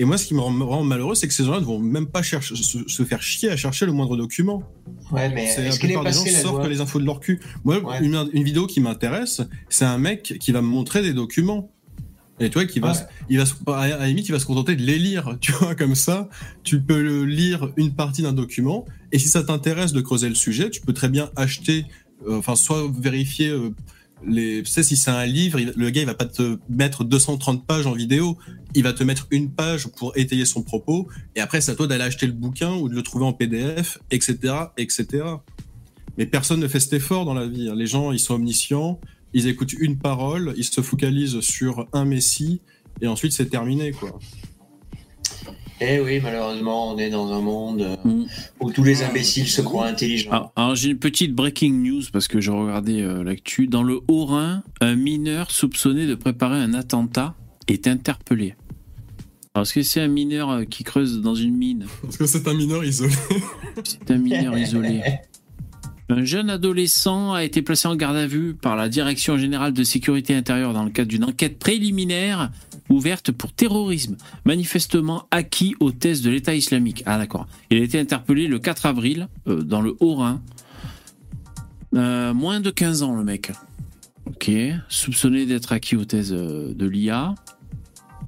[0.00, 1.80] Et moi, ce qui me rend, me rend malheureux, c'est que ces gens-là ne vont
[1.80, 4.62] même pas chercher, se, se faire chier à chercher le moindre document.
[5.10, 7.04] Ouais, mais C'est la est-ce qu'elle est plupart des gens la sortent les infos de
[7.04, 7.40] leur cul.
[7.64, 7.98] Moi, Ouais.
[8.04, 11.72] une, une vidéo qui m'intéresse, c'est un mec qui va me montrer des documents.
[12.40, 12.98] Et tu vois, qui va, Ouais.
[13.28, 15.36] il va, se- à la limite, il va se contenter de les lire.
[15.40, 16.28] Tu vois, comme ça,
[16.62, 18.84] tu peux le lire une partie d'un document.
[19.10, 21.86] Et si ça t'intéresse de creuser le sujet, tu peux très bien acheter,
[22.28, 23.70] euh, enfin, soit vérifier euh,
[24.26, 24.62] les.
[24.62, 27.86] Tu sais, si c'est un livre, le gars, il va pas te mettre 230 pages
[27.86, 28.38] en vidéo.
[28.74, 31.08] Il va te mettre une page pour étayer son propos.
[31.34, 33.98] Et après, c'est à toi d'aller acheter le bouquin ou de le trouver en PDF,
[34.10, 35.24] etc., etc.
[36.18, 37.68] Mais personne ne fait cet effort dans la vie.
[37.68, 37.74] hein.
[37.76, 39.00] Les gens, ils sont omniscients,
[39.32, 42.60] ils écoutent une parole, ils se focalisent sur un messie,
[43.00, 44.18] et ensuite c'est terminé, quoi.
[45.80, 48.24] Eh oui, malheureusement, on est dans un monde euh, Mm.
[48.60, 50.30] où tous les imbéciles se croient intelligents.
[50.30, 53.66] Alors, alors, j'ai une petite breaking news parce que je regardais euh, l'actu.
[53.66, 57.34] Dans le Haut-Rhin, un mineur soupçonné de préparer un attentat
[57.68, 58.54] est interpellé.
[59.54, 61.86] Alors, est-ce que c'est un mineur euh, qui creuse dans une mine?
[62.02, 63.14] Parce que c'est un mineur isolé.
[63.84, 65.02] C'est un mineur isolé.
[66.10, 69.84] Un jeune adolescent a été placé en garde à vue par la Direction générale de
[69.84, 72.50] sécurité intérieure dans le cadre d'une enquête préliminaire
[72.88, 77.02] ouverte pour terrorisme, manifestement acquis aux thèses de l'État islamique.
[77.06, 77.46] Ah d'accord.
[77.70, 80.40] Il a été interpellé le 4 avril euh, dans le Haut-Rhin.
[81.94, 83.52] Euh, moins de 15 ans le mec.
[84.26, 84.50] Ok.
[84.88, 87.34] Soupçonné d'être acquis aux thèses euh, de l'IA.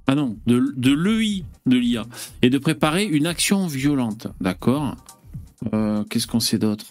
[0.07, 2.05] Ah non, de, de l'EI de l'IA.
[2.43, 4.27] Et de préparer une action violente.
[4.41, 4.97] D'accord.
[6.09, 6.87] Qu'est-ce qu'on sait d'autre?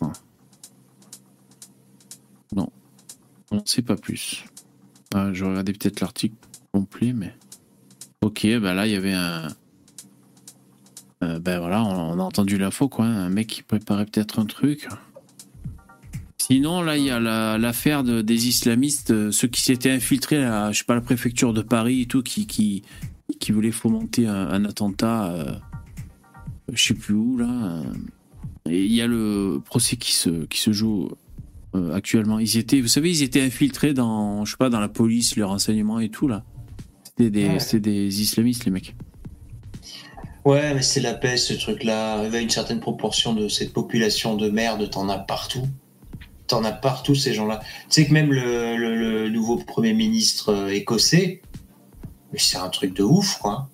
[2.55, 2.69] Non.
[3.51, 4.45] On n'en sait pas plus.
[5.13, 6.35] Ah, je regardais peut-être l'article
[6.71, 7.33] complet, mais.
[8.21, 9.47] Ok, bah là, il y avait un.
[11.23, 13.05] Euh, ben voilà, on, a entendu l'info, quoi.
[13.05, 14.89] Un mec qui préparait peut-être un truc.
[16.37, 20.43] Sinon, là, il y a la- l'affaire de- des islamistes, euh, ceux qui s'étaient infiltrés
[20.43, 22.83] à, je sais pas, la préfecture de Paris et tout, qui, qui,
[23.39, 25.53] qui voulaient fomenter un, attentat, euh,
[26.73, 27.83] je sais plus où, là.
[28.69, 31.09] Et il y a le procès qui se, qui se joue
[31.75, 32.39] euh, actuellement.
[32.39, 35.43] Ils étaient, vous savez, ils étaient infiltrés dans, je sais pas, dans la police, les
[35.43, 36.43] renseignements et tout, là.
[37.19, 37.79] C'était des, Ouais.
[37.79, 38.95] des islamistes, les mecs.
[40.45, 42.13] Ouais, mais c'est la paix, ce truc-là.
[42.13, 45.67] Arrivé à une certaine proportion de cette population de merde, t'en as partout.
[46.47, 47.59] T'en as partout, ces gens-là.
[47.89, 51.41] Tu sais que même le, le- le nouveau Premier ministre euh, écossais,
[52.31, 53.69] mais c'est un truc de ouf, quoi.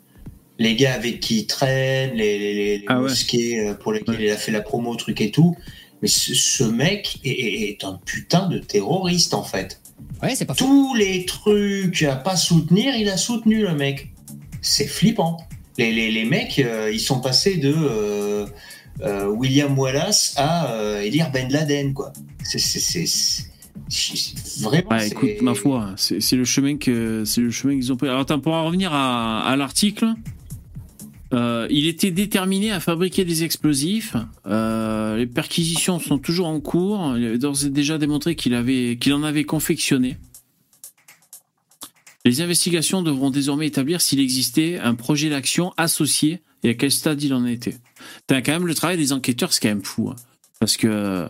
[0.58, 4.36] Les gars avec qui il traîne, les, les, Ah mosquées euh, pour lesquelles il a
[4.38, 5.56] fait la promo, truc et tout.
[6.02, 9.82] Mais ce, ce mec est, est- est un putain de terroriste, en fait.
[10.24, 10.66] Ouais, c'est pas faux.
[10.66, 14.12] Tous les trucs à pas soutenir, il a soutenu le mec.
[14.62, 15.38] C'est flippant.
[15.78, 18.46] Les, les, les mecs, euh, ils sont passés de euh,
[19.02, 22.14] euh, William Wallace à euh, Elir Ben Laden, quoi.
[22.44, 22.60] C'est
[24.62, 24.90] vraiment.
[24.92, 27.98] Ouais, c'est- écoute, ma foi, c'est c'est le chemin que c'est le chemin qu'ils ont
[27.98, 28.08] pris.
[28.08, 30.14] Alors, attends, pour en revenir à, à l'article,
[31.34, 34.16] euh, il était déterminé à fabriquer des explosifs.
[34.46, 37.16] Euh, les perquisitions sont toujours en cours.
[37.18, 40.18] Il avait déjà démontré qu'il en avait confectionné.
[42.26, 47.22] Les investigations devront désormais établir s'il existait un projet d'action associé et à quel stade
[47.22, 47.78] il en était.
[48.26, 50.10] T'as quand même le travail des enquêteurs, c'est quand même fou.
[50.10, 50.16] hein.
[50.60, 51.28] Parce que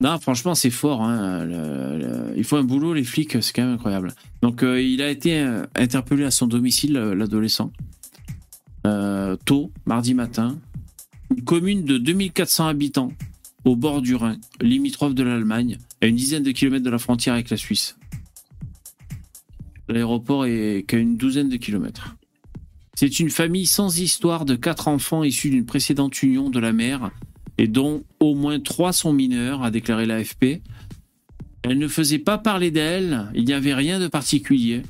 [0.00, 1.02] non, franchement, c'est fort.
[1.02, 1.46] hein.
[2.36, 4.14] Il faut un boulot, les flics, c'est quand même incroyable.
[4.42, 5.38] Donc, euh, il a été
[5.76, 7.72] interpellé à son domicile, l'adolescent,
[8.88, 10.58] euh, tôt, mardi matin.
[11.30, 13.12] Une commune de 2400 habitants,
[13.64, 17.34] au bord du Rhin, limitrophe de l'Allemagne, à une dizaine de kilomètres de la frontière
[17.34, 17.96] avec la Suisse.
[19.88, 22.16] L'aéroport est qu'à une douzaine de kilomètres.
[22.94, 27.10] C'est une famille sans histoire de quatre enfants issus d'une précédente union de la mère
[27.56, 30.62] et dont au moins trois sont mineurs, a déclaré l'AFP.
[31.62, 34.82] Elle ne faisait pas parler d'elle, il n'y avait rien de particulier.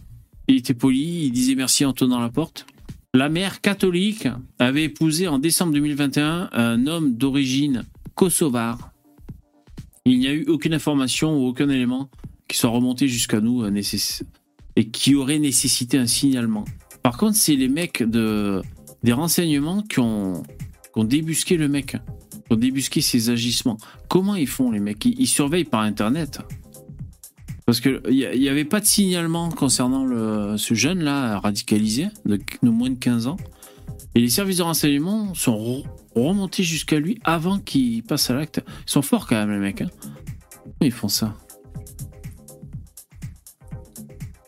[0.46, 2.66] Il était poli, il disait merci en tenant la porte.
[3.14, 4.28] La mère catholique
[4.58, 8.92] avait épousé en décembre 2021 un homme d'origine kosovare.
[10.04, 12.10] Il n'y a eu aucune information ou aucun élément
[12.48, 13.82] qui soit remonté jusqu'à nous euh,
[14.76, 16.66] et qui aurait nécessité un signalement.
[17.02, 18.60] Par contre, c'est les mecs de,
[19.02, 23.78] des renseignements qui ont, qui ont débusqué le mec, qui ont débusqué ses agissements.
[24.08, 25.06] Comment ils font, les mecs?
[25.06, 26.40] Ils surveillent par Internet.
[27.68, 30.06] Parce qu'il n'y avait pas de signalement concernant
[30.56, 33.36] ce jeune-là radicalisé, de, de moins de 15 ans.
[34.14, 35.84] Et les services de renseignement sont re-
[36.16, 38.62] remontés jusqu'à lui avant qu'il passe à l'acte.
[38.86, 39.82] Ils sont forts quand même, les mecs.
[39.82, 39.90] hein.
[40.80, 41.36] Ils font ça?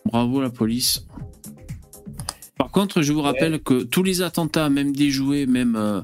[0.06, 1.06] Bravo la police.
[2.56, 6.00] Par contre, je vous rappelle que tous les attentats, même déjoués, même euh,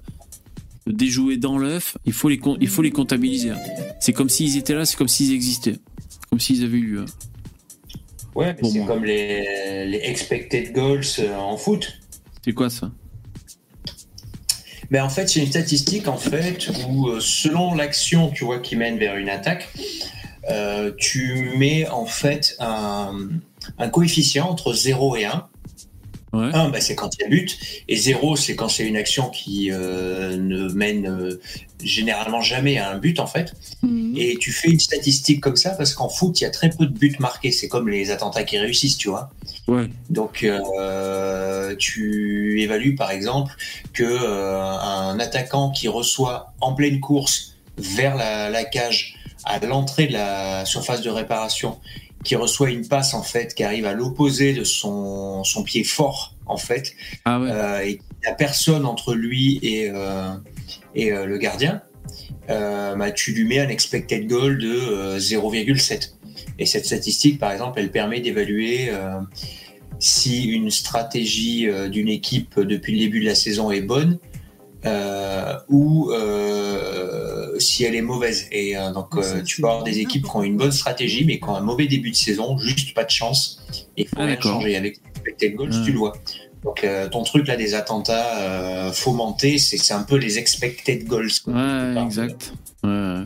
[0.86, 3.52] déjoués dans l'œuf, il faut les com- il faut les comptabiliser.
[3.52, 3.58] hein.
[4.00, 5.78] C'est comme s'ils étaient là, c'est comme s'ils existaient,
[6.30, 7.04] comme s'ils avaient eu lieu.
[8.34, 11.98] Ouais, mais c'est comme les, les expected goals euh, en foot.
[12.44, 12.90] C'est quoi ça?
[14.90, 18.76] Mais en fait, c'est une statistique en fait où euh, selon l'action, tu vois, qui
[18.76, 19.68] mène vers une attaque,
[20.50, 23.28] euh, tu mets en fait un,
[23.78, 25.48] un coefficient entre 0 et 1.
[26.40, 27.58] 1, bah, c'est quand il y a but,
[27.88, 31.40] et 0, c'est quand c'est une action qui euh, ne mène euh,
[31.82, 33.54] généralement jamais à un but en fait.
[34.16, 36.86] Et tu fais une statistique comme ça parce qu'en foot, il y a très peu
[36.86, 37.52] de buts marqués.
[37.52, 39.30] C'est comme les attentats qui réussissent, tu vois.
[39.68, 39.88] Ouais.
[40.10, 43.54] Donc, euh, tu évalues par exemple
[43.92, 50.06] que euh, un attaquant qui reçoit en pleine course vers la, la cage à l'entrée
[50.06, 51.78] de la surface de réparation,
[52.26, 56.34] qui reçoit une passe en fait qui arrive à l'opposé de son, son pied fort
[56.46, 56.92] en fait,
[57.28, 60.32] euh, et il n'y a personne entre lui et, euh,
[60.96, 61.82] et euh, le gardien,
[62.48, 66.14] bah, tu lui mets un expected goal de euh, 0,7.
[66.58, 68.90] Et cette statistique, par exemple, elle permet d'évaluer
[69.98, 74.18] si une stratégie d'une équipe depuis le début de la saison est bonne
[74.84, 78.46] euh, ou euh, si elle est mauvaise.
[78.52, 81.38] Et euh, donc, euh, tu peux avoir des équipes qui ont une bonne stratégie, mais
[81.38, 83.62] qui ont un mauvais début de saison, juste pas de chance.
[83.96, 84.76] Et il faut Ah, changer.
[84.76, 85.82] Avec expected goals, Ah.
[85.84, 86.12] tu le vois.
[86.64, 91.04] Donc, euh, ton truc là des attentats euh, fomentés, c'est c'est un peu les expected
[91.06, 91.30] goals.
[91.44, 91.52] quoi.
[91.54, 92.52] Ouais, exact.
[92.82, 93.24] Ouais.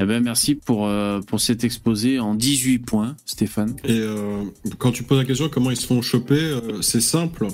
[0.00, 3.76] Eh ben, merci pour, euh, pour cet exposé en 18 points, Stéphane.
[3.84, 4.42] Et euh,
[4.78, 7.46] quand tu poses la question comment ils se font choper, euh, c'est simple.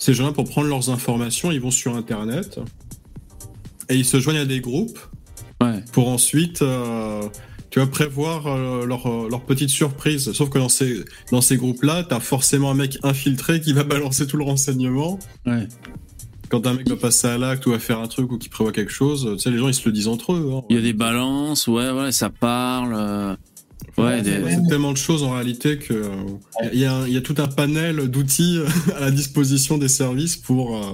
[0.00, 2.58] Ces gens-là, pour prendre leurs informations, ils vont sur Internet
[3.90, 4.98] et ils se joignent à des groupes
[5.92, 7.20] pour ensuite, euh,
[7.68, 10.32] tu vas prévoir euh, leur, euh, leur petite surprise.
[10.32, 14.26] Sauf que dans ces, dans ces groupes-là, t'as forcément un mec infiltré qui va balancer
[14.26, 15.18] tout le renseignement.
[15.44, 15.68] Ouais.
[16.48, 18.72] Quand un mec va passer à l'acte ou va faire un truc ou qui prévoit
[18.72, 20.50] quelque chose, tu sais, les gens ils se le disent entre eux.
[20.52, 20.62] hein.
[20.70, 23.36] Il y a des balances, ouais, ouais, ça parle.
[23.98, 26.08] Euh, Ouais, des- C'est tellement de choses en réalité que euh,
[26.72, 28.60] il y, a y tout un panel d'outils
[28.96, 30.92] à la disposition des services pour euh,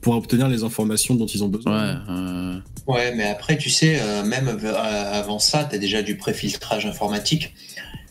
[0.00, 2.00] pour obtenir les informations dont ils ont besoin.
[2.08, 6.16] euh, Ouais, mais après, tu sais, euh, même av- avant ça, tu as déjà du
[6.16, 7.52] préfiltrage informatique.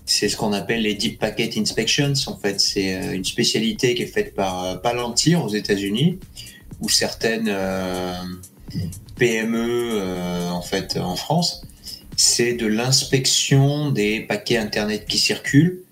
[0.05, 2.13] C'est ce qu'on appelle les Deep Packet Inspections.
[2.27, 6.19] En fait, c'est euh, une spécialité qui est faite par euh, Palantir aux États-Unis,
[6.81, 8.13] où certaines euh,
[9.15, 11.61] PME, euh, en fait, en France,
[12.17, 15.83] c'est de l'inspection des paquets Internet qui circulent.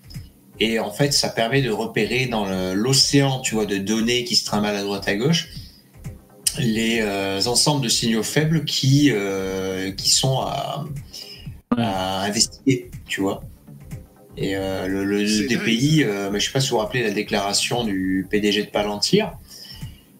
[0.60, 4.44] Et en fait, ça permet de repérer dans l'océan, tu vois, de données qui se
[4.44, 5.48] trimballent à droite à gauche,
[6.58, 10.84] les euh, ensembles de signaux faibles qui, euh, qui sont à,
[11.76, 13.42] à investiguer, tu vois.
[14.36, 17.10] Et euh, le, le DPI, euh, mais je sais pas si vous vous rappelez la
[17.10, 19.32] déclaration du PDG de Palantir,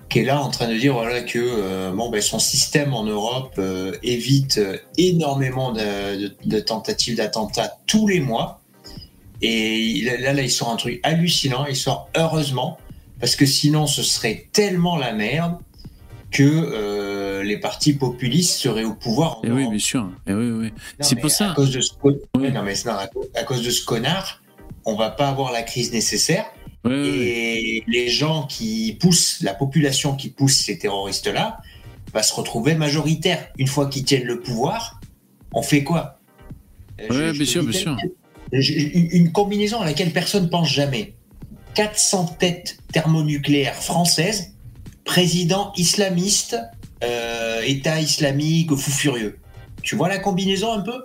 [0.09, 3.05] qui est là en train de dire voilà que euh, bon, ben, son système en
[3.05, 8.61] Europe euh, évite euh, énormément de, de- de tentatives d'attentats tous les mois.
[9.43, 11.67] Et là, là, il sort un truc hallucinant.
[11.67, 12.79] Il sort heureusement,
[13.21, 15.59] parce que sinon, ce serait tellement la merde
[16.31, 19.39] que euh, les partis populistes seraient au pouvoir.
[19.39, 20.09] en Eh oui, bien sûr.
[20.27, 20.73] Eh oui, oui.
[21.01, 21.51] C'est pour ça.
[21.51, 22.93] À cause de ce, non, mais non,
[23.35, 24.43] à cause de ce connard,
[24.85, 26.47] on va pas avoir la crise nécessaire.
[26.93, 31.59] Et les gens qui poussent, la population qui pousse ces terroristes-là,
[32.13, 33.49] va se retrouver majoritaire.
[33.59, 35.01] Une fois qu'ils tiennent le pouvoir,
[35.53, 36.19] on fait quoi?
[37.01, 37.97] Euh, je- je bien sûr, bien sûr.
[38.53, 41.15] Une combinaison à laquelle personne pense jamais.
[41.75, 44.55] 400 têtes thermonucléaires françaises,
[45.05, 46.57] président islamiste,
[47.05, 49.39] euh, État islamique, fou furieux.
[49.83, 51.05] Tu vois la combinaison un peu?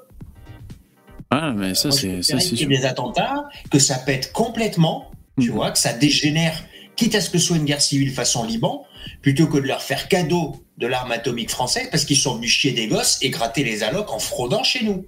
[1.30, 5.56] Ah, mais ça, c'est préférais c'est des attentats, que ça pète complètement, tu Mhm.
[5.56, 6.64] vois, que ça dégénère,
[6.96, 8.86] quitte à ce que ce soit une guerre civile façon Liban,
[9.22, 12.72] plutôt que de leur faire cadeau de l'arme atomique française parce qu'ils sont venus chier
[12.72, 15.06] des gosses et gratter les allocs en fraudant chez nous.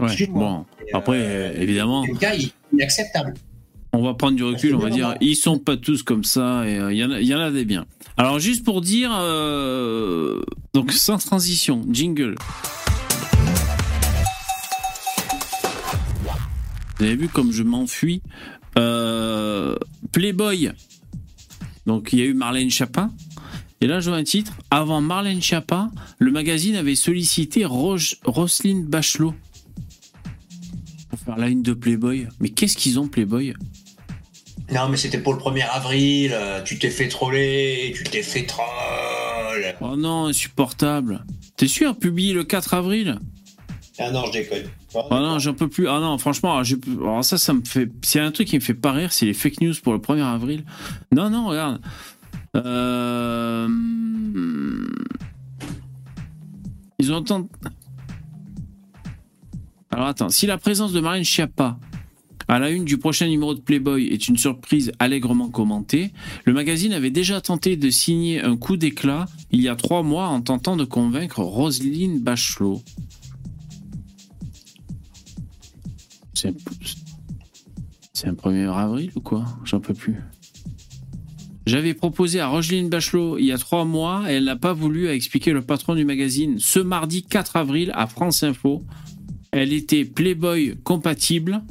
[0.00, 0.64] Ouais, bon.
[0.92, 3.34] Après, euh, évidemment, Le gars, il est inacceptable.
[3.92, 6.78] on va prendre du recul, on va dire, ils sont pas tous comme ça, et
[6.78, 7.84] euh, il y, en a- il y en a des biens.
[8.16, 10.40] Alors, juste pour dire, euh,
[10.74, 12.36] donc sans transition, jingle.
[16.98, 18.22] Vous avez vu comme je m'enfuis?
[18.76, 19.76] Euh,
[20.12, 20.72] Playboy.
[21.86, 23.10] Donc, il y a eu Marlène Chapin.
[23.80, 24.52] Et là, je vois un titre.
[24.70, 29.34] Avant Marlène Chapin, le magazine avait sollicité Roge- Roselyne Bachelot
[31.08, 32.26] pour faire la une de Playboy.
[32.40, 33.54] Mais qu'est-ce qu'ils ont, Playboy?
[34.70, 36.32] Non, mais c'était pour le 1er avril.
[36.34, 38.66] euh, Tu t'es fait troller, tu t'es fait troll.
[39.80, 41.24] Oh non, insupportable.
[41.56, 43.18] T'es sûr, publié le 4 avril?
[43.98, 44.64] Ah non, je déconne.
[44.94, 45.86] Ah non, j'en peux plus.
[45.88, 47.90] Ah non, franchement, j'ai- alors ça, ça me fait.
[48.02, 50.22] C'est un truc qui me fait pas rire, c'est les fake news pour le 1er
[50.22, 50.64] avril.
[51.12, 51.80] Non, non, regarde.
[52.56, 53.68] Euh...
[56.98, 57.48] Ils ont tant.
[59.90, 61.78] Alors attends, si la présence de Marine Schiappa
[62.50, 66.12] à la une du prochain numéro de Playboy est une surprise allègrement commentée,
[66.46, 70.28] le magazine avait déjà tenté de signer un coup d'éclat il y a trois mois
[70.28, 72.82] en tentant de convaincre Roselyne Bachelot.
[76.40, 76.52] C'est un,
[78.12, 79.44] c'est un 1er avril ou quoi?
[79.64, 80.14] J'en peux plus.
[81.66, 85.08] J'avais proposé à Roselyne Bachelot il y a trois mois et elle n'a pas voulu,
[85.08, 86.60] a expliqué le patron du magazine.
[86.60, 88.84] Ce mardi 4 avril à France Info,
[89.50, 91.64] elle était Playboy compatible.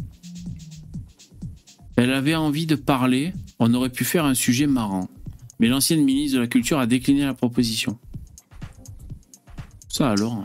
[1.95, 3.31] Elle avait envie de parler.
[3.59, 5.07] On aurait pu faire un sujet marrant.
[5.61, 7.97] Mais l'ancienne ministre de la Culture a décliné la proposition.
[9.87, 10.43] Ça alors?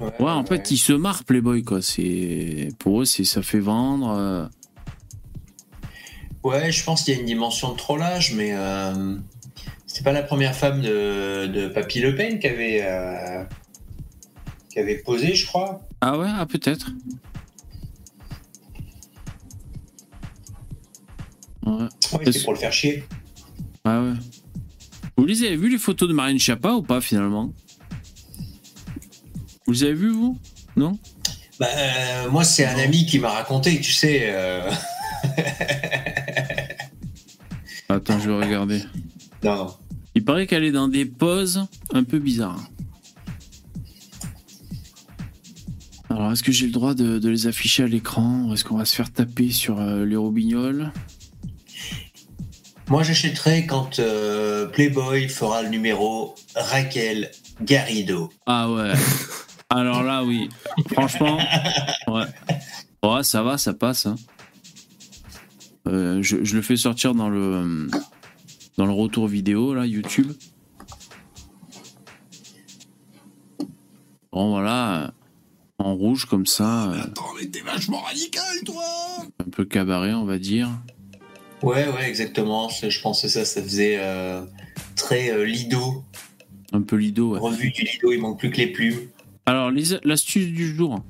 [0.00, 1.82] Ouais, en fait, ils se marrent Playboy quoi.
[1.82, 4.10] C'est pour eux, c'est ça fait vendre.
[4.10, 4.46] euh.
[6.44, 9.16] Ouais, je pense qu'il y a une dimension de trollage, mais euh,
[9.86, 13.42] c'était pas la première femme de, de Papy Le Pen qui avait, euh,
[14.70, 15.80] qui avait posé, je crois.
[16.00, 16.92] Ah ouais, ah peut-être.
[21.66, 21.72] Ouais.
[21.82, 21.88] Ouais,
[22.24, 23.04] c'était pour le faire chier.
[23.84, 24.12] Ah ouais.
[25.16, 27.52] Vous les avez vu les photos de Marine Chapa ou pas finalement?
[29.68, 30.38] Vous les avez vues vous?
[30.76, 30.98] Non?
[31.60, 34.20] Bah, euh, moi, c'est un ami qui m'a raconté, tu sais.
[34.30, 34.70] euh,
[37.90, 38.82] Attends, je vais regarder.
[39.44, 39.74] Non.
[40.14, 42.66] Il paraît qu'elle est dans des poses un peu bizarres.
[46.08, 48.86] Alors, est-ce que j'ai le droit de, de les afficher à l'écran est-ce qu'on va
[48.86, 50.92] se faire taper sur euh, les robignoles
[52.88, 57.30] Moi, j'achèterai quand euh, Playboy fera le numéro Raquel
[57.60, 58.32] Garrido.
[58.46, 58.94] Ah ouais.
[59.70, 60.48] Alors là, oui.
[60.92, 61.38] Franchement,
[62.08, 62.24] ouais.
[63.02, 64.06] Ouais, ça va, ça passe.
[64.06, 64.16] hein.
[65.86, 67.88] Euh, je, je le fais sortir dans le
[68.76, 70.32] dans le retour vidéo là, YouTube.
[74.32, 75.08] Bon voilà, euh,
[75.78, 78.84] en rouge comme ça, euh, Attends, mais t'es vachement radical, toi
[79.40, 80.68] un peu cabaret, on va dire.
[81.62, 82.68] Ouais, ouais, exactement.
[82.68, 84.42] C'est- Je pensais ça, ça faisait euh,
[84.96, 86.04] très euh, Lido.
[86.72, 87.32] Un peu lido.
[87.32, 87.40] ouais.
[87.40, 89.08] Revue du Lido, il manque plus que les plumes.
[89.48, 91.02] Alors, les- l'astuce du jour,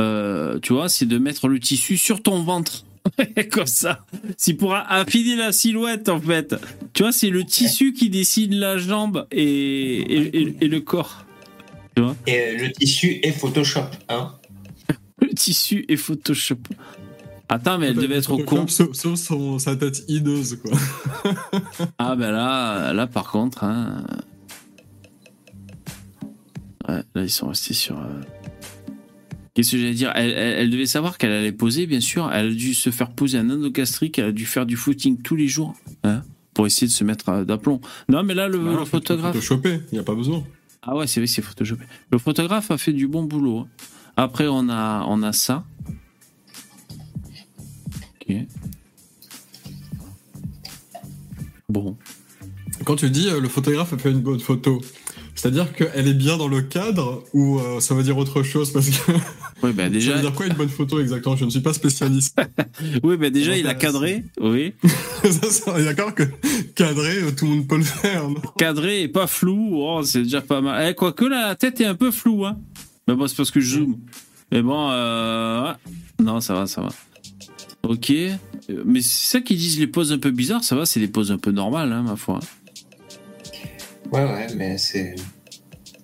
[0.00, 2.84] euh, tu vois, c'est de mettre le tissu sur ton ventre.
[3.50, 4.04] Comme ça.
[4.36, 6.54] C'est pour affiner la silhouette, en fait.
[6.92, 11.24] Tu vois, c'est le tissu qui dessine la jambe et, et, et- et le corps.
[11.96, 12.14] Tu vois?
[12.26, 13.80] Et euh, le tissu est Photoshop,
[14.10, 14.34] hein.
[15.22, 16.58] Le tissu et Photoshop.
[17.48, 18.66] Attends, mais elle devait être au con.
[18.68, 20.78] Sauf, sauf son- sa tête hideuse, quoi.
[21.98, 24.04] Ah, ben là, là par contre, hein.
[26.88, 27.98] Là, ils sont restés sur.
[27.98, 28.20] euh,
[29.54, 30.12] Qu'est-ce que j'allais dire?
[30.14, 32.30] Elle, elle- elle devait savoir qu'elle allait poser, bien sûr.
[32.32, 34.18] Elle a dû se faire poser un endogastrique.
[34.18, 35.74] Elle a dû faire du footing tous les jours
[36.04, 36.22] hein,
[36.54, 37.80] pour essayer de se mettre à- d'aplomb.
[38.08, 39.34] Non, mais là, le, Bah le photographe.
[39.34, 40.44] Photoshopper, il n'y a pas besoin.
[40.82, 41.84] Ah ouais, c'est vrai, c'est photoshopé.
[42.10, 43.58] Le photographe a fait du bon boulot.
[43.60, 43.68] hein.
[44.16, 45.64] Après, on a, on a ça.
[48.22, 48.36] Ok.
[51.68, 51.96] Bon.
[52.84, 54.80] Quand tu dis euh, le photographe a fait une bonne photo,
[55.38, 58.90] c'est-à-dire qu'elle est bien dans le cadre ou euh, ça veut dire autre chose parce
[58.90, 59.12] que
[59.62, 61.36] Oui, bah ça déjà, veut dire quoi une bonne photo exactement?
[61.36, 62.36] Je ne suis pas spécialiste.
[63.04, 64.24] oui, bah déjà, il a cadré.
[64.40, 64.74] Oui.
[65.22, 66.24] Ça, ça, est d'accord que
[66.74, 68.28] cadré, euh, tout le monde peut le faire.
[68.28, 68.40] Non?
[68.56, 69.70] Cadré et pas flou.
[69.74, 70.88] Oh, c'est déjà pas mal.
[70.90, 72.44] Eh, quoique la tête est un peu floue.
[72.44, 72.58] Hein.
[73.06, 73.96] Mais bon, c'est parce que je zoome.
[74.50, 75.72] Mais bon, euh...
[76.20, 76.88] non, ça va, ça va.
[77.84, 78.10] Ok.
[78.10, 81.08] Euh, Mais c'est ça qu'ils disent les poses un peu bizarres, ça va, c'est des
[81.08, 82.40] poses un peu normales, hein, ma foi.
[84.12, 85.14] Ouais, ouais, mais c'est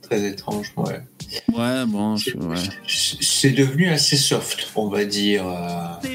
[0.03, 1.01] très étrange, ouais.
[1.53, 2.57] Ouais, bon, ouais.
[2.87, 5.47] C'est devenu assez soft, on va dire.
[5.47, 6.09] euh,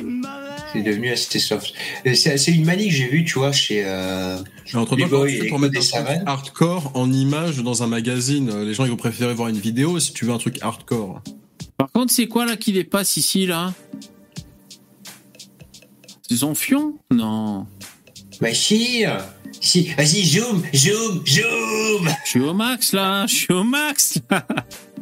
[0.72, 1.74] C'est devenu assez soft.
[2.14, 3.84] C'est une manie que j'ai vue, tu vois, chez.
[3.86, 4.38] euh,
[4.74, 8.74] Mais entre temps, tu mettre des un truc hardcore en image dans un magazine, les
[8.74, 11.22] gens ils vont préférer voir une vidéo si tu veux un truc hardcore.
[11.76, 13.74] Par contre, c'est quoi là qui dépasse ici là?
[16.30, 17.66] C'est son fion Non.
[18.40, 19.04] Bah si,
[19.62, 19.90] si.
[19.98, 22.10] Vas-y, zoom, zoom, zoom.
[22.26, 24.20] Je suis au max là, je suis au max.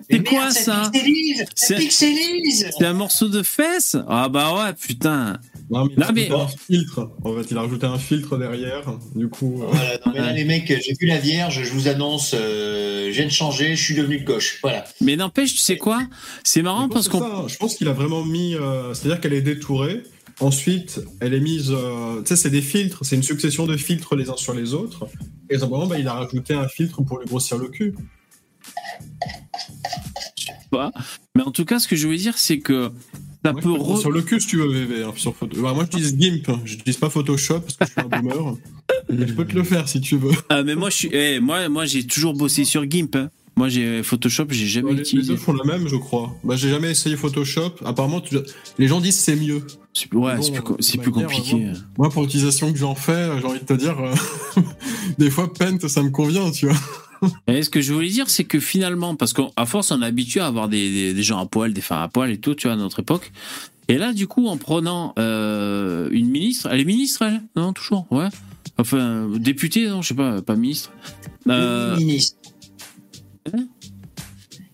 [0.09, 2.69] C'est quoi merde, ça pixelise, ça C'est- pixelise.
[2.77, 3.97] C'est un morceau de fesse?
[4.07, 5.37] Ah bah ouais, putain.
[5.69, 6.47] Non, mais il Non, a mais- rajouté un
[6.77, 7.11] filtre.
[7.25, 8.83] En fait, il a rajouté un filtre derrière.
[9.15, 11.89] Du coup, euh, Voilà, non, mais là, les mecs, j'ai vu la Vierge, je vous
[11.89, 14.59] annonce, euh, je viens de changer, je suis devenu de gauche.
[14.61, 14.85] Voilà.
[15.01, 15.99] Mais n'empêche, tu sais quoi?
[16.45, 17.49] C'est marrant parce qu'on.
[17.49, 18.55] je pense qu'il a vraiment mis.
[18.55, 20.03] euh, C'est-à-dire qu'elle est détourée.
[20.39, 21.71] Ensuite, elle est mise.
[21.71, 23.03] euh, tu sais, c'est des filtres.
[23.03, 25.07] C'est une succession de filtres les uns sur les autres.
[25.49, 27.95] Et simplement, bah, il a rajouté un filtre pour lui grossir le cul.
[30.69, 30.91] pas.
[31.35, 32.91] Mais en tout cas, ce que je veux dire, c'est que
[33.43, 33.69] ça Moi, peut.
[33.73, 35.03] je re- Sur le cul, si tu veux, VV.
[35.03, 35.61] hein, sur photo.
[35.61, 36.49] Bah, moi, je dis GIMP.
[36.49, 36.61] hein.
[36.65, 38.57] Je dis pas Photoshop parce que je suis un boomer.
[39.09, 40.31] Mais je peux te le faire si tu veux.
[40.49, 41.09] Ah, mais moi, je suis.
[41.13, 43.15] eh, moi, moi, j'ai toujours bossé sur GIMP.
[43.15, 43.29] hein.
[43.57, 45.33] Moi, j'ai Photoshop, j'ai jamais Les, les utilisé.
[45.33, 46.33] deux font la même, je crois.
[46.43, 47.71] Bah, j'ai jamais essayé Photoshop.
[47.83, 48.37] Apparemment, tu-
[48.77, 49.61] les gens disent c'est mieux.
[49.93, 51.55] C'est- Ouais, Bon, c'est plus, co- de c'est plus manière, compliqué.
[51.55, 54.13] moi, Moi, pour l'utilisation que j'en fais, j'ai envie de te dire, euh,
[55.17, 56.77] des fois, Paint, ça me convient, tu vois.
[57.47, 60.39] Et ce que je voulais dire, c'est que finalement, parce qu'à force, on est habitué
[60.39, 62.67] à avoir des, des, des gens à poil, des femmes à poil et tout, tu
[62.67, 63.31] vois, à notre époque.
[63.87, 67.41] Et là, du coup, en prenant euh, une ministre, elle est ministre, elle?
[67.55, 68.27] Non, toujours, ouais.
[68.77, 70.91] Enfin, euh, députée, non, je sais pas, pas ministre.
[71.49, 72.36] Euh, Demi-ministre.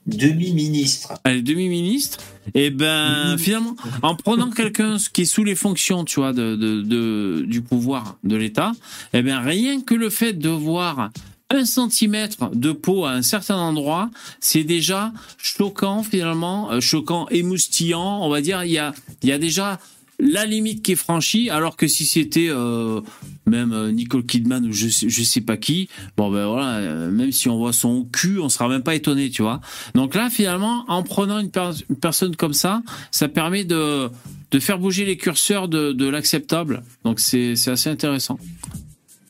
[0.06, 1.14] Demi-ministre.
[1.24, 2.20] elle est demi-ministre.
[2.54, 6.82] Et ben, finalement, en prenant quelqu'un qui est sous les fonctions, tu vois, de, de,
[6.82, 8.74] de- du pouvoir de l'État,
[9.14, 11.10] et ben, rien que le fait de voir
[11.50, 14.10] un centimètre de peau à un certain endroit,
[14.42, 18.66] c'est déjà choquant finalement, euh, choquant, émoustillant, on va dire.
[18.66, 19.80] Il y a, il y a déjà
[20.20, 23.02] la limite qui est franchie, alors que si c'était euh,
[23.46, 27.32] même euh, Nicole Kidman ou je je sais pas qui, bon ben voilà, euh, même
[27.32, 29.60] si on voit son cul, on sera même pas étonné, tu vois.
[29.96, 32.82] Donc là, finalement, en prenant une, per- une personne comme ça,
[33.12, 34.10] ça permet de,
[34.52, 36.84] de faire bouger les curseurs de, de l'acceptable.
[37.04, 38.40] Donc c'est c'est assez intéressant.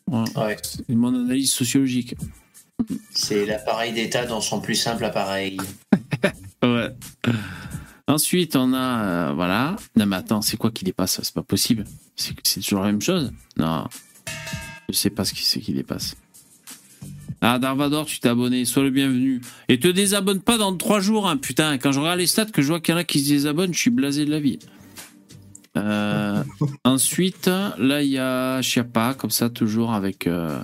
[0.07, 0.26] Voilà.
[0.47, 0.57] Ouais.
[0.61, 2.15] C'est mon analyse sociologique.
[3.11, 5.57] C'est l'appareil d'État dans son plus simple appareil.
[6.64, 6.88] Ouais.
[8.08, 8.78] Ensuite, on a.
[9.06, 9.76] euh, voilà.
[9.96, 11.86] Non, mais attends, c'est quoi qui dépasse C'est pas possible.
[12.16, 13.32] C'est toujours la même chose?
[13.58, 13.88] Non.
[14.90, 16.16] Je sais pas ce qui c'est qui dépasse.
[17.42, 18.66] Ah, Darvador, tu t'es abonné.
[18.66, 19.42] Sois le bienvenu.
[19.70, 21.78] Et te désabonne pas dans trois jours, hein, putain.
[21.78, 23.74] Quand je regarde les stats, que je vois qu'il y en a qui se désabonnent,
[23.74, 24.60] je suis blasé de la vie.
[25.78, 26.44] Euh,
[26.84, 30.28] ensuite, là, il y a Chiappa, comme ça, toujours avec.
[30.28, 30.62] Euh...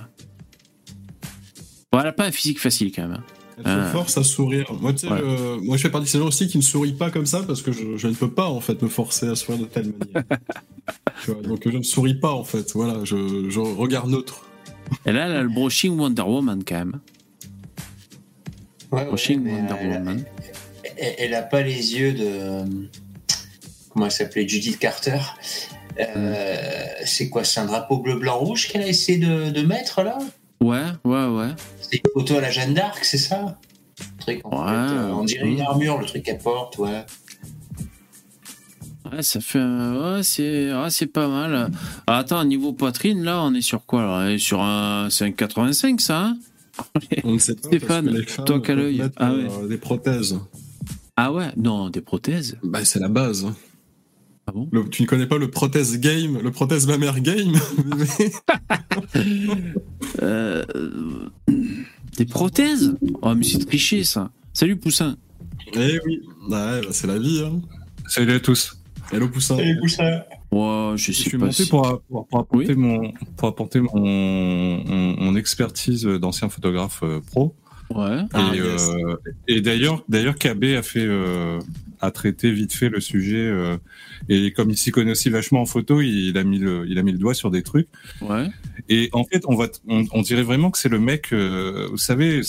[1.92, 3.12] Bon, elle pas un physique facile quand même.
[3.18, 3.24] hein.
[3.64, 3.90] Elle se Ah.
[3.92, 4.72] force à sourire.
[4.80, 5.20] Moi, tu sais, Ouais.
[5.22, 7.42] euh, moi, je fais partie de ces gens aussi qui ne sourient pas comme ça
[7.46, 9.92] parce que je, je ne peux pas, en fait, me forcer à sourire de telle
[9.98, 10.24] manière.
[11.24, 12.72] Tu vois, donc, je ne souris pas, en fait.
[12.74, 14.46] Voilà, je, je regarde neutre.
[15.06, 17.00] Et là, elle a le brushing Wonder Woman quand même.
[18.90, 20.24] Ouais, ouais, Brushing mais, Wonder euh, elle, Woman.
[20.96, 22.64] elle- elle a pas les yeux de.
[23.90, 25.18] Comment elle s'appelait Judith Carter.
[25.98, 26.56] Euh,
[27.04, 30.18] C'est quoi C'est un drapeau bleu, blanc, rouge qu'elle a essayé de, de mettre là?
[30.62, 31.48] Ouais, ouais, ouais.
[31.80, 33.58] C'est une photo à la Jeanne d'Arc, c'est ça?
[33.98, 37.04] Le truc, en Ouais, fait, euh, on dirait une armure, le truc qu'elle porte, ouais.
[39.10, 39.58] Ouais, ça fait.
[39.58, 41.70] un- Ouais, c'est ouais, pas mal.
[42.06, 44.08] Ah, attends, niveau poitrine, là, on est sur quoi là?
[44.24, 45.08] On est sur un.
[45.10, 46.38] C'est un 85, ça hein?
[47.24, 47.68] On ne sait pas.
[47.68, 48.14] Stéphane,
[48.46, 49.02] toi qu'à l'œil.
[49.16, 49.48] Ah ouais.
[49.50, 50.38] euh, des prothèses.
[51.16, 52.56] Ah ouais Non, des prothèses?
[52.62, 53.46] Bah, c'est la base.
[54.50, 54.68] Ah bon?
[54.72, 57.52] Le- tu ne connais pas le prothèse game, le prothèse mammaire game?
[60.22, 60.64] Euh,
[62.16, 62.94] Des prothèses?
[63.22, 64.30] Oh, mais c'est triché, ça.
[64.52, 65.16] Salut, Poussin.
[65.74, 67.42] Eh oui, ouais, bah, c'est la vie.
[67.44, 67.60] Hein.
[68.08, 68.76] Salut à tous.
[69.12, 69.56] Hello Poussin.
[69.56, 72.76] Ouais, je Je suis pas monté si- pour, pour- pour apporter, Oui.
[72.76, 77.54] mon, pour apporter mon, mon, mon expertise d'ancien photographe euh, pro.
[77.94, 78.18] Ouais.
[78.32, 78.88] Ah, et yes.
[78.88, 79.16] euh,
[79.48, 81.60] et d'ailleurs, d'ailleurs, KB a fait, euh,
[82.00, 83.48] a traité vite fait le sujet.
[84.28, 87.02] Et comme il s'y connaît aussi vachement en photo, il a mis le, il a
[87.02, 87.88] mis le doigt sur des trucs.
[88.20, 88.48] Ouais.
[88.88, 91.32] Et en fait, on va, on, on dirait vraiment que c'est le mec.
[91.32, 92.40] euh, vous savez,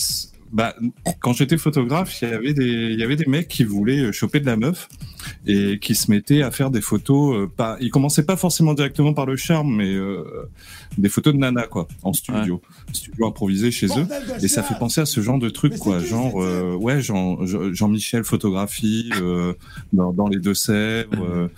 [0.52, 0.74] bah,
[1.20, 4.38] quand j'étais photographe, il y avait des, il y avait des mecs qui voulaient choper
[4.40, 4.88] de la meuf
[5.46, 7.36] et qui se mettaient à faire des photos.
[7.36, 10.24] euh, pas, ils commençaient pas forcément directement par le charme, mais euh,
[10.98, 12.60] des photos de nana quoi, en studio,
[12.92, 14.06] studio improvisé chez eux.
[14.42, 17.72] Et ça fait penser à ce genre de truc quoi, genre euh, ouais, Jean, Jean-
[17.72, 19.54] Jean-Michel photographie euh,
[19.92, 21.24] dans, dans les Deux-Sèvres.
[21.24, 21.48] euh,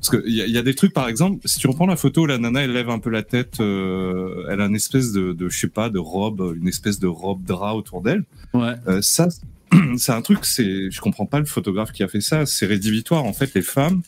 [0.00, 2.38] parce qu'il y, y a des trucs, par exemple, si tu reprends la photo, la
[2.38, 5.58] nana, elle lève un peu la tête, euh, elle a une espèce de, de, je
[5.58, 8.24] sais pas, de robe, une espèce de robe drap autour d'elle.
[8.54, 8.74] Ouais.
[8.86, 9.28] Euh, ça,
[9.96, 13.24] c'est un truc, c'est, je comprends pas le photographe qui a fait ça, c'est rédhibitoire.
[13.24, 14.02] En fait, les femmes,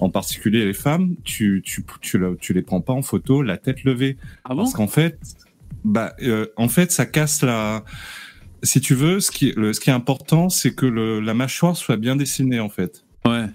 [0.00, 3.84] en particulier les femmes, tu, tu, tu, tu les prends pas en photo la tête
[3.84, 4.16] levée.
[4.44, 4.62] Ah bon?
[4.62, 5.18] Parce qu'en fait,
[5.84, 7.84] bah, euh, en fait, ça casse la,
[8.62, 11.76] si tu veux, ce qui, le, ce qui est important, c'est que le, la mâchoire
[11.76, 13.04] soit bien dessinée en fait.
[13.26, 13.46] Ouais.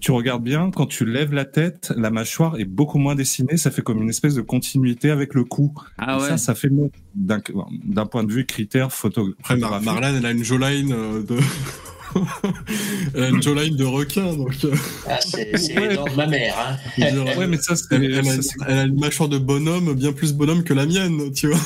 [0.00, 3.56] Tu regardes bien, quand tu lèves la tête, la mâchoire est beaucoup moins dessinée.
[3.56, 5.74] Ça fait comme une espèce de continuité avec le cou.
[5.98, 6.28] Ah Et ouais.
[6.28, 7.40] Ça, ça fait mieux d'un
[7.84, 9.28] d'un point de vue critère photo.
[9.40, 11.36] Après, Mar- Marlène, elle a une jawline euh, de.
[13.14, 14.54] elle a une jawline de requin, donc.
[14.64, 14.74] euh,
[15.08, 16.54] Ah, c'est les dents de ma mère.
[16.58, 16.76] Hein.
[17.38, 19.94] Ouais, mais ça, c'est- elle, elle a, ça, c'est- elle a une mâchoire de bonhomme,
[19.94, 21.58] bien plus bonhomme que la mienne, tu vois.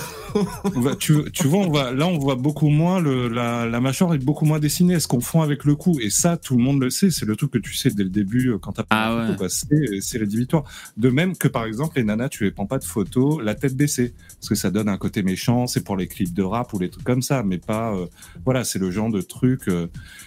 [0.74, 3.80] On va- tu, tu vois, on va, là, on voit beaucoup moins le, la, la
[3.80, 4.94] mâchoire est beaucoup moins dessinée.
[4.94, 5.98] Elle se confond avec le cou.
[6.00, 7.10] Et ça, tout le monde le sait.
[7.10, 9.26] C'est le truc que tu sais dès le début euh, quand t'as Ah ouais.
[9.26, 9.38] photo.
[9.38, 9.48] quoi.
[9.50, 10.64] C'est, c'est rédhibitoire.
[10.96, 13.76] De même que, par exemple, les nanas, tu les prends pas de photos la tête
[13.76, 14.14] baissée.
[14.40, 15.66] Parce que ça donne un côté méchant.
[15.66, 17.42] C'est pour les clips de rap ou les trucs comme ça.
[17.42, 18.06] Mais pas, euh,
[18.46, 19.68] voilà, c'est le genre de truc.
[19.68, 19.86] euh.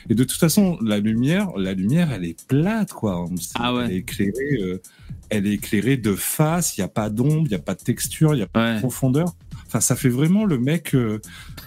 [0.10, 3.26] Et de toute façon, la lumière, la lumière, elle est plate, quoi.
[3.56, 3.86] Ah ouais.
[3.86, 4.82] Elle est éclairée, euh,
[5.30, 6.78] elle est éclairée de face.
[6.78, 8.66] Il n'y a pas d'ombre, il n'y a pas de texture, il n'y a pas
[8.70, 8.76] Ouais.
[8.76, 9.36] de profondeur.
[9.68, 11.20] Enfin, ça fait vraiment le mec, euh,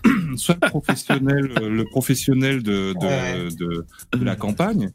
[0.36, 3.48] soit le professionnel, euh, le professionnel de, de, Ouais.
[3.56, 3.84] de,
[4.18, 4.90] de la campagne.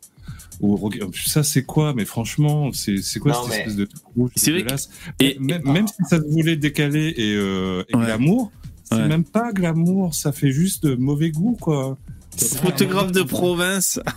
[0.62, 0.90] Ou
[1.26, 1.94] ça c'est quoi?
[1.94, 4.90] Mais franchement, c'est c'est quoi Non, cette mais- espèce de truc rouge dégueulasse?
[5.20, 8.06] Et- même, même si ça se voulait décaler et, euh, et Ouais.
[8.06, 8.52] glamour,
[8.84, 9.08] c'est Ouais.
[9.08, 11.98] même pas glamour, ça fait juste de mauvais goût quoi.
[12.38, 14.00] Photographe de province.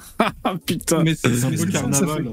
[0.45, 1.03] Ah putain.
[1.03, 2.33] Mais c'est un ça carnaval.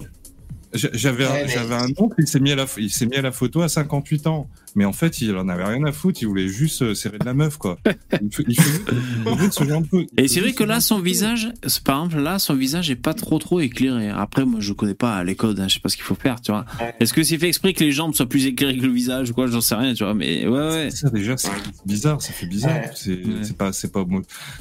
[0.73, 3.05] J'a- J'avais un, Ouais, mais- j'avais un oncle, il s'est mis à la, il s'est
[3.05, 4.49] mis à la photo à 58 ans.
[4.75, 7.25] Mais en fait, il en avait rien à foutre, il voulait juste euh, serrer de
[7.25, 7.77] la meuf, quoi.
[8.21, 8.81] Il fait, il fait-
[9.31, 11.51] il fait ce genre de peu- Et c'est vrai que là, son visage,
[11.83, 14.09] par exemple, là, son visage est pas trop trop éclairé.
[14.09, 16.41] Après, moi, je connais pas les codes, hein, je sais pas ce qu'il faut faire,
[16.41, 16.65] tu vois.
[16.99, 19.33] Est-ce que c'est fait exprès que les jambes soient plus éclairées que le visage ou
[19.33, 20.13] quoi J'en sais rien, tu vois.
[20.13, 20.89] Mais ouais, ouais.
[20.91, 21.49] Ça déjà, c'est
[21.85, 22.79] bizarre, ça fait bizarre.
[22.95, 23.43] C'est Ouais.
[23.43, 24.05] c'est pas, c'est pas,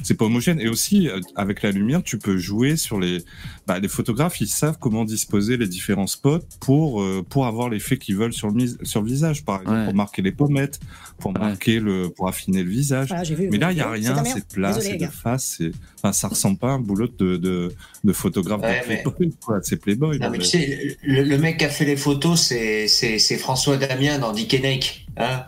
[0.03, 0.59] c'est pas homogène.
[0.59, 3.23] Et aussi, euh, avec la lumière, tu peux jouer sur les,
[3.67, 7.97] bah, les photographes, ils savent comment disposer les différents spots pour, euh, pour avoir l'effet
[7.97, 9.93] qu'ils veulent sur le, sur le visage, par exemple, Ouais.
[10.03, 10.79] Marquer les pommettes,
[11.19, 11.39] pour Ouais.
[11.39, 13.07] marquer le, pour affiner le visage.
[13.09, 13.49] Voilà, j'ai vu.
[13.51, 16.57] Mais là, il y a rien, c'est plat, c'est de face, c'est, enfin, ça ressemble
[16.57, 17.73] pas à un boulot de, de,
[18.03, 19.59] de photographe Ouais, de mais- Playboy, quoi.
[19.63, 20.17] C'est Playboy.
[20.19, 22.87] Non, là, mais mais- tu sais, le, le mec qui a fait les photos, c'est
[22.87, 25.45] c'est- c'est François Damien dans Dick and Nick, Hein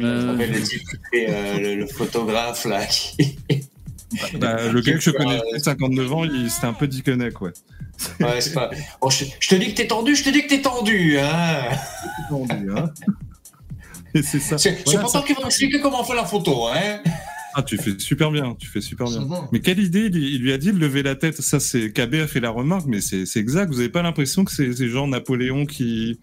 [0.00, 2.84] Euh, le type qui fait, euh, le, le photographe, là.
[2.86, 3.38] qui-
[4.38, 7.52] Bah, le gars que je connais, 59 ans, il, c'était un peu Dickeneck, ouais.
[8.20, 8.70] Ouais, c'est pas...
[9.00, 11.64] Bon, je, je te dis que t'es tendu, je te dis que t'es tendu, hein
[12.30, 12.90] hein.
[14.22, 14.58] C'est ça.
[14.58, 17.00] C'est Voilà, pas ça- toi qui va m'expliquer comment on fait la photo, hein
[17.54, 19.26] Ah, tu fais super bien, tu fais super bien.
[19.52, 21.40] Mais quelle idée, il, lui a dit de lever la tête.
[21.40, 23.72] Ça, c'est KB a fait la remarque, mais c'est exact.
[23.72, 26.18] Vous avez pas l'impression que c'est c'est genre Napoléon qui,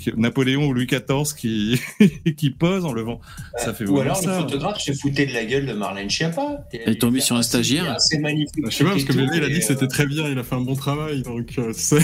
[0.00, 1.80] qui- Napoléon ou Louis XIV qui
[2.36, 3.20] qui pose en levant.
[3.58, 4.36] Ça fait Ou alors ça.
[4.38, 6.66] le photographe se foutait de la gueule de Marlène Schiappa.
[6.72, 8.00] Elle est tombée sur un stagiaire.
[8.00, 8.64] C'est magnifique.
[8.66, 10.38] Je sais pas, parce que Bébé, il a dit que c'était euh, très bien, il
[10.38, 12.00] a fait un bon travail, donc euh, c'est.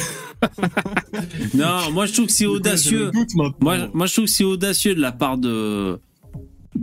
[1.55, 3.11] Non, moi, je trouve que c'est audacieux.
[3.61, 5.99] Moi, je trouve que c'est audacieux de la part de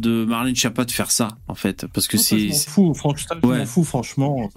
[0.04, 3.48] de Marlène Schiappa de faire ça, en fait, parce que c'est je fous, franchement, je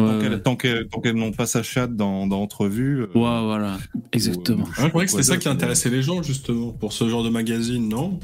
[0.05, 0.41] Ouais.
[0.41, 3.03] Tant Ouais, qu'elles n'ont pas sa chatte dans, dans Entrevue.
[3.03, 3.79] euh, ouais, voilà,
[4.13, 4.65] exactement.
[4.65, 7.23] ou- Ouais, je croyais que c'était ça qui intéressait les gens, justement, pour ce genre
[7.25, 8.19] de magazine, non?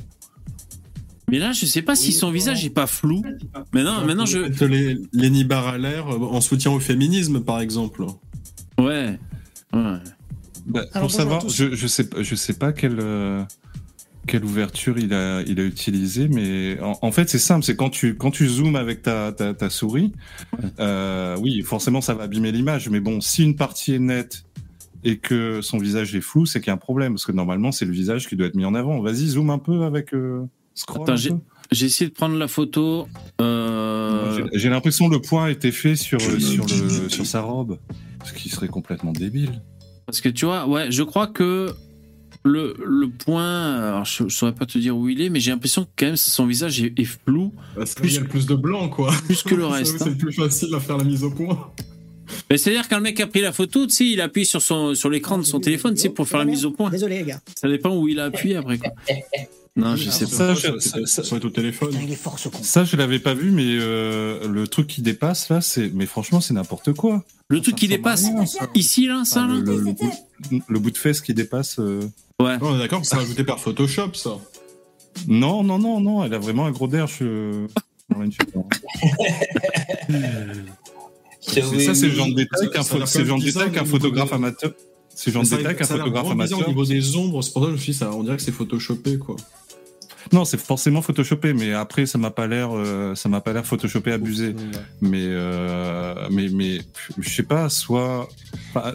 [1.31, 3.23] Mais là, je sais pas si son visage est pas flou.
[3.73, 4.39] Mais non, maintenant je.
[4.39, 8.05] Peut-être les, Lenny Barr à l'air, euh, en soutien au féminisme, par exemple.
[8.79, 9.19] Ouais.
[9.73, 9.97] Ouais.
[10.67, 13.43] Bah, Alors, pour savoir, je, je sais pas, je sais pas quelle euh,
[14.27, 17.91] quelle ouverture il a il a utilisé, mais en, en fait c'est simple, c'est quand
[17.91, 20.13] tu quand tu zoomes avec ta ta, ta souris,
[20.81, 24.45] euh, oui forcément ça va abîmer l'image, mais bon si une partie est nette
[25.05, 27.73] et que son visage est flou, c'est qu'il y a un problème parce que normalement
[27.73, 29.01] c'est le visage qui doit être mis en avant.
[29.01, 30.43] Vas-y zoom un peu avec euh,
[30.75, 31.03] scroll.
[31.03, 31.37] Attends, un j'ai peu.
[31.73, 33.09] j'ai essayé de prendre la photo.
[33.41, 34.37] Euh...
[34.53, 37.79] J'ai- J'ai l'impression que le point a été fait sur sur le sur sa robe,
[38.25, 39.61] ce qui serait complètement débile.
[40.07, 41.71] Parce que tu vois, ouais, je crois que
[42.45, 45.51] le, le point, alors je, je saurais pas te dire où il est, mais j'ai
[45.53, 48.21] l'impression que quand même son visage est, est flou, Bah, c'est Plus- il y a
[48.23, 49.13] le plus de blanc, quoi.
[49.27, 49.99] plus que le C'est- reste.
[49.99, 50.09] C'est hein.
[50.11, 51.71] le plus facile à faire la mise au point.
[52.51, 54.95] Mais C'est-à-dire quand le mec a pris la photo, tu sais, il appuie sur son
[54.95, 56.89] sur l'écran de son téléphone, sais, pour faire la mise au point.
[56.91, 57.41] Désolé, les gars.
[57.61, 58.91] Ça dépend où il a appuyé après quoi.
[59.75, 60.55] Non, je sais Ça, pas.
[60.55, 61.89] je- Ça, ça- ça, ça au téléphone.
[61.91, 62.59] Putain, il est fort ce con.
[62.63, 65.91] Ça, je l'avais pas vu, mais euh, le truc qui dépasse là, c'est.
[65.95, 67.25] Mais franchement, c'est n'importe quoi.
[67.49, 68.27] Le truc qui Ça dépasse
[68.75, 69.61] ici là, ça Enfin, là.
[69.61, 71.79] le, le- le bout, le bout de fesse qui dépasse.
[71.79, 72.03] euh.
[72.41, 72.55] Ouais.
[72.57, 74.39] Est d'accord que c'est ajouté par Photoshop, ça.
[75.27, 76.23] Non, non, non, non.
[76.25, 77.19] Elle a vraiment un gros derche.
[77.23, 77.67] euh,
[78.11, 78.61] Schiappa.
[81.41, 83.03] C'est- Ça, c'est le genre de détail qu'un pho-
[83.83, 84.73] au photographe amateur.
[85.15, 86.61] C'est le genre de détail qu'un photographe amateur.
[86.61, 88.37] Au niveau des ombres, c'est pour ça que je me suis dit, ça, on dirait
[88.37, 89.37] que c'est photoshopé, quoi.
[90.33, 93.67] Non, c'est forcément photoshopé, mais après ça m'a pas l'air, euh, ça m'a pas l'air
[93.67, 94.55] photoshopé abusé.
[95.01, 96.81] Mais euh, mais mais
[97.19, 98.29] je sais pas, soit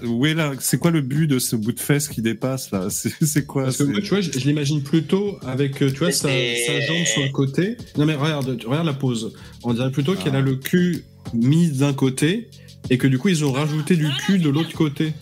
[0.05, 2.87] où est là C'est quoi le but de ce bout de fesse qui dépasse là?
[2.89, 3.63] C'est quoi?
[3.65, 7.05] Parce que moi, tu vois, je, je l'imagine plutôt avec, euh, tu vois, sa, jambe
[7.05, 7.77] sur le côté.
[7.97, 9.33] Non mais regarde, regarde la pose.
[9.63, 10.39] On dirait plutôt qu'elle Ah.
[10.39, 12.49] a le cul mis d'un côté
[12.89, 15.13] et que du coup ils ont rajouté du cul de l'autre côté.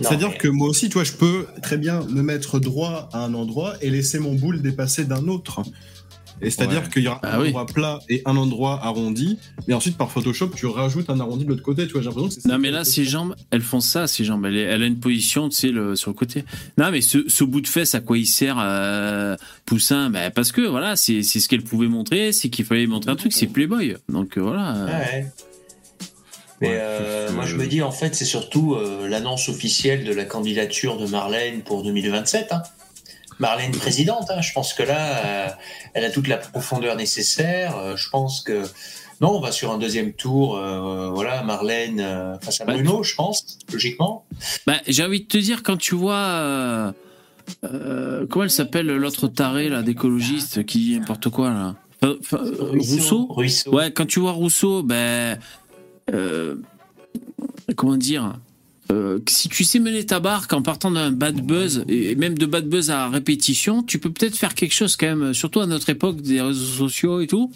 [0.00, 3.24] C'est-à-dire mais- que moi aussi, tu vois, je peux très bien me mettre droit à
[3.24, 5.62] un endroit et laisser mon boule dépasser d'un autre.
[6.40, 6.88] Et c'est-à-dire Ouais.
[6.92, 7.48] qu'il y aura Ah un oui.
[7.48, 11.48] endroit plat et un endroit arrondi, mais ensuite par Photoshop, tu rajoutes un arrondi de
[11.50, 11.84] l'autre côté.
[11.88, 14.06] Tu vois, j'ai l'impression que c'est ça Non, mais là, ses jambes, elles font ça,
[14.06, 14.46] ses jambes.
[14.46, 16.44] Elle, est- elle a une position, tu sais, le, sur le côté.
[16.76, 19.34] Non, mais ce, ce bout de fesse, à quoi il sert, euh,
[19.66, 20.10] Poussin?
[20.10, 23.16] Ben, Parce que, voilà, c'est c'est ce qu'elle pouvait montrer, c'est qu'il fallait montrer un
[23.16, 23.96] truc, c'est Playboy.
[24.08, 24.76] Donc, euh, voilà.
[24.76, 25.26] euh, Ouais.
[26.60, 30.12] Mais Ouais, euh, moi je me dis en fait c'est surtout euh, l'annonce officielle de
[30.12, 32.48] la candidature de Marlène pour 2027.
[32.52, 32.62] hein.
[33.38, 34.40] Marlène présidente, hein.
[34.40, 35.48] je pense que là euh,
[35.94, 37.96] elle a toute la profondeur nécessaire.
[37.96, 38.62] Je pense que
[39.20, 40.50] non, on va sur un deuxième tour.
[41.14, 44.24] voilà, Marlène face à Bah, Bruno, je pense, logiquement.
[44.66, 46.94] Bah, j'ai envie de te dire, quand tu vois.
[47.62, 51.74] comment elle s'appelle, l'autre taré, là, d'écologiste, qui dit n'importe quoi, là?
[52.02, 53.26] Rousseau?
[53.30, 53.74] Rousseau.
[53.74, 55.38] Ouais, quand tu vois Rousseau, ben.
[56.12, 56.56] Euh,
[57.76, 58.38] comment dire
[58.90, 62.46] euh, si tu sais mener ta barque en partant d'un bad buzz, et même de
[62.46, 65.90] bad buzz à répétition, tu peux peut-être faire quelque chose quand même, surtout à notre
[65.90, 67.52] époque des réseaux sociaux et tout.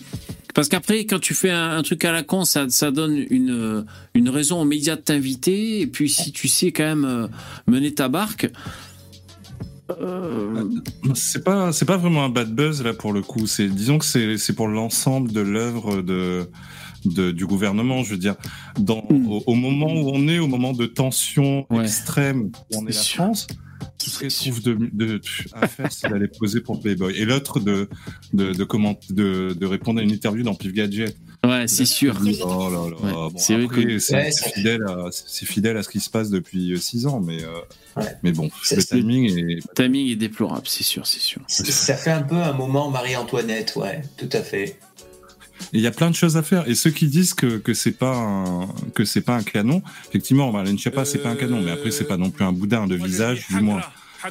[0.54, 4.60] Parce qu'après, quand tu fais un, truc à la con, ça, donne une, une raison
[4.60, 5.80] aux médias de t'inviter.
[5.80, 7.26] Et puis, si tu sais quand même euh,
[7.66, 8.50] mener ta barque.
[11.14, 13.46] C'est pas, c'est pas vraiment un bad buzz là pour le coup.
[13.46, 16.46] C'est, disons que c'est pour l'ensemble de l'œuvre de,
[17.04, 18.02] de, du gouvernement.
[18.04, 18.36] Je veux dire,
[18.78, 22.94] dans, au, au moment où on est, au moment de tension extrême, où on est
[22.94, 23.46] la France,
[23.98, 25.20] tout ce qu'il trouve de, de,
[25.54, 27.16] à faire, c'est d'aller poser pour Playboy.
[27.16, 27.88] Et l'autre de,
[28.32, 31.16] de, de, comment, de, de répondre à une interview dans Pif Gadget.
[31.44, 32.16] Ouais, c'est sûr.
[32.44, 32.96] Oh là là.
[33.04, 37.06] Ouais, Bon, c'est Ouais, fidèle à, c'est fidèle à ce qui se passe depuis 6
[37.06, 41.04] ans, mais, euh, mais bon, C'est- le timing est, Le timing est déplorable, c'est sûr,
[41.04, 41.40] c'est sûr.
[41.48, 44.78] Ça fait un peu un moment Marie-Antoinette, ouais, tout à fait.
[45.72, 46.68] Et il y a plein de choses à faire.
[46.68, 50.52] Et ceux qui disent que, que c'est pas un, que c'est pas un canon, effectivement,
[50.52, 52.94] Marlène Schiappa, c'est pas un canon, mais après, c'est pas non plus un boudin de
[52.96, 53.80] visage, du moins.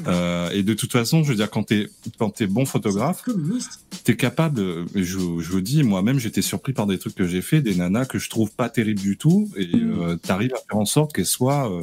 [0.07, 3.23] Euh, et de toute façon, je veux dire, quand t'es, quand t'es bon photographe,
[4.05, 5.17] t'es capable, de- je, je
[5.51, 8.29] vous dis, moi-même, j'étais surpris par des trucs que j'ai fait, des nanas que je
[8.29, 11.81] trouve pas terribles du tout, et euh, t'arrives à faire en sorte qu'elles soient, euh,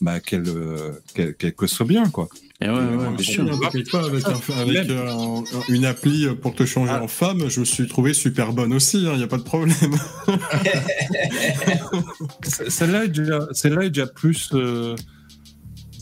[0.00, 2.28] bah, qu'elles, euh, qu'elles, qu'elles que soient bien, quoi.
[2.62, 3.44] Et ouais, ouais, Ouais, bien je sûr.
[3.90, 5.42] pas, avec, un- avec euh, un-
[5.72, 7.02] une appli pour te changer Ah.
[7.02, 9.74] en femme, je me suis trouvé super bonne aussi, il n'y a pas de problème.
[12.42, 14.50] Celle-là est déjà, celle-là est déjà plus.
[14.54, 14.96] euh,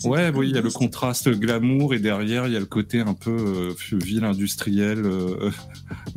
[0.05, 3.01] Ouais, oui, il y a le contraste glamour et derrière il y a le côté
[3.01, 5.51] un peu euh, ville industrielle, euh,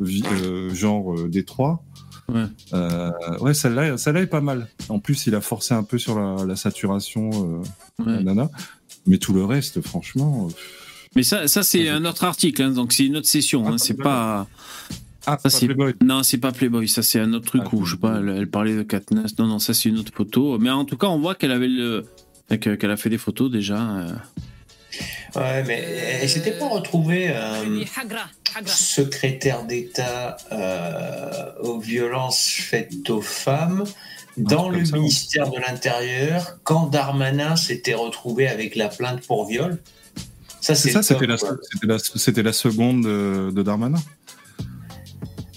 [0.00, 1.82] euh, genre euh, Détroit.
[2.32, 2.44] Ouais.
[2.72, 3.10] Euh,
[3.40, 4.68] ouais, celle-là, celle-là est pas mal.
[4.88, 8.22] En plus, il a forcé un peu sur la, la saturation, euh, Ouais.
[8.22, 8.48] nana.
[9.06, 10.48] Mais tout le reste, franchement.
[10.50, 10.54] euh,
[11.16, 13.66] Mais ça, ça c'est un autre article, hein, donc c'est une autre session.
[13.68, 14.46] hein, c'est pas.
[15.24, 15.94] Ah, ça, pas c'est- Playboy.
[16.04, 18.48] Non, c'est pas Playboy, ça c'est un autre truc où, je sais pas, elle, elle
[18.50, 19.38] parlait de Katniss.
[19.38, 20.58] Non, non, ça c'est une autre photo.
[20.58, 22.06] Mais en tout cas, on voit qu'elle avait le.
[22.48, 23.80] que- Qu'elle a fait des photos déjà.
[23.80, 24.12] euh.
[25.36, 25.80] Ouais, mais
[26.20, 27.82] elle s'était pas retrouvée euh,
[28.66, 33.84] secrétaire d'État euh, aux violences faites aux femmes
[34.36, 39.78] dans le ministère de l'Intérieur quand Darmanin s'était retrouvé avec la plainte pour viol.
[40.60, 43.98] Ça, C'est ça, c'était la, seconde de, de Darmanin?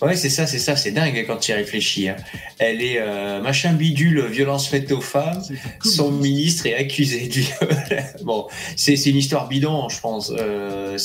[0.05, 2.09] Ouais, c'est ça, c'est ça, c'est dingue quand tu y réfléchis.
[2.09, 2.15] hein.
[2.59, 5.41] Elle est euh, machin bidule, violence faite aux femmes.
[5.83, 7.69] Son ministre est accusé du viol.
[8.23, 8.45] bon,
[8.75, 10.31] c'est c'est une histoire bidon, je pense.
[10.37, 10.95] Euh,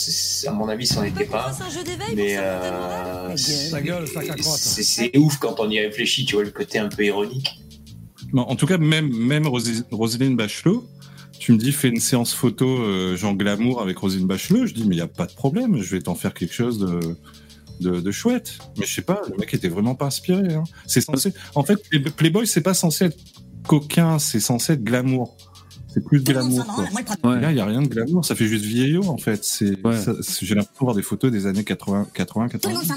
[0.46, 1.50] à mon avis, c'en était pas.
[2.14, 7.02] Mais euh, c'est c'est ouf quand on y réfléchit, tu vois, le côté un peu
[7.06, 7.58] ironique.
[8.34, 10.86] En tout cas, même, même Roselyne Bachelot,
[11.38, 14.66] tu me dis, fais une séance photo euh, Jean Glamour avec Roselyne Bachelot.
[14.66, 16.78] Je dis, mais il n'y a pas de problème, je vais t'en faire quelque chose
[16.78, 17.00] de,
[17.80, 18.52] de, de chouette.
[18.78, 20.54] Mais je sais pas, le mec était vraiment pas inspiré.
[20.54, 20.64] hein.
[20.86, 21.32] C'est censé.
[21.54, 23.18] En fait, Play- Playboy, c'est pas censé être
[23.66, 25.36] coquin, c'est censé être glamour.
[25.92, 26.64] C'est plus glamour.
[27.20, 27.36] Quoi.
[27.36, 29.42] Là, il n'y a rien de glamour, ça fait juste vieillot en fait.
[29.42, 32.92] C'est, j'ai l'impression de voir des photos des années 80, 80 90.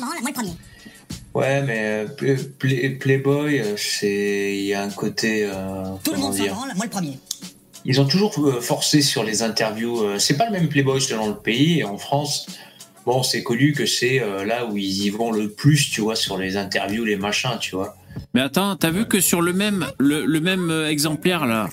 [1.33, 5.43] Ouais, mais euh, Play- Play- Playboy, euh, c'est il y a un côté.
[5.45, 7.17] euh, Tout le monde s'en dire branle, moi le premier.
[7.85, 10.17] Ils ont toujours forcé sur les interviews.
[10.19, 11.79] c'est pas le même Playboy selon le pays.
[11.79, 12.45] Et en France,
[13.05, 16.15] bon, c'est connu que c'est euh, là où ils y vont le plus, tu vois,
[16.15, 17.95] sur les interviews, les machins, tu vois.
[18.33, 21.67] Mais attends, t'as vu que sur le même, le, le même euh, exemplaire là,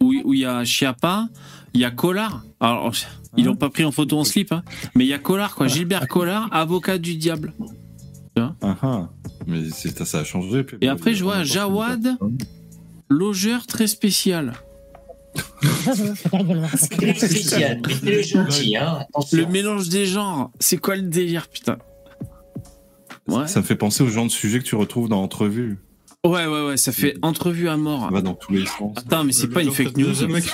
[0.00, 1.28] où où il y a Chiappa,
[1.74, 2.42] il y a Collard.
[2.60, 2.92] Alors,
[3.36, 4.62] ils l'ont pas pris en photo en slip, hein,
[4.94, 5.68] mais il y a Collard, quoi.
[5.68, 7.52] Gilbert Collard, avocat du diable.
[8.38, 8.52] Ah
[8.82, 9.08] ah.
[9.46, 10.64] Mais c'est- ça a changé.
[10.82, 12.18] Et après, je vois Jawad,
[13.08, 14.52] logeur très spécial.
[18.06, 19.00] Est gentil, hein.
[19.32, 21.78] Le mélange des genres, c'est quoi le délire, putain
[23.28, 23.46] Ouais.
[23.48, 25.78] Ça me fait penser au genre de sujet que tu retrouves dans Entrevue.
[26.24, 28.06] Ouais, ouais, ouais, ça fait entrevue à mort.
[28.06, 28.92] Ça va dans tous les sens.
[28.96, 30.14] Attends, mais c'est Le- pas une le- fake le- news.
[30.22, 30.48] Le mec, en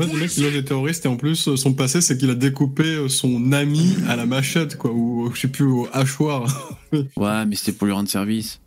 [0.00, 2.34] fait, le mec, il loge des terroristes et en plus, son passé, c'est qu'il a
[2.34, 6.46] découpé son ami à la machette, quoi, ou je sais plus, au hachoir.
[7.16, 8.60] Ouais, mais c'était pour lui rendre service.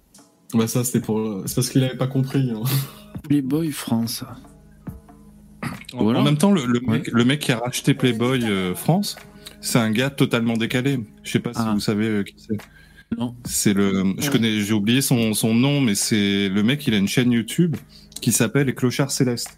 [0.53, 1.41] bah, ça, c'était pour.
[1.48, 2.52] C'est parce qu'il avait pas compris.
[2.52, 2.61] hein.
[3.27, 4.23] Playboy France.
[5.93, 6.19] En, Voilà.
[6.19, 9.15] en même temps, le, le mec, le mec qui a racheté Playboy euh, France,
[9.61, 10.99] c'est un gars totalement décalé.
[11.23, 11.72] Je sais pas si Ah.
[11.73, 12.57] vous savez euh, qui c'est.
[13.18, 13.35] Non.
[13.43, 16.88] C'est le, je connais, j'ai oublié son, son nom, mais c'est le mec.
[16.88, 17.76] Il a une chaîne YouTube
[18.22, 19.57] qui s'appelle Les Clochards Célestes.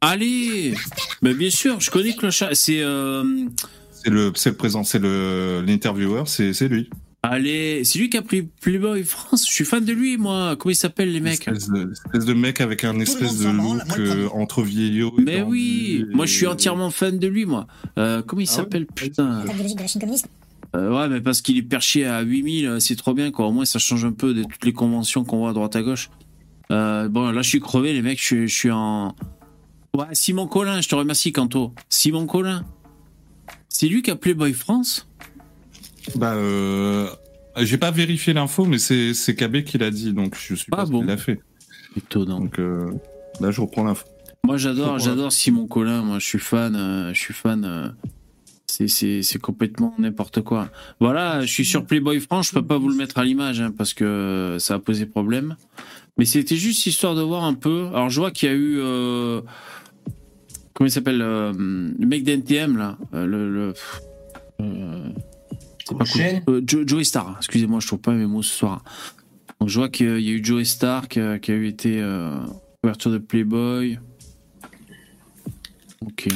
[0.00, 0.74] Allez
[1.22, 2.50] Mais bien sûr, je connais Clochard.
[2.52, 2.80] C'est.
[2.82, 3.24] euh,
[3.90, 6.88] C'est le, c'est le présent, c'est le l'intervieweur, c'est c'est lui.
[7.30, 9.46] Allez, c'est lui qui a pris Playboy France.
[9.48, 10.56] Je suis fan de lui, moi.
[10.56, 13.98] Comment il s'appelle, les mecs Espèce de, espèce de mec avec un espèce de look
[13.98, 15.12] euh, entre vieillot.
[15.18, 17.66] et Mais oui, et- moi je suis entièrement fan de lui, moi.
[17.98, 19.48] Euh, comment il s'appelle, putain de
[19.80, 20.28] la Chine communiste
[20.74, 23.46] Euh, Ouais, mais parce qu'il est perché à 8000, euh, c'est trop bien, quoi.
[23.46, 25.82] Au moins, ça change un peu de toutes les conventions qu'on voit à droite à
[25.82, 26.10] gauche.
[26.70, 29.14] Euh, bon, là, je suis crevé, les mecs, je, suis- je suis en.
[29.96, 31.72] Ouais, Simon Collin, je te remercie, Canto.
[31.88, 32.64] Simon Collin.
[33.68, 35.08] C'est lui qui a Playboy France?
[36.14, 37.08] Bah, euh,
[37.58, 40.78] j'ai pas vérifié l'info, mais c'est c'est KB qui l'a dit, donc je suis pas
[40.80, 41.40] Ah bon qu'il l'a fait.
[41.96, 42.40] Étonnant.
[42.40, 42.90] Donc euh,
[43.40, 44.06] là, je reprends l'info.
[44.44, 46.02] Moi, j'adore, j'adore Simon Collin.
[46.02, 46.76] Moi, je suis fan.
[46.76, 47.64] euh, je suis fan.
[47.64, 47.88] euh,
[48.68, 50.68] c'est, c'est, c'est complètement n'importe quoi.
[51.00, 52.48] Voilà, je suis sur Playboy France.
[52.48, 55.56] Je peux pas vous le mettre à l'image hein, parce que ça a posé problème.
[56.18, 57.88] Mais c'était juste histoire de voir un peu.
[57.88, 58.76] Alors, je vois qu'il y a eu.
[58.78, 59.40] euh,
[60.74, 62.98] comment il s'appelle Le mec d'NTM, là.
[63.12, 63.50] le.
[63.52, 63.74] le-
[65.94, 66.22] pas cool.
[66.48, 67.34] Euh, Jo- Joey Star.
[67.38, 68.82] Excusez-moi, je trouve pas mes mots ce soir.
[69.60, 72.00] Donc, je vois qu'il y a eu Joey Star qui a, qui a eu été.
[72.00, 72.38] euh,
[72.82, 73.98] couverture de Playboy.
[76.04, 76.28] Ok.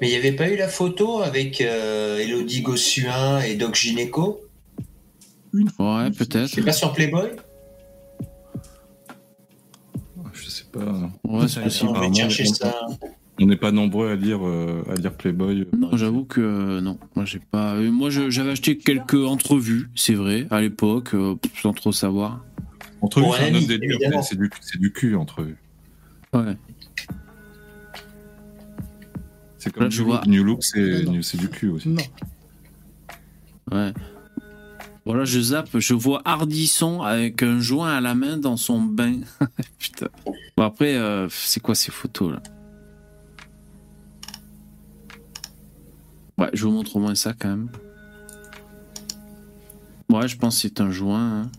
[0.00, 4.40] Mais il n'y avait pas eu la photo avec euh, Elodie Gossuin et Doc Gineco?
[5.54, 6.48] Ouais, peut-être.
[6.48, 7.30] C'est pas sur Playboy?
[10.32, 11.10] Je sais pas.
[11.24, 11.90] Ouais, c'est possible.
[11.90, 12.86] on va Apparemment, chercher on- ça.
[13.40, 15.66] On n'est pas nombreux à lire euh, à lire Playboy.
[15.76, 16.98] Non, j'avoue que euh, non.
[17.16, 17.74] Moi, j'ai pas.
[17.74, 22.44] euh, Moi, j'avais acheté quelques entrevues, c'est vrai, à l'époque, euh, sans trop savoir.
[23.00, 23.90] Entrevue, Pour c'est un délire.
[23.98, 24.22] évidemment.
[24.22, 25.56] C'est du, c'est du cul, entrevue.
[26.34, 26.56] Ouais.
[29.58, 30.26] C'est comme Là, je New vois- Look.
[30.26, 31.88] New Look, c'est du cul aussi.
[31.88, 32.02] Non.
[33.72, 33.92] Ouais.
[35.04, 39.14] Voilà, je zappe, je vois Hardisson avec un joint à la main dans son bain.
[39.78, 40.06] Putain.
[40.56, 42.42] Bon, après, euh, c'est quoi ces photos là?
[46.42, 47.68] Ouais, je vous montre au moins ça quand même.
[50.10, 51.42] Ouais, je pense que c'est un joint.
[51.42, 51.50] hein.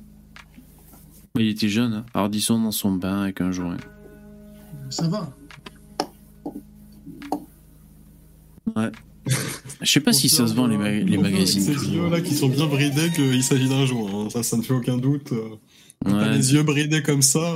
[1.35, 2.05] Mais il était jeune, hein.
[2.14, 3.77] Hardisson dans son bain avec un joint.
[4.89, 5.34] Ça va.
[8.76, 8.91] Ouais.
[9.81, 11.61] Je sais pas si ça se vend les, ma- les magazines.
[11.61, 14.26] Ces yeux là qui sont bien bridés qu'il s'agit d'un joint.
[14.26, 14.30] hein.
[14.30, 15.31] Ça, ça ne fait aucun doute.
[15.31, 15.55] euh.
[16.34, 17.55] Les yeux bridés comme ça.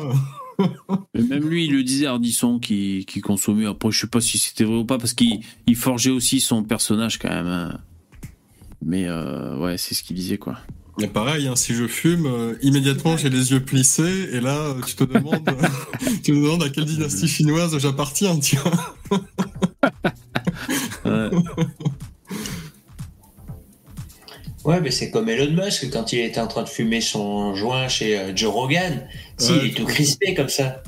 [1.14, 3.66] Même lui, il le disait, Ardisson, qui, qui consommait.
[3.66, 6.64] Après, je sais pas si c'était vrai ou pas, parce qu'il il forgeait aussi son
[6.64, 7.48] personnage quand même.
[7.48, 7.80] hein.
[8.86, 10.58] Mais euh, ouais, c'est ce qu'il disait, quoi.
[11.00, 14.96] Mais pareil, hein, si je fume, euh, immédiatement j'ai les yeux plissés et là tu
[14.96, 15.48] te demandes,
[16.00, 18.64] tu te demandes à quelle dynastie chinoise j'appartiens, tiens.
[21.06, 21.30] Ouais.
[24.66, 27.88] Ouais, mais c'est comme Elon Musk quand il était en train de fumer son joint
[27.88, 29.08] chez euh, Joe Rogan.
[29.38, 30.82] Si, Ouais, il est tout crispé comme ça.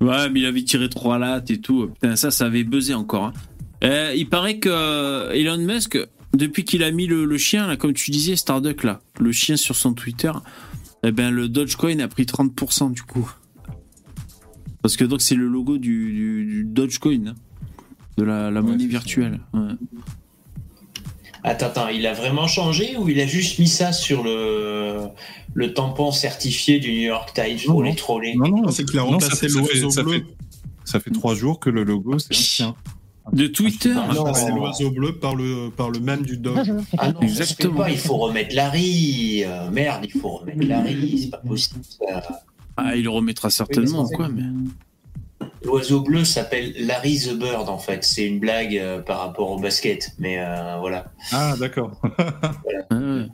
[0.00, 1.88] Ouais, mais il avait tiré trois lattes et tout.
[1.88, 3.24] Putain, ça, ça avait buzzé encore.
[3.26, 3.32] hein.
[3.84, 5.98] Euh, il paraît que euh, Elon Musk,
[6.34, 9.56] depuis qu'il a mis le, le chien, là, comme tu disais, Starduck, là, le chien
[9.56, 10.32] sur son Twitter,
[11.02, 13.30] eh ben, le Dogecoin a pris 30% du coup.
[14.82, 17.34] Parce que donc, c'est le logo du, du- du Dogecoin, hein,
[18.18, 19.40] de la, la monnaie virtuelle.
[19.54, 19.72] Ouais.
[21.48, 25.02] Attends, attends, il a vraiment changé ou il a juste mis ça sur le,
[25.54, 28.34] le tampon certifié du New York Times pour les troller?
[28.36, 30.18] Non, non, C'est qu'il a remplacé l'oiseau bleu.
[30.18, 30.24] fait-
[30.84, 32.74] Ça fait trois jours que le logo, c'est un chien.
[33.32, 34.24] De Twitter Ah, Il a non.
[34.24, 36.58] remplacé l'oiseau bleu par le, par le même du dog.
[36.90, 37.76] C'est Ah non, Exactement.
[37.78, 39.42] pas, il faut remettre Larry.
[39.44, 41.80] Euh, merde, il faut remettre Larry, c'est pas possible.
[41.84, 42.22] ça.
[42.76, 44.42] Ah, il le remettra certainement, quoi, mais.
[45.64, 48.04] L'oiseau bleu s'appelle Larry the Bird en fait.
[48.04, 51.12] C'est une blague euh, par rapport au basket, mais euh, voilà.
[51.32, 52.00] Ah, d'accord.
[52.88, 53.26] Ah, ouais.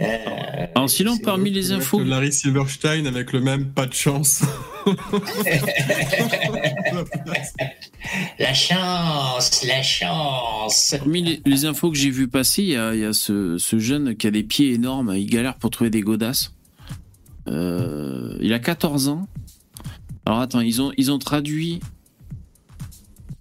[0.00, 4.42] Euh, Alors sinon, parmi les infos, Que Larry Silverstein avec le même pas de chance.
[8.38, 10.94] La chance, la chance.
[10.98, 13.56] parmi les, les infos que j'ai vu passer, il y a, il y a ce,
[13.58, 16.52] ce jeune qui a des pieds énormes, il galère pour trouver des godasses.
[17.48, 19.26] Euh, il a 14 ans.
[20.26, 21.80] Alors attends, ils ont, ils ont traduit.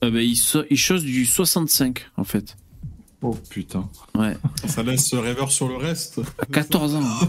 [0.03, 2.57] Euh, ben, il, so- il chose du 65 en fait.
[3.21, 3.89] Oh putain.
[4.15, 4.35] Ouais.
[4.67, 6.19] Ça laisse rêveur sur le reste.
[6.39, 7.01] À 14 ans.
[7.03, 7.27] hein.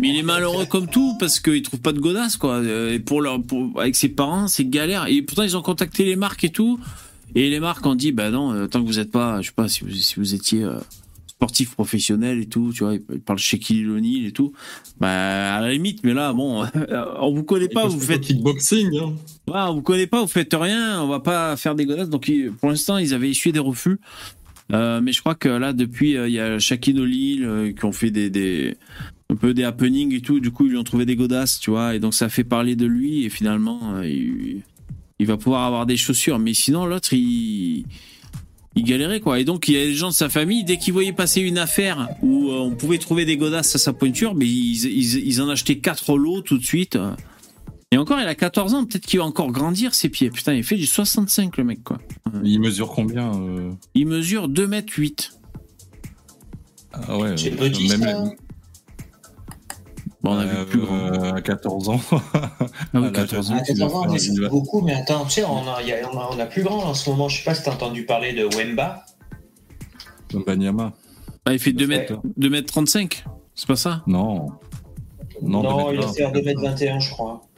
[0.00, 2.54] Mais il est malheureux comme tout parce qu'il trouve pas de godasses quoi.
[2.54, 5.06] Euh, Et pour leur, pour- avec ses parents, c'est galère.
[5.06, 6.80] Et pourtant ils ont contacté les marques et tout.
[7.34, 9.52] Et les marques ont dit bah non, euh, tant que vous êtes pas, je sais
[9.54, 10.78] pas si vous, si vous étiez euh,
[11.36, 14.52] sportif professionnel et tout, tu vois, ils parlent chez O'Neal et tout.
[14.98, 16.64] Bah à la limite, mais là bon,
[17.20, 18.98] on vous connaît pas, vous faites kickboxing.
[18.98, 19.12] Hein.
[19.46, 22.08] Ouais, on vous connaît pas, vous faites rien, on va pas faire des godasses.
[22.08, 22.30] Donc
[22.60, 23.98] pour l'instant, ils avaient essuyé des refus.
[24.72, 27.84] Euh, mais je crois que là, depuis, euh, il y a Shaquille O'Neal euh, qui
[27.84, 28.76] ont fait des, des
[29.30, 30.40] un peu des happenings et tout.
[30.40, 31.94] Du coup, ils lui ont trouvé des godasses, tu vois.
[31.94, 33.24] Et donc ça fait parler de lui.
[33.24, 34.62] Et finalement, euh, il,
[35.18, 36.38] il va pouvoir avoir des chaussures.
[36.38, 37.84] Mais sinon, l'autre, il
[38.76, 39.40] il galérait quoi.
[39.40, 41.58] Et donc il y a des gens de sa famille dès qu'ils voyaient passer une
[41.58, 45.42] affaire où euh, on pouvait trouver des godasses à sa pointure, mais ils, ils, ils
[45.42, 46.96] en achetaient quatre lots tout de suite.
[47.92, 50.30] Et encore, il a 14 ans, peut-être qu'il va encore grandir ses pieds.
[50.30, 51.98] Putain, il fait du 65 le mec quoi.
[52.44, 53.70] Il mesure combien euh?
[53.94, 55.32] Il mesure 2 mètres 8.
[56.92, 57.34] Ah ouais.
[57.36, 58.32] C'est euh, même-.
[60.26, 60.96] Bon, on a vu plus grand.
[60.96, 62.00] euh, À 14 ans.
[62.12, 62.20] Ah
[62.94, 63.54] oui, À 14 ans.
[63.56, 66.10] À 14 ans, mais c'est beaucoup, mais attends, tu sais, on a, il y a-
[66.12, 67.28] on a, on a plus grand en ce moment.
[67.28, 69.04] Je sais pas si t'as entendu parler de Wemba.
[70.34, 70.92] Banyama.
[71.44, 73.24] Ah, il fait 2 mètres, 2 mètres 35.
[73.54, 74.02] C'est pas ça?
[74.06, 74.48] Non.
[75.42, 77.42] Non, Non, 2 il mètres va faire 2m21, je crois.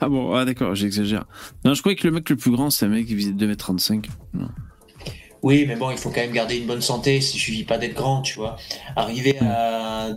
[0.00, 1.26] Ah bon, ah d'accord, j'exagère.
[1.64, 3.46] Non, je croyais que le mec le plus grand, c'est un mec qui faisait 2
[3.46, 4.08] mètres 35.
[4.32, 4.48] Non.
[5.42, 7.16] Oui, mais bon, il faut quand même garder une bonne santé.
[7.16, 8.56] Il suffit pas d'être grand, tu vois.
[8.96, 10.08] Arriver à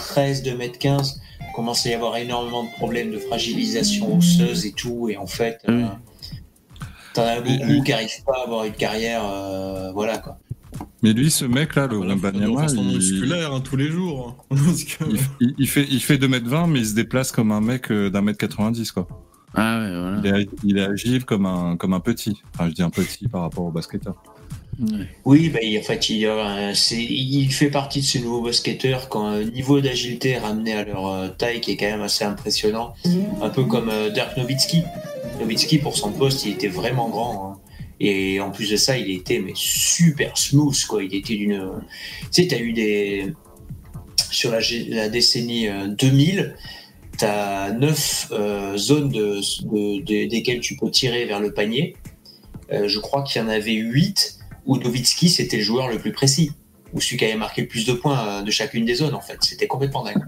[0.00, 1.16] 2m13, 2m15,
[1.54, 5.08] commence à y avoir énormément de problèmes de fragilisation osseuse et tout.
[5.08, 5.86] Et en fait, euh,
[7.14, 9.22] t'en as beaucoup qui n'arrivent pas à avoir une carrière.
[9.24, 10.38] euh, voilà, quoi.
[11.02, 14.46] Mais lui, ce mec-là, le Banyama, façon il, musculaire hein, tous les jours.
[14.50, 17.90] Que- il, il- il fait, il fait 2m20, mais il se déplace comme un mec
[17.90, 19.08] euh, d'un mètre 90, quoi.
[19.54, 20.20] Ah ouais, voilà.
[20.22, 22.40] Il est, il est agile comme un, comme un petit.
[22.54, 24.14] Enfin, je dis un petit par rapport au basketteur.
[25.24, 29.26] Oui, bah, il- en fait, il, il fait partie de ces nouveaux basketteurs qui ont
[29.26, 32.94] un niveau d'agilité ramené à leur euh, taille qui est quand même assez impressionnant.
[33.42, 34.82] Un peu comme euh, Dirk Nowitzki.
[35.38, 37.52] Nowitzki, pour son poste, il était vraiment grand.
[37.52, 37.58] hein.
[38.02, 41.04] Et en plus de ça, il était mais super smooth, quoi.
[41.04, 41.70] Il était d'une.
[42.32, 43.34] Tu sais, t'as eu des.
[44.30, 46.54] Sur la, décennie euh, 2000,
[47.18, 51.96] t'as neuf euh, zones de, de- de- desquelles tu peux tirer vers le panier.
[52.72, 56.12] Euh, je crois qu'il y en avait 8 où Nowitzki c'était le joueur le plus
[56.12, 56.52] précis,
[56.92, 59.20] ou celui qui avait marqué le plus de points euh, de chacune des zones en
[59.20, 59.38] fait.
[59.42, 60.22] C'était complètement dingue.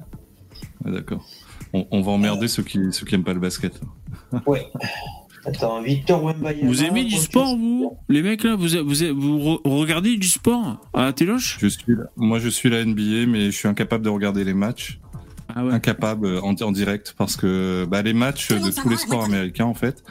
[0.84, 1.24] Ah, D'accord.
[1.72, 3.80] On, on va emmerder ceux qui, ceux qui aiment pas le basket.
[4.46, 4.66] Ouais.
[5.44, 6.68] Attends, Victor Wembanyama.
[6.68, 10.78] Vous aimez du sport, vous Les mecs là, vous, vous, vous re- regardez du sport
[10.94, 11.58] à Téloche?
[11.60, 14.54] Je suis, là- moi, je suis la NBA, mais je suis incapable de regarder les
[14.54, 15.00] matchs.
[15.54, 15.72] Ah ouais.
[15.72, 19.64] Incapable euh, en, en direct parce que bah, les matchs de tous les sports américains,
[19.66, 20.02] en fait,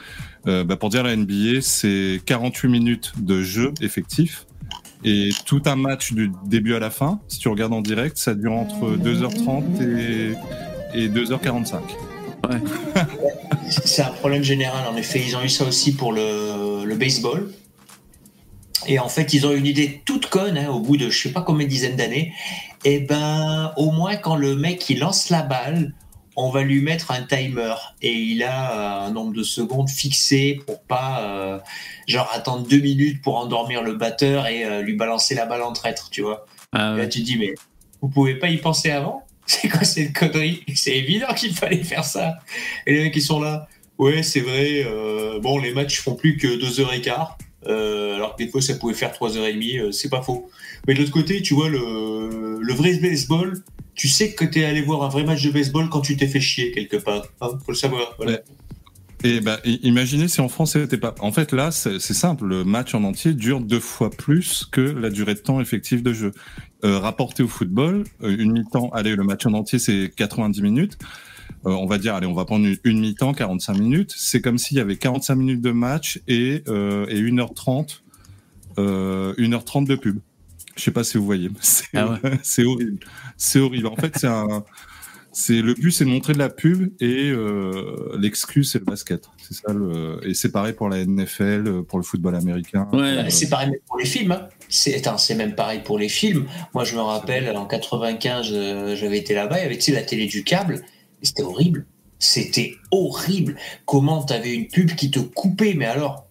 [0.47, 4.45] euh, bah, pour dire la NBA, c'est 48 minutes de jeu effectif.
[5.03, 8.35] Et tout un match du début à la fin, si tu regardes en direct, ça
[8.35, 10.34] dure entre 2h30 et,
[10.93, 11.80] et 2h45.
[13.69, 15.22] C'est un problème général, en effet.
[15.26, 17.51] Ils ont eu ça aussi pour le, le baseball.
[18.88, 21.31] Et en fait, ils ont une idée toute conne, hein, au bout de je sais
[21.31, 22.34] pas combien de dizaines d'années.
[22.84, 25.93] Et ben, au moins, quand le mec il lance la balle,
[26.36, 27.74] on va lui mettre un timer.
[28.02, 31.60] Et il a euh, un nombre de secondes fixé pour pas, euh,
[32.08, 35.74] genre, attendre deux minutes pour endormir le batteur et euh, lui balancer la balle en
[35.74, 36.45] traître, tu vois.
[36.74, 37.53] Ah Là, tu te dis, mais
[38.02, 39.26] vous pouvez pas y penser avant?
[39.45, 40.64] C'est quoi cette connerie?
[40.76, 42.36] C'est évident qu'il fallait faire ça.
[42.88, 43.68] Et les mecs, ils sont là.
[43.98, 44.84] Ouais, c'est vrai.
[44.86, 47.28] euh, bon, les matchs font plus que 2h15.
[47.68, 49.80] Euh, alors que des fois, ça pouvait faire 3h30.
[49.80, 50.49] euh, c'est pas faux.
[50.88, 53.62] Mais de l'autre côté, tu vois, le, le vrai baseball,
[53.95, 56.39] tu sais que t'es allé voir un vrai match de baseball quand tu t'es fait
[56.39, 57.23] chier quelque part.
[57.41, 58.13] Hein, faut le savoir.
[58.18, 58.39] Voilà.
[59.23, 61.13] Et bah, i- imaginez si en France c'était pas.
[61.19, 62.45] En fait, là, c'est simple.
[62.45, 66.11] Le match en entier dure deux fois plus que la durée de temps effective de
[66.13, 66.31] jeu.
[66.84, 70.97] Euh, rapporté au football, euh, une mi-temps, allez, le match en entier c'est 90 minutes.
[71.68, 74.11] Euh, on va dire, allez, on va prendre une, mi-temps, 45 minutes.
[74.18, 78.01] C'est comme s'il y avait 45 minutes de match et, euh, et 1h30,
[78.80, 80.19] euh, 1h30 de pub.
[80.76, 81.49] Je sais pas si vous voyez.
[81.61, 82.18] C'est Ah ouais.
[82.43, 82.99] c'est horrible.
[83.38, 83.88] C'est horrible.
[83.88, 84.64] En fait, c'est un.
[85.31, 89.26] c'est le but, c'est de montrer de la pub et euh, l'exclu, c'est le basket.
[89.38, 92.88] C'est ça le et c'est pareil pour la NFL, pour le football américain.
[92.91, 94.31] Bah, C'est pareil même pour les films.
[94.31, 94.48] hein.
[94.69, 96.48] C'est même pareil pour les films.
[96.73, 99.91] Moi, je me rappelle en 95, euh, j'avais été là-bas, il y avait tu sais,
[99.91, 100.81] la télé du câble,
[101.22, 101.85] c'était horrible.
[102.19, 103.57] C'était horrible.
[103.85, 106.27] Comment t'avais une pub qui te coupait, mais alors,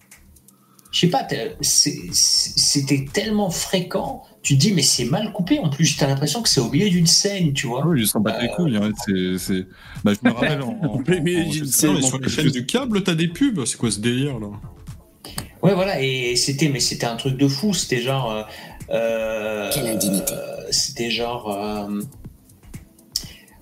[0.91, 1.27] je sais pas,
[1.61, 4.23] c'était tellement fréquent.
[4.43, 5.95] Tu te dis, mais c'est mal coupé en plus.
[5.97, 7.85] T'as l'impression que c'est au milieu d'une scène, tu vois.
[7.85, 8.75] Oui, ils s'en battent les couilles.
[8.77, 8.91] hein.
[9.05, 9.67] C'est, c'est...
[10.03, 12.27] Bah, je me rappelle en, en- plein milieu en- d'une scène, Non, en- sur les
[12.27, 13.63] je- chaînes du câble, t'as des pubs.
[13.65, 14.47] C'est quoi ce délire là?
[15.61, 17.71] Ouais, voilà, et c'était, mais c'était un truc de fou.
[17.75, 18.31] C'était genre.
[18.31, 18.41] euh,
[18.89, 20.33] euh, Quelle indignité.
[20.33, 21.51] euh, c'était genre.
[21.55, 22.01] euh,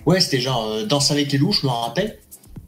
[0.06, 2.20] ouais, c'était genre euh, Danse avec les loups, je me rappelle.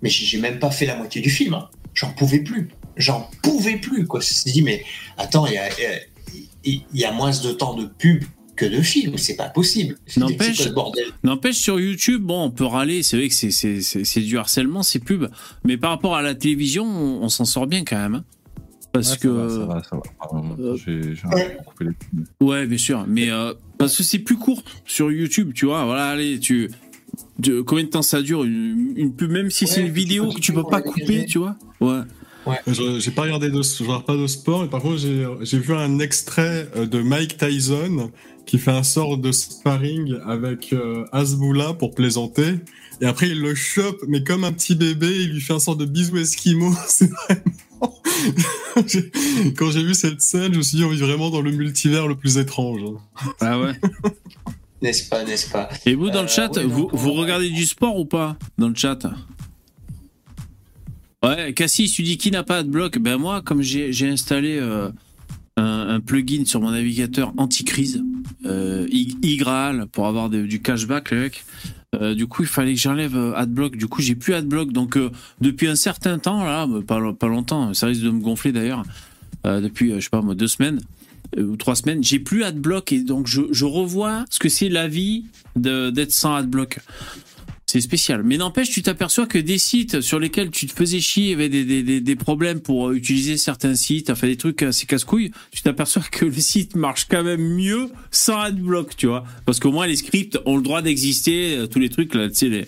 [0.02, 1.54] Mais j'ai j'ai même pas fait la moitié du film.
[1.54, 1.70] hein.
[1.94, 2.70] J'en pouvais plus.
[2.98, 4.20] J'en pouvais plus, quoi.
[4.20, 4.84] Je me suis dit, mais
[5.18, 5.70] attends, il y a,
[6.64, 8.24] il y a moins de temps de pub
[8.56, 9.18] que de film.
[9.18, 9.98] C'est pas possible.
[10.06, 10.70] C'est- N'empêche-
[11.24, 14.38] N'empêche, sur YouTube, bon, on peut râler, c'est vrai que c'est- c'est c'est- c'est du
[14.38, 15.26] harcèlement, c'est pub.
[15.64, 18.16] Mais par rapport à la télévision, on, on s'en sort bien quand même.
[18.16, 18.26] hein.
[18.94, 19.50] Parce Ouais, que.
[19.50, 20.02] ça va, ça va, ça va.
[20.20, 21.56] Pardon, j'ai, j'ai un Ouais.
[21.58, 22.26] peu coupé les pubs.
[22.42, 23.06] Ouais, bien sûr.
[23.08, 25.86] Mais euh, parce que c'est plus court sur YouTube, tu vois.
[25.86, 26.70] Voilà, allez, tu.
[27.40, 30.30] de- combien de temps ça dure une, une pub, même si Ouais, c'est une vidéo
[30.32, 31.56] que tu peux pas couper, tu vois.
[31.82, 32.02] Ouais.
[32.68, 35.74] Je- J'ai pas regardé de, je regarde pas de sport, mais par contre j'ai vu
[35.74, 38.12] un extrait euh, de Mike Tyson
[38.46, 42.56] qui fait un sort de sparring avec euh, Hasbulla pour plaisanter.
[43.00, 45.76] Et après il le chope, mais comme un petit bébé, il lui fait un sort
[45.76, 46.74] de bisou esquimau.
[46.88, 47.42] C'est vraiment.
[49.58, 52.08] Quand j'ai vu cette scène, je me suis dit on vit vraiment dans le multivers
[52.08, 52.82] le plus étrange.
[53.40, 53.74] Ah ouais.
[54.82, 55.70] N'est-ce pas, n'est-ce pas?
[55.86, 58.68] Et vous, dans Euh, le chat, ouais, vous, vous regardez du sport ou pas Dans
[58.70, 59.00] le chat?
[61.24, 64.90] Ouais, Cassis, tu dis qui n'a pas Adblock Ben moi, comme j'ai installé euh,
[65.56, 68.04] un, plugin sur mon navigateur anti-crise,
[68.46, 68.88] euh,
[69.92, 71.46] pour avoir du cashback, le mec.
[71.94, 73.76] Euh, du coup, il fallait que j'enlève euh, Adblock.
[73.76, 74.72] Du coup, j'ai plus Adblock.
[74.72, 74.98] Donc,
[75.42, 78.84] depuis un certain temps, là, pas, longtemps, ça risque de me gonfler d'ailleurs,
[79.46, 80.80] depuis, je sais pas moi, deux semaines
[81.38, 84.90] ou trois semaines, j'ai plus Adblock et donc je, je revois ce que c'est la
[84.90, 85.24] vie
[85.56, 86.80] d'être sans Adblock.
[87.72, 88.22] C'est spécial.
[88.26, 91.64] Mais n'empêche, tu t'aperçois que des sites sur lesquels tu te faisais chier, avait des,
[91.64, 95.62] des, des, des problèmes pour euh, utiliser certains sites, enfin des trucs assez casse-couilles, tu
[95.62, 99.24] t'aperçois que le site marche quand même mieux sans Adblock, tu vois.
[99.46, 102.36] Parce qu'au moins les scripts ont le droit d'exister, euh, tous les trucs là, tu
[102.36, 102.68] sais, les...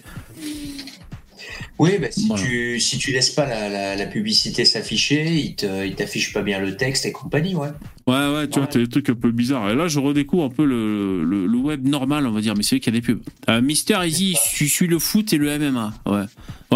[1.79, 2.43] Oui, bah, si, Voilà.
[2.43, 6.75] tu, si tu laisses pas la, la, la publicité s'afficher, il t'affiche pas bien le
[6.77, 7.69] texte et compagnie, ouais.
[8.05, 9.69] Ouais, ouais, tu vois, t'as des trucs un peu bizarres.
[9.69, 12.63] Et là, je redécouvre un peu le, le, le web normal, on va dire, mais
[12.63, 13.21] c'est vrai qu'il y a des pubs.
[13.49, 16.25] Euh, Mister Easy, tu suis le foot et le MMA, ouais.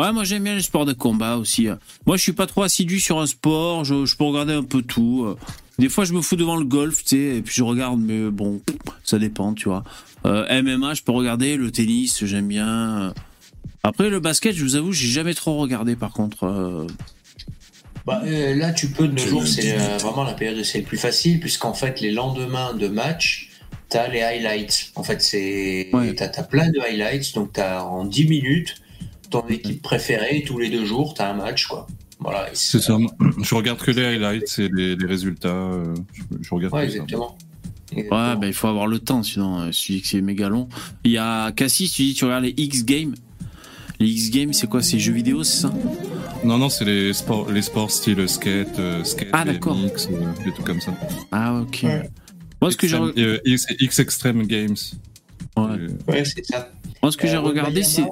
[0.01, 1.67] Ouais, moi j'aime bien les sports de combat aussi.
[2.05, 4.81] Moi, je suis pas trop assidu sur un sport, je, je peux regarder un peu
[4.83, 5.25] tout.
[5.27, 5.35] euh.
[5.79, 8.29] Des fois, je me fous devant le golf, tu sais, et puis je regarde, mais
[8.31, 8.61] bon,
[9.03, 9.83] ça dépend, tu vois.
[10.25, 13.13] Euh, MMA, je peux regarder, le tennis, j'aime bien.
[13.87, 16.43] Après, le basket, je vous avoue, j'ai jamais trop regardé, par contre.
[16.43, 16.87] euh.
[18.05, 20.79] Bah, euh, là, tu peux de nos C'est jours, c'est euh, vraiment la période c'est
[20.79, 23.49] le plus facile, puisqu'en fait, les lendemains de match,
[23.89, 24.91] t'as les highlights.
[24.95, 26.13] En fait, c'est Ouais.
[26.15, 28.75] t'as as plein de highlights, donc t'as en 10 minutes
[29.29, 31.85] ton équipe préférée, tous les deux jours, t'as un match, quoi.
[32.19, 32.47] Voilà.
[32.53, 32.97] C'est ça.
[33.41, 35.69] Je regarde que les highlights et les, les résultats.
[36.31, 36.93] je, je regarde Ouais, ça.
[36.93, 37.37] exactement.
[37.93, 40.47] Ouais, bah, il faut avoir le temps, sinon, euh, si tu dis que c'est méga
[40.49, 40.67] long.
[41.03, 43.15] Il y a Cassis, tu dis, tu regardes les X Games.
[43.99, 45.73] Les X Games, c'est quoi C'est jeux vidéo, c'est ça?
[46.43, 50.65] Non, non, c'est les sports, les sports style skate, euh, skate, Ah, euh, des trucs
[50.65, 50.93] comme ça.
[51.31, 51.85] Ah, ok.
[52.61, 54.75] Moi, ce que j'ai euh, X, X Extreme Games.
[55.55, 55.63] Ouais.
[55.79, 56.69] Euh, Ouais, c'est ça.
[57.01, 58.05] Moi, ce que Euh, j'ai regardé, bah, c'est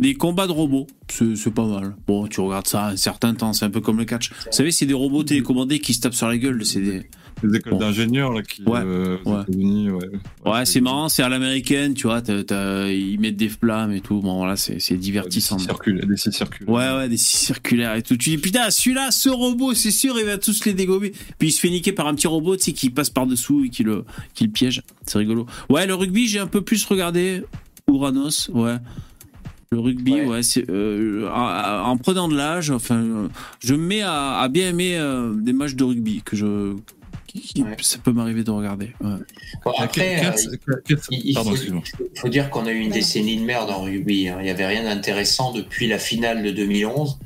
[0.00, 0.86] des combats de robots.
[1.08, 1.94] C'est c'est pas mal.
[2.06, 4.30] Bon, tu regardes ça un certain temps, c'est un peu comme le catch.
[4.30, 6.64] Vous savez, c'est des robots télécommandés qui se tapent sur la gueule.
[6.64, 7.06] C'est des...
[7.42, 7.78] les écoles Bon.
[7.78, 9.56] d'ingénieurs là, qui, Ouais, euh, ouais.
[9.56, 10.50] Ouais.
[10.50, 12.22] Ouais, c'est marrant, c'est à l'américaine, tu vois.
[12.28, 14.20] ils mettent des flammes et tout.
[14.20, 15.58] Bon, voilà, c'est c'est Des divertissant.
[15.58, 16.06] scies circulaires.
[16.06, 16.74] Des circulaires.
[16.74, 18.16] Ouais, ouais, des scies circulaires et tout.
[18.16, 21.12] Tu dis, putain, celui-là, ce robot, c'est sûr, il va tous les dégommer.
[21.38, 23.68] Puis il se fait niquer par un petit robot, tu sais, qui passe par-dessous et
[23.68, 24.04] qui le,
[24.34, 24.82] qui le piège.
[25.06, 25.46] C'est rigolo.
[25.68, 27.42] Ouais, le rugby, j'ai un peu plus regardé.
[27.88, 28.76] Uranus, ouais.
[29.70, 30.42] Le rugby, ouais, Ouais.
[30.42, 33.28] c'est euh, en, en prenant de l'âge, enfin, euh,
[33.60, 36.74] je me mets à, à bien aimer euh, des matchs de rugby que je,
[37.34, 37.76] Ouais.
[37.80, 38.92] ça peut m'arriver de regarder.
[39.00, 39.10] ouais.
[39.64, 40.32] Bon, après, euh,
[41.10, 41.54] il, Pardon,
[42.16, 44.28] faut, dire qu'on a eu une décennie de merde en rugby.
[44.28, 44.36] hein.
[44.40, 47.18] Il n'y avait rien d'intéressant depuis la finale de 2011,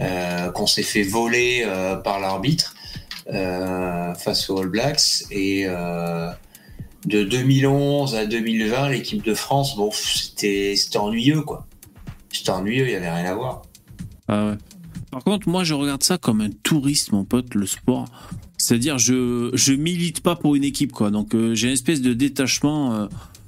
[0.00, 2.74] euh, qu'on s'est fait voler euh, par l'arbitre
[3.32, 5.24] euh, face aux All Blacks.
[5.30, 6.30] Et euh,
[7.06, 11.66] de 2011 à 2020, l'équipe de France, bon, c'était c'était ennuyeux, quoi.
[12.32, 13.62] C'était ennuyeux, il n'y avait rien à voir.
[14.28, 14.54] Ah ouais.
[15.10, 18.04] Par contre, moi, je regarde ça comme un touriste, mon pote, le sport.
[18.58, 21.10] C'est-à-dire, je je milite pas pour une équipe, quoi.
[21.10, 22.94] Donc, euh, j'ai une espèce de détachement.
[22.94, 23.06] euh,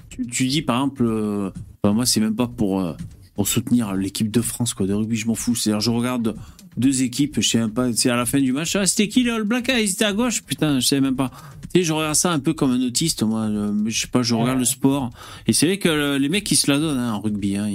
[0.08, 1.50] tu, tu dis, par exemple, euh,
[1.84, 2.92] moi, c'est même pas pour, euh,
[3.34, 5.54] pour soutenir l'équipe de France quoi, de rugby, je m'en fous.
[5.56, 6.36] C'est-à-dire, je regarde
[6.76, 9.24] deux équipes, je sais même pas, c'est à la fin du match, ah, c'était qui
[9.24, 10.42] le All Black Ah, ils étaient à gauche?
[10.42, 11.30] Putain, je sais même pas.
[11.74, 13.48] Tu sais, je regarde ça un peu comme un autiste, moi.
[13.86, 15.10] je sais pas, je regarde le sport.
[15.46, 17.56] Et c'est vrai que les mecs, ils se la donnent hein, en rugby.
[17.56, 17.68] Hein,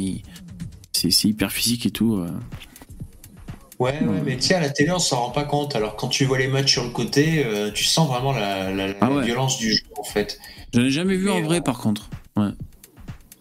[0.94, 2.22] c'est hyper physique et tout.
[3.80, 3.84] Euh.
[3.84, 5.76] Ouais, ouais, mais tiens, à la télé, on s'en rend pas compte.
[5.76, 8.88] Alors, quand tu vois les matchs sur le côté, euh, tu sens vraiment la, la-
[8.88, 9.23] la Ah ouais.
[9.26, 10.39] violence du jeu, en fait.
[10.73, 12.10] J'en ai jamais vu en vrai, par contre.
[12.38, 12.49] Ouais.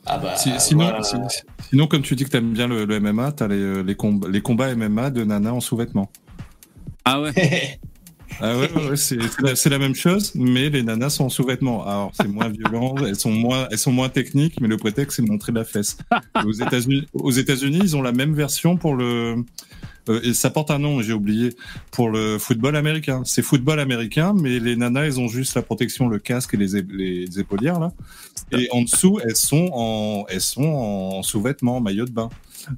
[0.06, 1.02] Ah bah, Si- sinon, voilà.
[1.02, 1.16] si-
[1.70, 4.28] sinon, comme tu dis que t'aimes bien le, le MMA, t'as les, euh, les, combats,
[4.28, 6.10] les combats MMA de Nana en sous-vêtements.
[7.04, 7.32] Ah ouais
[8.40, 11.86] Ah ouais, ouais, ouais, c'est la, la même chose, mais les nanas sont en sous-vêtements.
[11.86, 15.22] Alors c'est moins violent, elles sont moins, elles sont moins techniques, mais le prétexte c'est
[15.22, 15.96] de montrer la fesse.
[16.44, 19.44] aux États-Unis, aux États-Unis, ils ont la même version pour le,
[20.08, 21.56] euh, ça porte un nom, j'ai oublié,
[21.90, 23.22] pour le football américain.
[23.24, 26.82] C'est football américain, mais les nanas, elles ont juste la protection, le casque et les,
[26.82, 27.92] les épaulières là.
[28.52, 32.28] Et en dessous, elles sont en, elles sont en sous-vêtements, maillot de bain.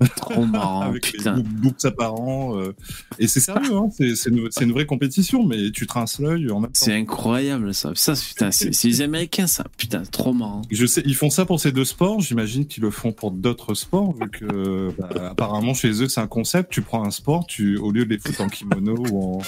[0.17, 1.39] Trop marrant, Avec putain.
[1.39, 2.59] boucs apparents.
[2.59, 2.73] euh,
[3.19, 6.81] Et c'est sérieux, hein, c'est une, vraie compétition, mais tu trinces l'œil en même temps.
[6.85, 7.93] C'est incroyable ça.
[7.95, 9.65] Ça, putain, c'est les Américains ça.
[9.77, 10.63] Putain, trop marrant.
[10.71, 12.21] Je sais, ils font ça pour ces deux sports.
[12.21, 16.27] J'imagine qu'ils le font pour d'autres sports, vu que bah, apparemment chez eux c'est un
[16.27, 16.73] concept.
[16.73, 19.39] Tu prends un sport, tu au lieu de les foutre en kimono ou en,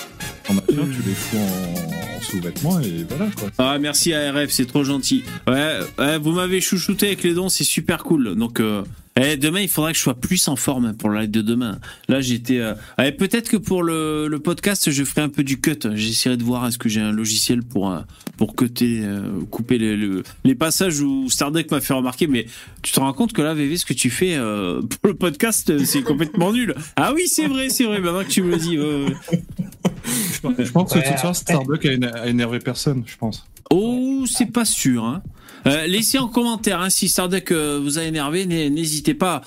[0.51, 3.49] en machin, tu les fous en, en sous-vêtements et voilà quoi.
[3.59, 5.25] Ah, merci ARF, c'est trop gentil.
[5.47, 8.35] Ouais, ouais, vous m'avez chouchouté avec les dons, c'est super cool.
[8.37, 8.83] Donc, euh,
[9.21, 11.79] eh, demain, il faudra que je sois plus en forme pour la live de demain.
[12.09, 12.59] Là, j'étais.
[12.59, 15.79] euh, ouais, Peut-être que pour le, le podcast, je ferai un peu du cut.
[15.95, 18.01] J'essaierai de voir est-ce que j'ai un logiciel pour, euh,
[18.37, 22.27] pour cutter, euh, couper les, le- les passages où Stardeck m'a fait remarquer.
[22.27, 22.47] Mais
[22.83, 25.85] tu te rends compte que là, VV, ce que tu fais euh, pour le podcast,
[25.85, 26.75] c'est complètement nul.
[26.97, 28.77] Ah oui, c'est vrai, c'est vrai, maintenant que tu me le dis.
[28.77, 33.47] Je pense que Ouais, ce soir Starbucks a, éner- a énervé personne, je pense.
[33.71, 35.05] Oh, c'est pas sûr.
[35.05, 35.23] Hein.
[35.67, 39.43] Euh, laissez en commentaire hein, si Stardeck euh, vous a énervé, n'hé- n'hésitez pas.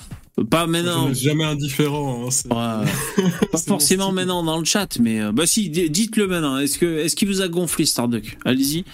[0.50, 1.08] Pas maintenant.
[1.08, 2.28] Je suis jamais indifférent.
[2.50, 2.84] hein,
[3.52, 6.58] pas forcément maintenant dans le chat, mais euh, bah si, dites-le maintenant.
[6.58, 8.38] Est-ce que est-ce qu'il vous a gonflé Starduck?
[8.44, 8.84] Allez-y.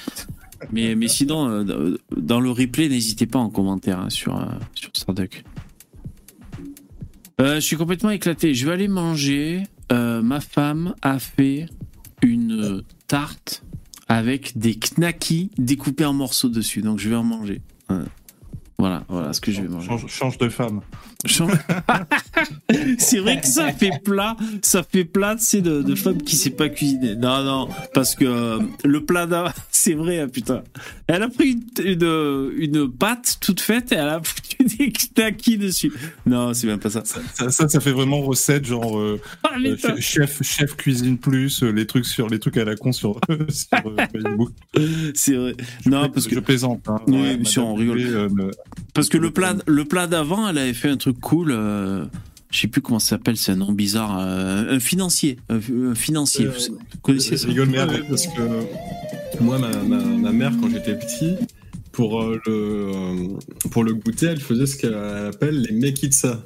[0.73, 4.91] Mais mais sinon, euh, dans le replay, n'hésitez pas en commentaire hein, sur euh, sur
[4.95, 5.45] Starduck.
[7.41, 8.55] Euh, je suis complètement éclaté.
[8.55, 9.63] Je vais aller manger.
[9.93, 11.67] Euh, ma femme a fait
[12.23, 13.63] une tarte
[14.09, 17.63] avec des knackis découpés en morceaux dessus, donc je vais en manger.
[17.89, 17.97] Ouais.
[18.79, 19.89] Voilà, voilà ce que je vais manger.
[19.89, 20.81] Change, change de femme.
[22.99, 26.51] C'est vrai que ça fait plat, ça fait plat, c'est de, de femme qui sait
[26.51, 27.17] pas cuisiner.
[27.17, 30.63] Non, non, parce que euh, le plat d'avant, c'est vrai, hein, putain.
[31.09, 35.59] Elle a pris une, une, une pâte toute faite et elle a foutu des knackis
[35.59, 35.93] dessus.
[36.25, 37.03] Non, c'est même pas ça.
[37.05, 41.71] Ça, ça, ça fait vraiment recette genre euh, Ah, euh, chef chef cuisine plus euh,
[41.73, 44.51] les trucs sur les trucs à la con sur, sur Facebook.
[45.15, 45.55] C'est vrai.
[45.87, 46.89] Non, parce que je plaisante.
[46.89, 47.01] Hein.
[47.09, 48.29] Oui, Ouais, monsieur, on rigole.
[48.95, 51.51] Parce que le plat, le plat d'avant, elle avait fait un truc cool.
[51.53, 52.05] euh,
[52.51, 54.19] je sais plus comment ça s'appelle, c'est un nom bizarre.
[54.21, 55.39] euh, un financier.
[55.51, 55.61] Un,
[55.91, 56.47] un financier.
[56.47, 57.49] Euh, vous connaissez Je ça?
[57.49, 58.41] rigole mais avec parce que
[59.41, 61.35] moi, ma, ma, ma mère, quand j'étais petit,
[61.93, 63.29] pour, euh, le, euh,
[63.71, 66.45] pour le goûter, elle faisait ce qu'elle appelle les mekitsa.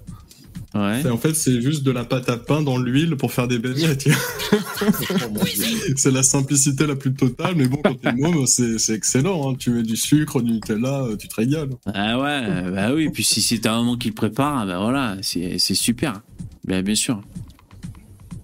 [0.74, 1.07] Ouais.
[1.11, 3.97] En fait, c'est juste de la pâte à pain dans l'huile pour faire des beignets.
[5.97, 9.51] c'est la simplicité la plus totale, mais bon, quand t'es môme, c'est c'est excellent.
[9.51, 9.55] hein.
[9.59, 11.70] Tu mets du sucre, du Nutella, euh, tu te régales.
[11.86, 13.11] Ah ouais, bah oui.
[13.11, 16.23] Puis si c'est ta maman qui le prépare, bah voilà, c'est c'est super.
[16.65, 17.20] Bah, bien sûr.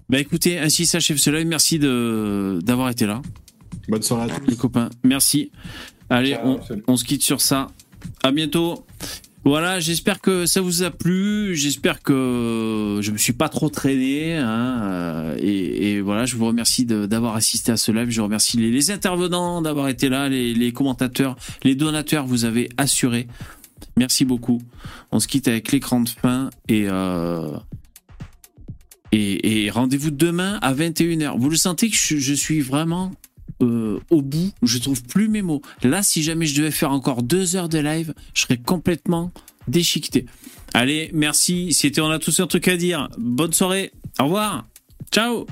[0.09, 1.47] Bah écoutez, ainsi s'achève ce live.
[1.47, 3.21] Merci de d'avoir été là.
[3.87, 4.45] Bonne soirée à tous.
[4.47, 5.51] Les copains, merci.
[6.09, 7.67] Allez, on, on se quitte sur ça.
[8.23, 8.85] À bientôt.
[9.45, 11.55] Voilà, j'espère que ça vous a plu.
[11.55, 14.35] J'espère que je me suis pas trop traîné.
[14.35, 18.09] hein, euh, et, voilà, je vous remercie d'avoir assisté à ce live.
[18.09, 22.25] Je remercie les, intervenants d'avoir été là, les, commentateurs, les donateurs.
[22.25, 23.27] Vous avez assuré.
[23.97, 24.61] Merci beaucoup.
[25.11, 27.57] On se quitte avec l'écran de fin et euh,
[29.11, 31.39] et, rendez-vous demain à 21h.
[31.39, 33.11] Vous le sentez que je suis vraiment
[33.61, 35.61] euh, au bout, je trouve plus mes mots.
[35.83, 39.31] Là, si jamais je devais faire encore deux heures de live, je serais complètement
[39.67, 40.25] déchiqueté.
[40.73, 41.73] Allez, merci.
[41.73, 43.09] C'était On a tous un truc à dire.
[43.17, 43.91] Bonne soirée.
[44.19, 44.65] Au revoir.
[45.11, 45.45] Ciao.